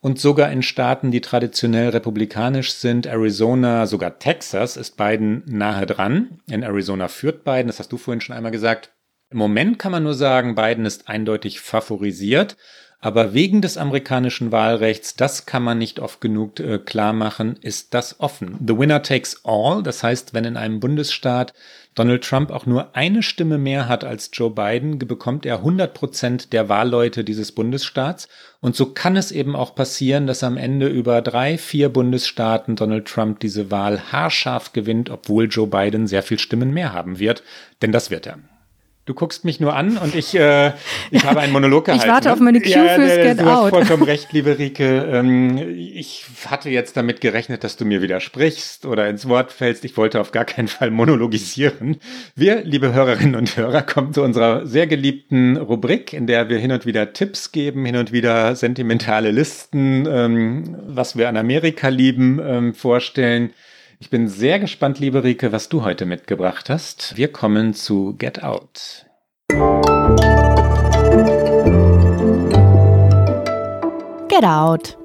Und 0.01 0.19
sogar 0.19 0.49
in 0.51 0.61
Staaten, 0.61 1.11
die 1.11 1.19
traditionell 1.19 1.89
republikanisch 1.89 2.71
sind, 2.71 3.05
Arizona, 3.05 3.85
sogar 3.85 4.17
Texas, 4.17 4.77
ist 4.77 4.95
Biden 4.95 5.43
nahe 5.45 5.85
dran. 5.85 6.39
In 6.49 6.63
Arizona 6.63 7.09
führt 7.09 7.43
Biden, 7.43 7.67
das 7.67 7.79
hast 7.79 7.91
du 7.91 7.97
vorhin 7.97 8.21
schon 8.21 8.35
einmal 8.35 8.51
gesagt. 8.51 8.93
Im 9.29 9.37
Moment 9.37 9.77
kann 9.77 9.91
man 9.91 10.03
nur 10.03 10.13
sagen, 10.13 10.55
Biden 10.55 10.85
ist 10.85 11.09
eindeutig 11.09 11.59
favorisiert. 11.59 12.55
Aber 13.01 13.33
wegen 13.33 13.61
des 13.61 13.77
amerikanischen 13.77 14.51
Wahlrechts, 14.51 15.15
das 15.15 15.45
kann 15.45 15.63
man 15.63 15.77
nicht 15.77 15.99
oft 15.99 16.19
genug 16.19 16.59
äh, 16.59 16.79
klar 16.79 17.13
machen, 17.13 17.55
ist 17.61 17.93
das 17.93 18.19
offen. 18.19 18.57
The 18.65 18.77
winner 18.77 19.01
takes 19.01 19.39
all. 19.45 19.81
Das 19.83 20.03
heißt, 20.03 20.33
wenn 20.33 20.43
in 20.43 20.57
einem 20.57 20.81
Bundesstaat 20.81 21.53
Donald 21.95 22.25
Trump 22.25 22.51
auch 22.51 22.65
nur 22.65 22.95
eine 22.97 23.23
Stimme 23.23 23.57
mehr 23.57 23.87
hat 23.87 24.03
als 24.03 24.29
Joe 24.33 24.51
Biden, 24.51 24.99
bekommt 24.99 25.45
er 25.45 25.59
100 25.59 25.93
Prozent 25.93 26.51
der 26.51 26.67
Wahlleute 26.67 27.23
dieses 27.23 27.53
Bundesstaats. 27.53 28.27
Und 28.59 28.75
so 28.75 28.87
kann 28.87 29.15
es 29.15 29.31
eben 29.31 29.55
auch 29.55 29.75
passieren, 29.75 30.27
dass 30.27 30.43
am 30.43 30.57
Ende 30.57 30.87
über 30.87 31.21
drei, 31.21 31.57
vier 31.57 31.87
Bundesstaaten 31.87 32.75
Donald 32.75 33.07
Trump 33.07 33.39
diese 33.39 33.71
Wahl 33.71 34.11
haarscharf 34.11 34.73
gewinnt, 34.73 35.09
obwohl 35.09 35.47
Joe 35.47 35.67
Biden 35.67 36.05
sehr 36.05 36.23
viel 36.23 36.39
Stimmen 36.39 36.73
mehr 36.73 36.91
haben 36.91 37.17
wird. 37.19 37.43
Denn 37.81 37.93
das 37.93 38.11
wird 38.11 38.27
er. 38.27 38.39
Du 39.09 39.15
guckst 39.15 39.43
mich 39.43 39.59
nur 39.59 39.75
an 39.75 39.97
und 39.97 40.13
ich, 40.13 40.35
äh, 40.35 40.71
ich 41.09 41.25
habe 41.25 41.39
einen 41.39 41.51
Monolog 41.51 41.85
gehalten. 41.85 42.05
Ich 42.05 42.11
warte 42.11 42.31
auf 42.31 42.39
meine 42.39 42.61
Cue 42.61 42.69
ja, 42.69 42.89
fürs 42.89 43.15
Get 43.15 43.39
du 43.39 43.43
Out. 43.45 43.63
hast 43.63 43.69
vollkommen 43.71 44.03
recht, 44.03 44.27
liebe 44.33 44.59
Rike. 44.59 45.03
Ähm, 45.11 45.57
ich 45.57 46.25
hatte 46.45 46.69
jetzt 46.69 46.95
damit 46.95 47.19
gerechnet, 47.19 47.63
dass 47.63 47.75
du 47.75 47.85
mir 47.85 48.03
widersprichst 48.03 48.85
oder 48.85 49.09
ins 49.09 49.27
Wort 49.27 49.51
fällst. 49.51 49.83
Ich 49.83 49.97
wollte 49.97 50.21
auf 50.21 50.29
gar 50.29 50.45
keinen 50.45 50.67
Fall 50.67 50.91
monologisieren. 50.91 51.97
Wir, 52.35 52.63
liebe 52.63 52.93
Hörerinnen 52.93 53.33
und 53.33 53.57
Hörer, 53.57 53.81
kommen 53.81 54.13
zu 54.13 54.21
unserer 54.21 54.67
sehr 54.67 54.85
geliebten 54.85 55.57
Rubrik, 55.57 56.13
in 56.13 56.27
der 56.27 56.47
wir 56.49 56.59
hin 56.59 56.71
und 56.71 56.85
wieder 56.85 57.11
Tipps 57.11 57.51
geben, 57.51 57.85
hin 57.85 57.95
und 57.95 58.11
wieder 58.11 58.55
sentimentale 58.55 59.31
Listen, 59.31 60.05
ähm, 60.07 60.75
was 60.85 61.17
wir 61.17 61.29
an 61.29 61.37
Amerika 61.37 61.87
lieben, 61.87 62.39
ähm, 62.45 62.73
vorstellen. 62.75 63.53
Ich 64.01 64.09
bin 64.09 64.29
sehr 64.29 64.59
gespannt, 64.59 64.97
liebe 64.99 65.25
Rike, 65.25 65.51
was 65.51 65.67
du 65.67 65.83
heute 65.83 66.05
mitgebracht 66.05 66.69
hast. 66.69 67.17
Wir 67.17 67.29
kommen 67.33 67.73
zu 67.73 68.15
Get 68.17 68.41
Out. 68.41 69.05
Get 74.29 74.45
Out. 74.45 74.97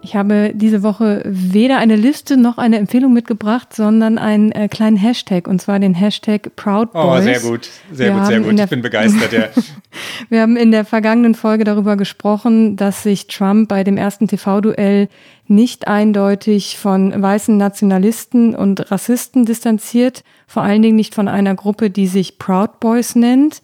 Ich 0.00 0.14
habe 0.14 0.52
diese 0.54 0.82
Woche 0.82 1.22
weder 1.26 1.78
eine 1.78 1.96
Liste 1.96 2.36
noch 2.36 2.56
eine 2.56 2.78
Empfehlung 2.78 3.12
mitgebracht, 3.12 3.74
sondern 3.74 4.16
einen 4.16 4.52
äh, 4.52 4.68
kleinen 4.68 4.96
Hashtag 4.96 5.48
und 5.48 5.60
zwar 5.60 5.80
den 5.80 5.94
Hashtag 5.94 6.54
Proud 6.54 6.92
Boys. 6.92 7.20
Oh, 7.20 7.22
sehr 7.22 7.40
gut, 7.40 7.68
sehr 7.90 8.14
Wir 8.14 8.18
gut, 8.18 8.26
sehr 8.26 8.40
gut. 8.40 8.60
Ich 8.60 8.70
bin 8.70 8.82
begeistert, 8.82 9.32
ja. 9.32 9.48
Wir 10.28 10.42
haben 10.42 10.56
in 10.56 10.70
der 10.70 10.84
vergangenen 10.84 11.34
Folge 11.34 11.64
darüber 11.64 11.96
gesprochen, 11.96 12.76
dass 12.76 13.02
sich 13.02 13.26
Trump 13.26 13.68
bei 13.68 13.82
dem 13.82 13.96
ersten 13.96 14.28
TV-Duell 14.28 15.08
nicht 15.48 15.88
eindeutig 15.88 16.78
von 16.78 17.20
weißen 17.20 17.56
Nationalisten 17.56 18.54
und 18.54 18.90
Rassisten 18.92 19.46
distanziert, 19.46 20.22
vor 20.46 20.62
allen 20.62 20.82
Dingen 20.82 20.96
nicht 20.96 21.14
von 21.14 21.26
einer 21.26 21.54
Gruppe, 21.54 21.90
die 21.90 22.06
sich 22.06 22.38
Proud 22.38 22.80
Boys 22.80 23.16
nennt, 23.16 23.62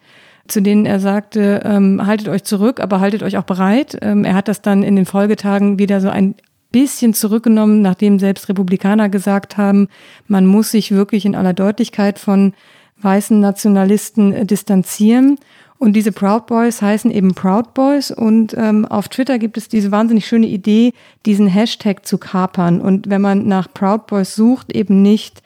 zu 0.48 0.60
denen 0.60 0.86
er 0.86 1.00
sagte, 1.00 1.62
ähm, 1.64 2.04
haltet 2.06 2.28
euch 2.28 2.44
zurück, 2.44 2.80
aber 2.80 3.00
haltet 3.00 3.22
euch 3.22 3.38
auch 3.38 3.44
bereit. 3.44 3.96
Ähm, 4.02 4.24
er 4.24 4.34
hat 4.34 4.48
das 4.48 4.62
dann 4.62 4.82
in 4.82 4.96
den 4.96 5.06
Folgetagen 5.06 5.78
wieder 5.78 6.00
so 6.00 6.10
ein 6.10 6.34
bisschen 6.70 7.14
zurückgenommen, 7.14 7.82
nachdem 7.82 8.18
selbst 8.18 8.48
Republikaner 8.48 9.08
gesagt 9.08 9.56
haben, 9.56 9.88
man 10.26 10.44
muss 10.44 10.72
sich 10.72 10.90
wirklich 10.90 11.24
in 11.24 11.34
aller 11.36 11.52
Deutlichkeit 11.52 12.18
von 12.18 12.52
weißen 13.00 13.38
Nationalisten 13.38 14.32
äh, 14.32 14.44
distanzieren. 14.44 15.38
Und 15.78 15.94
diese 15.94 16.12
Proud 16.12 16.46
Boys 16.46 16.82
heißen 16.82 17.10
eben 17.10 17.34
Proud 17.34 17.74
Boys. 17.74 18.10
Und 18.10 18.54
ähm, 18.56 18.86
auf 18.86 19.08
Twitter 19.08 19.38
gibt 19.38 19.56
es 19.56 19.68
diese 19.68 19.90
wahnsinnig 19.90 20.26
schöne 20.26 20.46
Idee, 20.46 20.92
diesen 21.26 21.46
Hashtag 21.46 22.06
zu 22.06 22.18
kapern. 22.18 22.80
Und 22.80 23.10
wenn 23.10 23.20
man 23.20 23.46
nach 23.46 23.72
Proud 23.72 24.06
Boys 24.06 24.34
sucht, 24.34 24.74
eben 24.74 25.02
nicht 25.02 25.42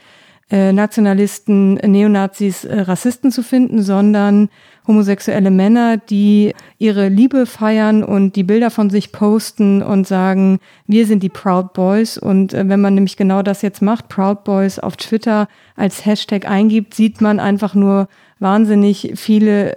äh, 0.51 0.73
Nationalisten, 0.73 1.75
Neonazis, 1.75 2.65
äh, 2.65 2.81
Rassisten 2.81 3.31
zu 3.31 3.43
finden, 3.43 3.83
sondern 3.83 4.49
homosexuelle 4.89 5.51
Männer, 5.51 5.99
die 5.99 6.55
ihre 6.79 7.09
Liebe 7.09 7.47
feiern 7.47 8.03
und 8.03 8.35
die 8.35 8.43
Bilder 8.43 8.71
von 8.71 8.91
sich 8.91 9.13
posten 9.13 9.83
und 9.83 10.09
sagen, 10.09 10.59
wir 10.87 11.07
sind 11.07 11.23
die 11.23 11.29
Proud 11.29 11.75
Boys. 11.75 12.19
Und 12.19 12.55
äh, 12.55 12.69
wenn 12.69 12.81
man 12.81 12.95
nämlich 12.95 13.17
genau 13.17 13.43
das 13.43 13.63
jetzt 13.63 13.83
macht, 13.83 14.09
Proud 14.09 14.43
Boys 14.45 14.79
auf 14.79 14.97
Twitter 14.97 15.47
als 15.77 16.05
Hashtag 16.05 16.49
eingibt, 16.49 16.95
sieht 16.95 17.21
man 17.21 17.39
einfach 17.39 17.75
nur 17.75 18.09
wahnsinnig 18.41 19.13
viele 19.15 19.77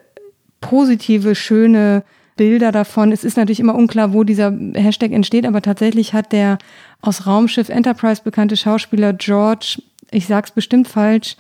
positive, 0.61 1.35
schöne 1.35 2.03
Bilder 2.37 2.71
davon. 2.71 3.11
Es 3.11 3.23
ist 3.23 3.37
natürlich 3.37 3.59
immer 3.59 3.75
unklar, 3.75 4.13
wo 4.13 4.23
dieser 4.23 4.51
Hashtag 4.73 5.11
entsteht, 5.11 5.45
aber 5.45 5.61
tatsächlich 5.61 6.13
hat 6.13 6.31
der 6.31 6.57
aus 7.01 7.27
Raumschiff 7.27 7.69
Enterprise 7.69 8.21
bekannte 8.23 8.55
Schauspieler 8.55 9.13
George, 9.13 9.81
ich 10.09 10.27
sag's 10.27 10.51
bestimmt 10.51 10.87
falsch, 10.87 11.35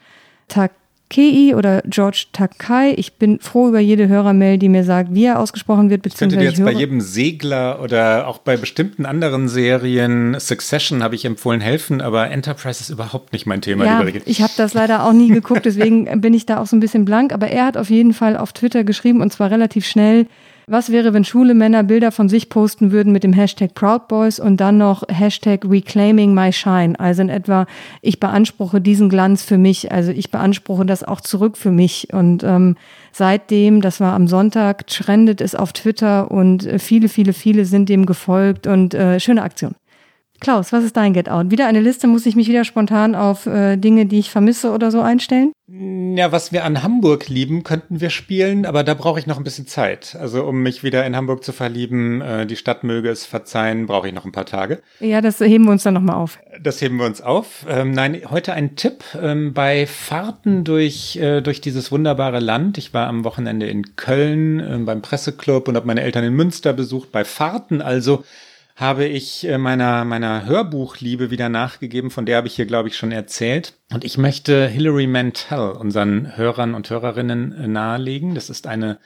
Takei 1.11 1.55
oder 1.55 1.81
George 1.85 2.25
Takai. 2.31 2.93
Ich 2.95 3.13
bin 3.13 3.39
froh 3.39 3.67
über 3.67 3.79
jede 3.79 4.07
Hörermail, 4.07 4.57
die 4.57 4.69
mir 4.69 4.83
sagt, 4.83 5.13
wie 5.13 5.25
er 5.25 5.39
ausgesprochen 5.39 5.89
wird. 5.89 6.05
Ich 6.05 6.15
könnte 6.15 6.37
dir 6.37 6.45
jetzt 6.45 6.63
bei 6.63 6.71
jedem 6.71 7.01
Segler 7.01 7.81
oder 7.81 8.27
auch 8.27 8.37
bei 8.37 8.55
bestimmten 8.55 9.05
anderen 9.05 9.49
Serien, 9.49 10.39
Succession 10.39 11.03
habe 11.03 11.15
ich 11.15 11.25
empfohlen, 11.25 11.59
helfen, 11.59 12.01
aber 12.01 12.29
Enterprise 12.29 12.81
ist 12.81 12.89
überhaupt 12.89 13.33
nicht 13.33 13.45
mein 13.45 13.61
Thema. 13.61 13.85
Ja, 13.85 14.05
ich 14.25 14.41
habe 14.41 14.53
das 14.55 14.73
leider 14.73 15.05
auch 15.05 15.13
nie 15.13 15.29
geguckt, 15.29 15.65
deswegen 15.65 16.21
bin 16.21 16.33
ich 16.33 16.45
da 16.45 16.59
auch 16.59 16.67
so 16.67 16.75
ein 16.75 16.79
bisschen 16.79 17.05
blank. 17.05 17.33
Aber 17.33 17.47
er 17.47 17.65
hat 17.65 17.77
auf 17.77 17.89
jeden 17.89 18.13
Fall 18.13 18.37
auf 18.37 18.53
Twitter 18.53 18.83
geschrieben 18.83 19.21
und 19.21 19.33
zwar 19.33 19.51
relativ 19.51 19.85
schnell, 19.85 20.27
Was 20.71 20.89
wäre, 20.89 21.13
wenn 21.13 21.25
schwule 21.25 21.53
Männer 21.53 21.83
Bilder 21.83 22.13
von 22.13 22.29
sich 22.29 22.47
posten 22.47 22.93
würden 22.93 23.11
mit 23.11 23.25
dem 23.25 23.33
Hashtag 23.33 23.73
Proud 23.73 24.07
Boys 24.07 24.39
und 24.39 24.55
dann 24.61 24.77
noch 24.77 25.03
Hashtag 25.09 25.65
Reclaiming 25.69 26.33
My 26.33 26.53
Shine? 26.53 26.97
Also 26.97 27.23
in 27.23 27.27
etwa, 27.27 27.65
ich 28.01 28.21
beanspruche 28.21 28.79
diesen 28.79 29.09
Glanz 29.09 29.43
für 29.43 29.57
mich, 29.57 29.91
also 29.91 30.13
ich 30.13 30.31
beanspruche 30.31 30.85
das 30.85 31.03
auch 31.03 31.19
zurück 31.19 31.57
für 31.57 31.71
mich. 31.71 32.13
Und 32.13 32.45
ähm, 32.45 32.77
seitdem, 33.11 33.81
das 33.81 33.99
war 33.99 34.13
am 34.13 34.29
Sonntag, 34.29 34.87
trendet 34.87 35.41
es 35.41 35.55
auf 35.55 35.73
Twitter 35.73 36.31
und 36.31 36.65
äh, 36.65 36.79
viele, 36.79 37.09
viele, 37.09 37.33
viele 37.33 37.65
sind 37.65 37.89
dem 37.89 38.05
gefolgt 38.05 38.65
und 38.65 38.93
äh, 38.93 39.19
schöne 39.19 39.41
Aktion. 39.41 39.75
Klaus, 40.41 40.73
was 40.73 40.83
ist 40.83 40.97
dein 40.97 41.13
Get 41.13 41.29
Out? 41.29 41.51
Wieder 41.51 41.67
eine 41.67 41.81
Liste, 41.81 42.07
muss 42.07 42.25
ich 42.25 42.35
mich 42.35 42.47
wieder 42.47 42.63
spontan 42.63 43.13
auf 43.13 43.45
äh, 43.45 43.77
Dinge, 43.77 44.07
die 44.07 44.17
ich 44.17 44.31
vermisse 44.31 44.71
oder 44.71 44.89
so 44.89 44.99
einstellen? 44.99 45.51
Ja, 45.67 46.31
was 46.31 46.51
wir 46.51 46.65
an 46.65 46.81
Hamburg 46.81 47.29
lieben, 47.29 47.61
könnten 47.61 48.01
wir 48.01 48.09
spielen, 48.09 48.65
aber 48.65 48.83
da 48.83 48.95
brauche 48.95 49.19
ich 49.19 49.27
noch 49.27 49.37
ein 49.37 49.43
bisschen 49.43 49.67
Zeit. 49.67 50.17
Also 50.19 50.43
um 50.43 50.63
mich 50.63 50.83
wieder 50.83 51.05
in 51.05 51.15
Hamburg 51.15 51.43
zu 51.43 51.53
verlieben, 51.53 52.21
äh, 52.21 52.47
die 52.47 52.55
Stadt 52.55 52.83
möge 52.83 53.09
es 53.09 53.23
verzeihen, 53.23 53.85
brauche 53.85 54.07
ich 54.07 54.15
noch 54.15 54.25
ein 54.25 54.31
paar 54.31 54.47
Tage. 54.47 54.81
Ja, 54.99 55.21
das 55.21 55.39
heben 55.39 55.65
wir 55.65 55.71
uns 55.73 55.83
dann 55.83 55.93
nochmal 55.93 56.15
auf. 56.15 56.39
Das 56.59 56.81
heben 56.81 56.97
wir 56.97 57.05
uns 57.05 57.21
auf. 57.21 57.67
Ähm, 57.69 57.91
nein, 57.91 58.19
heute 58.27 58.53
ein 58.53 58.75
Tipp 58.75 59.03
ähm, 59.21 59.53
bei 59.53 59.85
Fahrten 59.85 60.63
durch, 60.63 61.17
äh, 61.17 61.41
durch 61.41 61.61
dieses 61.61 61.91
wunderbare 61.91 62.39
Land. 62.39 62.79
Ich 62.79 62.95
war 62.95 63.07
am 63.07 63.23
Wochenende 63.25 63.67
in 63.67 63.95
Köln 63.95 64.59
äh, 64.59 64.77
beim 64.79 65.03
Presseclub 65.03 65.67
und 65.67 65.75
habe 65.75 65.85
meine 65.85 66.01
Eltern 66.01 66.23
in 66.23 66.33
Münster 66.33 66.73
besucht. 66.73 67.11
Bei 67.11 67.25
Fahrten 67.25 67.83
also 67.83 68.23
habe 68.81 69.05
ich 69.05 69.47
äh, 69.47 69.59
meiner, 69.59 70.03
meiner 70.05 70.43
Hörbuchliebe 70.45 71.29
wieder 71.29 71.49
nachgegeben, 71.49 72.09
von 72.09 72.25
der 72.25 72.37
habe 72.37 72.47
ich 72.47 72.55
hier, 72.55 72.65
glaube 72.65 72.89
ich, 72.89 72.97
schon 72.97 73.11
erzählt. 73.11 73.75
Und 73.93 74.03
ich 74.03 74.17
möchte 74.17 74.67
Hilary 74.67 75.05
Mantel 75.05 75.73
unseren 75.73 76.35
Hörern 76.35 76.73
und 76.73 76.89
Hörerinnen 76.89 77.51
äh, 77.51 77.67
nahelegen. 77.67 78.33
Das 78.33 78.49
ist 78.49 78.65
eine 78.65 78.97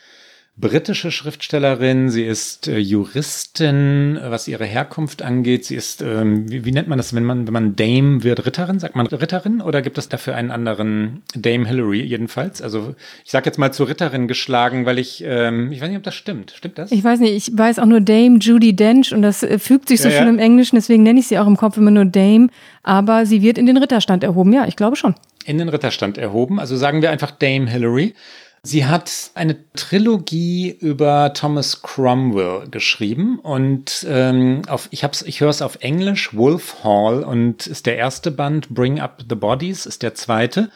britische 0.58 1.12
Schriftstellerin. 1.12 2.10
Sie 2.10 2.24
ist 2.24 2.68
äh, 2.68 2.78
Juristin, 2.78 4.18
was 4.24 4.48
ihre 4.48 4.66
Herkunft 4.66 5.22
angeht. 5.22 5.66
Sie 5.66 5.76
ist, 5.76 6.02
ähm, 6.02 6.50
wie, 6.50 6.64
wie, 6.64 6.72
nennt 6.72 6.88
man 6.88 6.98
das, 6.98 7.14
wenn 7.14 7.26
man, 7.26 7.46
wenn 7.46 7.54
man 7.54 7.76
Dame 7.76 8.24
wird, 8.24 8.46
Ritterin? 8.46 8.80
Sagt 8.80 8.96
man 8.96 9.06
Ritterin 9.08 9.62
oder 9.62 9.82
gibt 9.82 9.98
es 9.98 10.08
dafür 10.08 10.36
einen 10.36 10.52
anderen 10.52 11.24
Dame 11.36 11.68
Hillary 11.68 12.02
jedenfalls? 12.02 12.62
Also 12.62 12.96
ich 13.26 13.32
sage 13.32 13.48
jetzt 13.48 13.58
mal 13.58 13.74
zur 13.74 13.90
Ritterin 13.90 14.30
geschlagen, 14.30 14.86
weil 14.86 14.98
ich, 14.98 15.24
ähm, 15.26 15.74
ich 15.74 15.82
weiß 15.82 15.90
nicht, 15.90 15.98
ob 15.98 16.04
das 16.04 16.16
stimmt. 16.16 16.52
Stimmt 16.56 16.78
das? 16.78 16.92
Ich 16.92 17.04
weiß 17.04 17.20
nicht, 17.20 17.34
ich 17.34 17.58
weiß 17.58 17.80
auch 17.80 17.86
nur 17.86 18.00
Dame 18.00 18.38
Judy 18.40 18.74
Dench 18.74 19.14
und 19.14 19.24
das 19.24 19.44
äh, 19.44 19.60
fügt 19.60 19.90
sich 19.90 20.02
so 20.02 20.08
ja, 20.08 20.18
schön 20.18 20.28
ja. 20.28 20.34
im 20.34 20.40
Englischen, 20.40 20.78
deswegen 20.78 21.04
nenne 21.04 21.20
ich 21.20 21.28
sie 21.28 21.38
auch 21.38 21.48
im 21.48 21.58
Kopf 21.58 21.76
immer 21.78 21.92
nur 21.92 22.06
Dame. 22.06 22.48
Aber 22.82 23.26
sie 23.26 23.42
wird 23.42 23.58
in 23.58 23.66
den 23.66 23.78
Ritterstand 23.78 24.24
erhoben, 24.24 24.54
ja, 24.54 24.68
ich 24.68 24.78
glaube 24.78 24.96
schon. 24.96 25.16
In 25.44 25.58
den 25.58 25.70
Ritterstand 25.70 26.18
erhoben, 26.18 26.60
also 26.60 26.78
sagen 26.78 27.02
wir 27.02 27.12
einfach 27.12 27.32
Dame 27.32 27.70
Hillary. 27.70 28.14
Sie 28.66 28.88
hat 28.88 29.30
eine 29.36 29.58
Trilogie 29.74 30.72
über 30.72 31.34
Thomas 31.36 31.84
Cromwell 31.84 32.68
geschrieben 32.68 33.38
und 33.38 34.04
ähm, 34.10 34.64
auf, 34.68 34.88
ich, 34.90 35.04
hab's, 35.04 35.22
ich 35.22 35.40
höre 35.40 35.50
es 35.50 35.62
auf 35.62 35.78
Englisch, 35.82 36.36
Wolf 36.36 36.84
Hall 36.84 37.24
und 37.24 37.68
ist 37.68 37.86
der 37.86 37.98
erste 37.98 38.32
Band, 38.32 38.70
Bring 38.70 39.00
Up 39.00 39.24
the 39.30 39.36
Bodies 39.36 39.86
ist 39.86 40.02
der 40.02 40.16
zweite. 40.16 40.72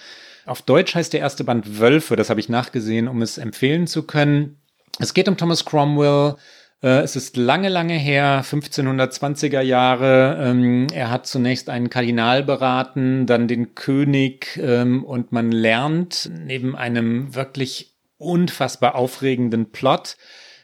Auf 0.45 0.61
Deutsch 0.61 0.93
heißt 0.93 1.13
der 1.13 1.21
erste 1.21 1.43
Band 1.43 1.79
Wölfe, 1.79 2.15
das 2.15 2.29
habe 2.29 2.39
ich 2.39 2.47
nachgesehen, 2.47 3.07
um 3.07 3.23
es 3.23 3.39
empfehlen 3.39 3.87
zu 3.87 4.03
können. 4.03 4.59
Es 4.99 5.15
geht 5.15 5.27
um 5.27 5.35
Thomas 5.35 5.65
Cromwell, 5.65 6.35
es 6.81 7.15
ist 7.17 7.35
lange, 7.35 7.67
lange 7.67 7.95
her, 7.95 8.41
1520er 8.43 9.61
Jahre. 9.61 10.39
Ähm, 10.41 10.87
er 10.93 11.09
hat 11.11 11.27
zunächst 11.27 11.69
einen 11.69 11.89
Kardinal 11.89 12.43
beraten, 12.43 13.25
dann 13.25 13.47
den 13.49 13.75
König 13.75 14.57
ähm, 14.61 15.03
und 15.03 15.31
man 15.33 15.51
lernt 15.51 16.29
neben 16.45 16.77
einem 16.77 17.35
wirklich 17.35 17.97
unfassbar 18.17 18.95
aufregenden 18.95 19.71
Plot, 19.71 20.15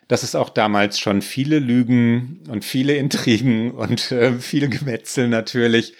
dass 0.07 0.23
es 0.23 0.35
auch 0.35 0.49
damals 0.49 0.99
schon 0.99 1.21
viele 1.21 1.59
Lügen 1.59 2.43
und 2.49 2.63
viele 2.63 2.95
Intrigen 2.95 3.71
und 3.71 4.11
äh, 4.11 4.33
viele 4.39 4.69
Gemetzel 4.69 5.27
natürlich 5.27 5.95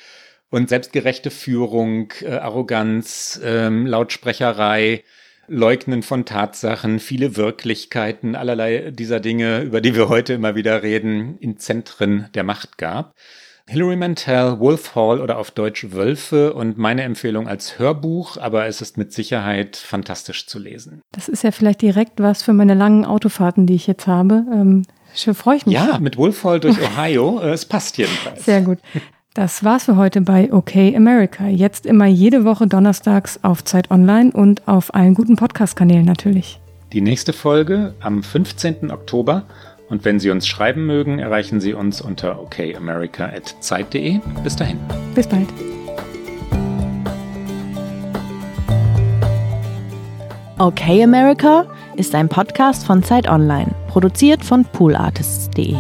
und 0.50 0.70
selbstgerechte 0.70 1.32
Führung, 1.32 2.14
äh, 2.22 2.36
Arroganz, 2.36 3.40
ähm, 3.44 3.88
Lautsprecherei, 3.88 5.04
Leugnen 5.48 6.04
von 6.04 6.26
Tatsachen, 6.26 7.00
viele 7.00 7.36
Wirklichkeiten, 7.36 8.36
allerlei 8.36 8.92
dieser 8.92 9.20
Dinge, 9.20 9.62
über 9.62 9.82
die 9.82 9.96
wir 9.96 10.10
heute 10.10 10.34
immer 10.34 10.56
wieder 10.56 10.84
reden, 10.84 11.38
in 11.40 11.58
Zentren 11.58 12.30
der 12.34 12.44
Macht 12.44 12.78
gab. 12.78 13.14
Hilary 13.68 13.96
Mantel, 13.96 14.60
Wolf 14.60 14.94
Hall 14.94 15.20
oder 15.20 15.40
auf 15.40 15.50
Deutsch 15.50 15.92
Wölfe 15.92 16.54
und 16.54 16.78
meine 16.78 17.02
Empfehlung 17.02 17.48
als 17.48 17.80
Hörbuch, 17.80 18.38
aber 18.38 18.68
es 18.68 18.80
ist 18.80 18.96
mit 18.96 19.12
Sicherheit 19.12 19.76
fantastisch 19.76 20.46
zu 20.46 20.60
lesen. 20.60 21.02
Das 21.12 21.28
ist 21.28 21.44
ja 21.44 21.50
vielleicht 21.50 21.82
direkt 21.82 22.20
was 22.20 22.44
für 22.44 22.54
meine 22.54 22.76
langen 22.76 23.06
Autofahrten, 23.06 23.66
die 23.66 23.74
ich 23.74 23.88
jetzt 23.88 24.06
habe. 24.06 24.46
Ähm, 24.54 24.84
freue 25.34 25.58
ich 25.58 25.66
mich. 25.66 25.74
Ja, 25.74 25.98
mit 26.00 26.16
Wolf 26.18 26.44
Hall 26.44 26.60
durch 26.60 26.80
Ohio. 26.80 27.40
Äh, 27.42 27.54
es 27.54 27.66
passt 27.66 27.98
jedenfalls. 27.98 28.46
Sehr 28.46 28.62
gut. 28.62 28.78
Das 29.36 29.64
war's 29.66 29.84
für 29.84 29.98
heute 29.98 30.22
bei 30.22 30.52
OK 30.54 30.78
America. 30.96 31.48
Jetzt 31.48 31.86
immer 31.86 32.06
jede 32.06 32.46
Woche 32.46 32.68
donnerstags 32.68 33.38
auf 33.44 33.66
Zeit 33.66 33.92
Online 33.92 34.32
und 34.32 34.66
auf 34.66 34.96
allen 34.96 35.14
guten 35.14 35.36
Podcast-Kanälen 35.36 36.06
natürlich. 36.06 36.62
Die 36.94 37.02
nächste 37.02 37.34
Folge 37.34 37.94
am 38.00 38.24
15. 38.24 38.92
Oktober. 38.92 39.44
Und 39.90 40.06
wenn 40.06 40.22
Sie 40.22 40.30
uns 40.30 40.48
schreiben 40.48 40.86
mögen, 40.86 41.20
erreichen 41.20 41.60
Sie 41.60 41.74
uns 41.74 42.00
unter 42.00 42.42
okamerica.zeit.de. 42.42 44.22
Bis 44.42 44.56
dahin. 44.56 44.80
Bis 45.14 45.28
bald. 45.28 45.50
OK 50.60 50.82
America 51.04 51.66
ist 51.98 52.16
ein 52.16 52.30
Podcast 52.30 52.86
von 52.86 53.04
Zeit 53.04 53.28
Online, 53.28 53.76
produziert 53.90 54.46
von 54.46 54.64
poolartists.de. 54.64 55.76